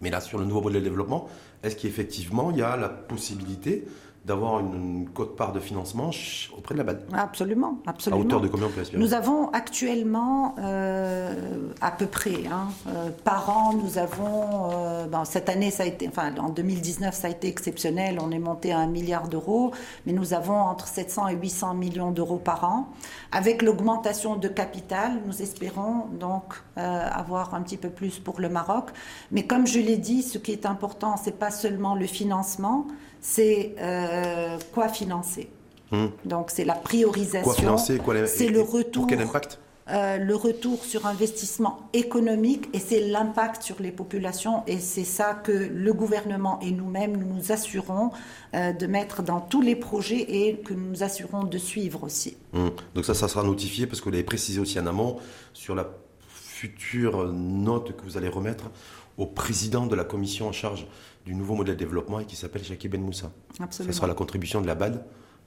Mais 0.00 0.10
là, 0.10 0.20
sur 0.20 0.38
le 0.38 0.44
nouveau 0.44 0.60
modèle 0.60 0.82
de 0.82 0.88
développement, 0.88 1.28
est-ce 1.62 1.76
qu'effectivement, 1.76 2.50
il 2.50 2.58
y 2.58 2.62
a 2.62 2.76
la 2.76 2.88
possibilité 2.88 3.86
d'avoir 4.24 4.60
une, 4.60 5.08
cote-part 5.12 5.52
de 5.52 5.60
financement 5.60 6.10
auprès 6.56 6.74
de 6.74 6.78
la 6.78 6.84
BAD. 6.84 7.02
Absolument, 7.12 7.78
absolument. 7.86 8.22
À 8.22 8.24
hauteur 8.24 8.40
de 8.40 8.48
combien 8.48 8.66
on 8.66 8.70
peut 8.70 8.82
Nous 8.96 9.12
avons 9.12 9.50
actuellement 9.50 10.54
euh, 10.58 11.68
à 11.80 11.90
peu 11.90 12.06
près, 12.06 12.46
hein, 12.50 12.68
euh, 12.88 13.10
par 13.22 13.50
an, 13.50 13.74
nous 13.74 13.98
avons, 13.98 14.70
euh, 14.72 15.06
cette 15.24 15.48
année, 15.50 15.70
ça 15.70 15.82
a 15.82 15.86
été, 15.86 16.08
enfin 16.08 16.34
en 16.38 16.48
2019, 16.48 17.14
ça 17.14 17.28
a 17.28 17.30
été 17.30 17.48
exceptionnel, 17.48 18.18
on 18.20 18.30
est 18.30 18.38
monté 18.38 18.72
à 18.72 18.78
un 18.78 18.86
milliard 18.86 19.28
d'euros, 19.28 19.72
mais 20.06 20.12
nous 20.12 20.32
avons 20.32 20.58
entre 20.58 20.88
700 20.88 21.28
et 21.28 21.34
800 21.34 21.74
millions 21.74 22.10
d'euros 22.10 22.38
par 22.38 22.64
an. 22.64 22.88
Avec 23.30 23.60
l'augmentation 23.60 24.36
de 24.36 24.48
capital, 24.48 25.20
nous 25.26 25.42
espérons 25.42 26.06
donc 26.18 26.54
avoir 26.76 27.54
un 27.54 27.62
petit 27.62 27.76
peu 27.76 27.90
plus 27.90 28.18
pour 28.18 28.40
le 28.40 28.48
Maroc. 28.48 28.90
Mais 29.32 29.46
comme 29.46 29.66
je 29.66 29.78
l'ai 29.80 29.96
dit, 29.96 30.22
ce 30.22 30.38
qui 30.38 30.52
est 30.52 30.66
important, 30.66 31.16
c'est 31.16 31.38
pas 31.38 31.50
seulement 31.50 31.94
le 31.94 32.06
financement, 32.06 32.86
c'est 33.24 33.74
euh, 33.80 34.58
quoi 34.72 34.88
financer. 34.88 35.48
Hmm. 35.90 36.08
Donc 36.26 36.50
c'est 36.50 36.64
la 36.64 36.74
priorisation. 36.74 37.42
Quoi 37.42 37.54
financer 37.54 37.98
C'est 38.26 38.48
le 38.48 38.60
retour. 38.60 39.06
Pour 39.06 39.06
quel 39.06 39.22
impact 39.22 39.58
euh, 39.90 40.16
le 40.16 40.34
retour 40.34 40.82
sur 40.82 41.04
investissement 41.04 41.90
économique 41.92 42.70
et 42.72 42.78
c'est 42.78 43.00
l'impact 43.00 43.62
sur 43.62 43.76
les 43.80 43.90
populations 43.90 44.62
et 44.66 44.78
c'est 44.78 45.04
ça 45.04 45.34
que 45.34 45.52
le 45.52 45.92
gouvernement 45.92 46.58
et 46.60 46.70
nous-mêmes 46.70 47.18
nous, 47.18 47.34
nous 47.34 47.52
assurons 47.52 48.10
euh, 48.54 48.72
de 48.72 48.86
mettre 48.86 49.22
dans 49.22 49.42
tous 49.42 49.60
les 49.60 49.76
projets 49.76 50.24
et 50.26 50.56
que 50.56 50.72
nous 50.72 50.88
nous 50.88 51.02
assurons 51.02 51.44
de 51.44 51.58
suivre 51.58 52.02
aussi. 52.02 52.38
Hmm. 52.54 52.68
Donc 52.94 53.04
ça, 53.04 53.12
ça 53.12 53.28
sera 53.28 53.42
notifié 53.42 53.86
parce 53.86 54.00
que 54.00 54.06
vous 54.06 54.12
l'avez 54.12 54.24
précisé 54.24 54.58
aussi 54.58 54.80
en 54.80 54.86
amont 54.86 55.18
sur 55.52 55.74
la 55.74 55.86
future 56.28 57.30
note 57.30 57.94
que 57.94 58.04
vous 58.04 58.16
allez 58.16 58.28
remettre 58.28 58.70
au 59.16 59.26
président 59.26 59.86
de 59.86 59.94
la 59.94 60.04
commission 60.04 60.48
en 60.48 60.52
charge 60.52 60.86
du 61.24 61.34
nouveau 61.34 61.54
modèle 61.54 61.76
de 61.76 61.78
développement 61.78 62.20
et 62.20 62.26
qui 62.26 62.36
s'appelle 62.36 62.64
Jackie 62.64 62.88
Ben 62.88 63.00
Moussa. 63.00 63.30
Absolument. 63.60 63.92
Ce 63.92 63.96
sera 63.96 64.06
la 64.06 64.14
contribution 64.14 64.60
de 64.60 64.66
la 64.66 64.74
BAD. 64.74 65.04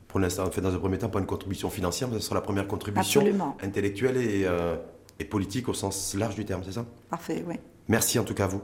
Pour 0.08 0.20
l'instant, 0.20 0.46
on 0.48 0.52
fait 0.52 0.62
dans 0.62 0.74
un 0.74 0.80
premier 0.80 0.98
temps 0.98 1.10
pas 1.10 1.20
une 1.20 1.26
contribution 1.26 1.70
financière, 1.70 2.08
mais 2.08 2.20
ce 2.20 2.26
sera 2.26 2.36
la 2.36 2.42
première 2.42 2.68
contribution 2.68 3.24
intellectuelle 3.62 4.18
et, 4.18 4.46
euh, 4.46 4.78
et, 5.20 5.26
politique 5.26 5.68
au 5.68 5.74
sens 5.74 6.16
large 6.16 6.36
du 6.36 6.46
terme, 6.46 6.62
c'est 6.66 6.72
ça? 6.72 6.86
Parfait, 7.10 7.44
oui. 7.46 7.56
Merci 7.88 8.20
en 8.20 8.24
tout 8.24 8.34
cas 8.34 8.46
à 8.46 8.48
vous. 8.48 8.62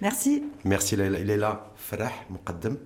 Merci. 0.00 0.42
Merci 0.64 0.96
Leila 0.96 1.72
Farah 1.76 2.12
Muqaddam, 2.30 2.76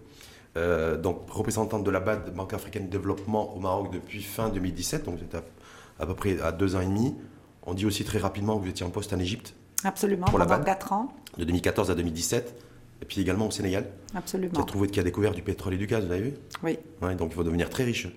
euh, 0.56 0.96
donc 0.96 1.28
représentante 1.30 1.84
de 1.84 1.90
la 1.90 2.00
BAD, 2.00 2.34
Banque 2.34 2.54
africaine 2.54 2.86
de 2.86 2.90
développement 2.90 3.54
au 3.56 3.60
Maroc 3.60 3.92
depuis 3.92 4.22
fin 4.22 4.48
2017, 4.50 5.04
donc 5.04 5.18
vous 5.18 5.24
êtes 5.24 5.36
à, 5.98 6.06
peu 6.06 6.14
près 6.14 6.40
à 6.40 6.52
deux 6.52 6.76
ans 6.76 6.80
et 6.80 6.86
demi. 6.86 7.16
On 7.64 7.74
dit 7.74 7.86
aussi 7.86 8.04
très 8.04 8.18
rapidement 8.18 8.56
que 8.56 8.62
vous 8.62 8.70
étiez 8.70 8.86
en 8.86 8.90
poste 8.90 9.12
en 9.12 9.18
Égypte. 9.18 9.54
Absolument, 9.84 10.26
pour 10.26 10.38
pendant 10.38 10.62
quatre 10.62 10.92
ans. 10.92 11.12
De 11.38 11.44
2014 11.44 11.90
à 11.90 11.94
2017 11.94 12.54
et 13.02 13.04
puis 13.04 13.20
également 13.20 13.46
au 13.46 13.50
Sénégal. 13.50 13.86
Absolument. 14.14 14.52
Qui 14.52 14.60
a, 14.60 14.64
trouvé, 14.64 14.88
qui 14.88 15.00
a 15.00 15.02
découvert 15.02 15.32
du 15.32 15.42
pétrole 15.42 15.74
et 15.74 15.78
du 15.78 15.86
gaz, 15.86 16.04
vous 16.04 16.12
avez 16.12 16.22
vu? 16.22 16.34
Oui. 16.62 16.78
donc 17.16 17.32
il 17.32 17.36
va 17.36 17.44
devenir 17.44 17.70
très 17.70 17.84
riche. 17.84 18.08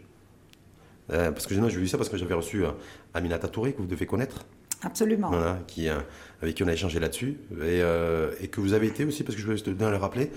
Euh, 1.11 1.32
parce 1.32 1.47
que 1.47 1.53
je 1.53 1.59
vu 1.61 1.88
ça 1.88 1.97
parce 1.97 2.09
que 2.09 2.18
j'avais 2.18 2.34
reçu 2.34 2.66
euh, 2.66 2.72
Aminata 3.14 3.47
Touré, 3.47 3.74
que 3.74 3.82
vous 3.82 3.88
devez 3.88 4.05
connaître. 4.05 4.45
Absolument. 4.82 5.30
Voilà, 5.30 5.59
qui, 5.68 5.88
euh, 5.88 5.99
avec 6.41 6.55
qui 6.55 6.64
on 6.64 6.68
a 6.68 6.74
échangé 6.74 6.99
là-dessus. 6.99 7.38
Et, 7.61 7.80
et, 8.41 8.47
que 8.47 8.59
vous 8.59 8.74
avez 8.74 8.88
été 8.88 9.05
aussi, 9.05 9.24
parce 9.24 9.36
que 9.36 9.41
je 9.41 9.47
veux 9.47 9.74
bien 9.74 9.89
le 9.89 9.97
rappeler, 9.97 10.32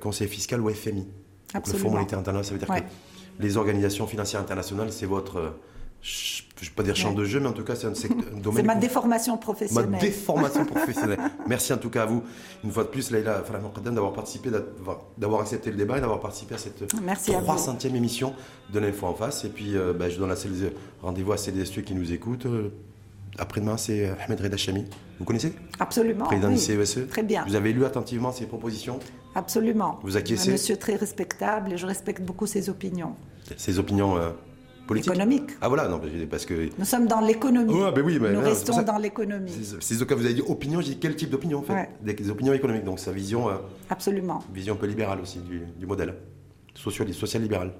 conseiller 0.00 0.30
fiscal 0.30 0.60
au 0.60 0.68
FMI. 0.70 1.06
Absolument. 1.52 1.78
le 1.78 1.82
Fonds 1.82 1.96
monétaire 1.96 2.18
international, 2.18 2.44
ça 2.44 2.52
veut 2.52 2.58
dire 2.58 2.86
que 2.86 3.42
les 3.42 3.56
organisations 3.56 4.06
financières 4.06 4.40
internationales, 4.40 4.92
c'est 4.92 5.06
votre 5.06 5.54
je 6.64 6.70
ne 6.70 6.72
vais 6.72 6.76
pas 6.76 6.82
dire 6.82 6.96
champ 6.96 7.12
de 7.12 7.24
jeu, 7.24 7.40
mais 7.40 7.48
en 7.48 7.52
tout 7.52 7.62
cas, 7.62 7.74
c'est 7.74 7.86
un, 7.86 7.90
domaine. 8.40 8.56
C'est 8.56 8.62
ma 8.62 8.74
déformation 8.74 9.36
professionnelle. 9.36 9.90
Ma 9.90 9.98
déformation 9.98 10.64
professionnelle. 10.74 11.18
Merci 11.46 11.72
en 11.72 11.76
tout 11.76 11.90
cas 11.90 12.04
à 12.04 12.06
vous, 12.06 12.22
une 12.64 12.72
fois 12.72 12.84
de 12.84 12.88
plus, 12.88 13.10
Leïla 13.10 13.42
d'avoir 13.84 14.12
participé, 14.12 14.50
d'avoir 15.18 15.40
accepté 15.42 15.70
le 15.70 15.76
débat 15.76 15.98
et 15.98 16.00
d'avoir 16.00 16.20
participé 16.20 16.54
à 16.54 16.58
cette 16.58 16.90
300e 16.90 17.94
émission 17.94 18.32
de 18.72 18.78
l'Info 18.78 19.06
en 19.06 19.14
face. 19.14 19.44
Et 19.44 19.50
puis, 19.50 19.76
euh, 19.76 19.92
bah, 19.92 20.08
je 20.08 20.18
donne 20.18 20.34
rendez-vous 21.02 21.32
à 21.32 21.36
celles 21.36 21.58
et 21.60 21.64
ceux 21.66 21.82
qui 21.82 21.94
nous 21.94 22.12
écoutent. 22.12 22.46
Euh, 22.46 22.72
après-demain, 23.38 23.76
c'est 23.76 24.06
euh, 24.06 24.14
Ahmed 24.24 24.40
Reda 24.40 24.56
Chami. 24.56 24.86
Vous 25.18 25.24
connaissez? 25.24 25.52
Absolument. 25.78 26.24
Président 26.24 26.50
du 26.50 26.56
CESE. 26.56 26.98
E. 26.98 27.06
Très 27.06 27.22
bien. 27.22 27.44
Vous 27.46 27.56
avez 27.56 27.72
lu 27.72 27.84
attentivement 27.84 28.32
ses 28.32 28.46
propositions? 28.46 28.98
Absolument. 29.34 29.98
Vous 30.02 30.16
acquiescez? 30.16 30.50
Un 30.50 30.52
monsieur 30.52 30.76
très 30.76 30.96
respectable 30.96 31.72
et 31.72 31.76
je 31.76 31.86
respecte 31.86 32.22
beaucoup 32.22 32.46
ses 32.46 32.70
opinions. 32.70 33.16
Ses 33.56 33.78
opinions 33.78 34.16
Économique. 34.94 35.50
Ah 35.60 35.68
voilà, 35.68 35.88
non, 35.88 36.00
parce 36.30 36.44
que... 36.44 36.68
Nous 36.78 36.84
sommes 36.84 37.06
dans 37.06 37.20
l'économie. 37.20 37.72
Ben 37.94 38.02
oui, 38.04 38.18
Nous 38.20 38.40
restons 38.40 38.82
dans 38.82 38.98
l'économie. 38.98 39.52
C'est 39.80 39.94
ce 39.94 40.04
que 40.04 40.14
vous 40.14 40.24
avez 40.24 40.34
dit 40.34 40.42
opinion, 40.46 40.80
j'ai 40.80 40.94
dit 40.94 40.98
quel 40.98 41.16
type 41.16 41.30
d'opinion 41.30 41.58
en 41.58 41.62
fait 41.62 41.90
Des 42.02 42.30
opinions 42.30 42.52
économiques, 42.52 42.84
donc 42.84 42.98
sa 42.98 43.12
vision... 43.12 43.48
Euh, 43.48 43.54
Absolument. 43.90 44.42
Vision 44.52 44.74
un 44.74 44.76
peu 44.76 44.86
libérale 44.86 45.20
aussi 45.20 45.38
du, 45.38 45.86
modèle, 45.86 46.14
social-libéral. 46.74 47.72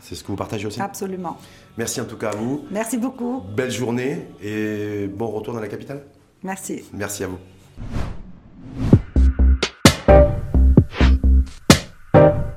C'est 0.00 0.14
ce 0.14 0.22
que 0.22 0.28
vous 0.28 0.36
partagez 0.36 0.66
aussi 0.66 0.80
Absolument. 0.80 1.38
Merci 1.76 2.00
en 2.00 2.04
tout 2.04 2.16
cas 2.16 2.30
à 2.30 2.36
vous. 2.36 2.64
Merci 2.70 2.98
beaucoup. 2.98 3.42
Belle 3.56 3.70
journée 3.70 4.28
et 4.42 5.08
bon 5.08 5.26
retour 5.28 5.54
dans 5.54 5.60
la 5.60 5.68
capitale. 5.68 6.04
Merci. 6.42 6.84
Merci 6.92 7.24
à 7.24 7.28
vous. 7.28 7.38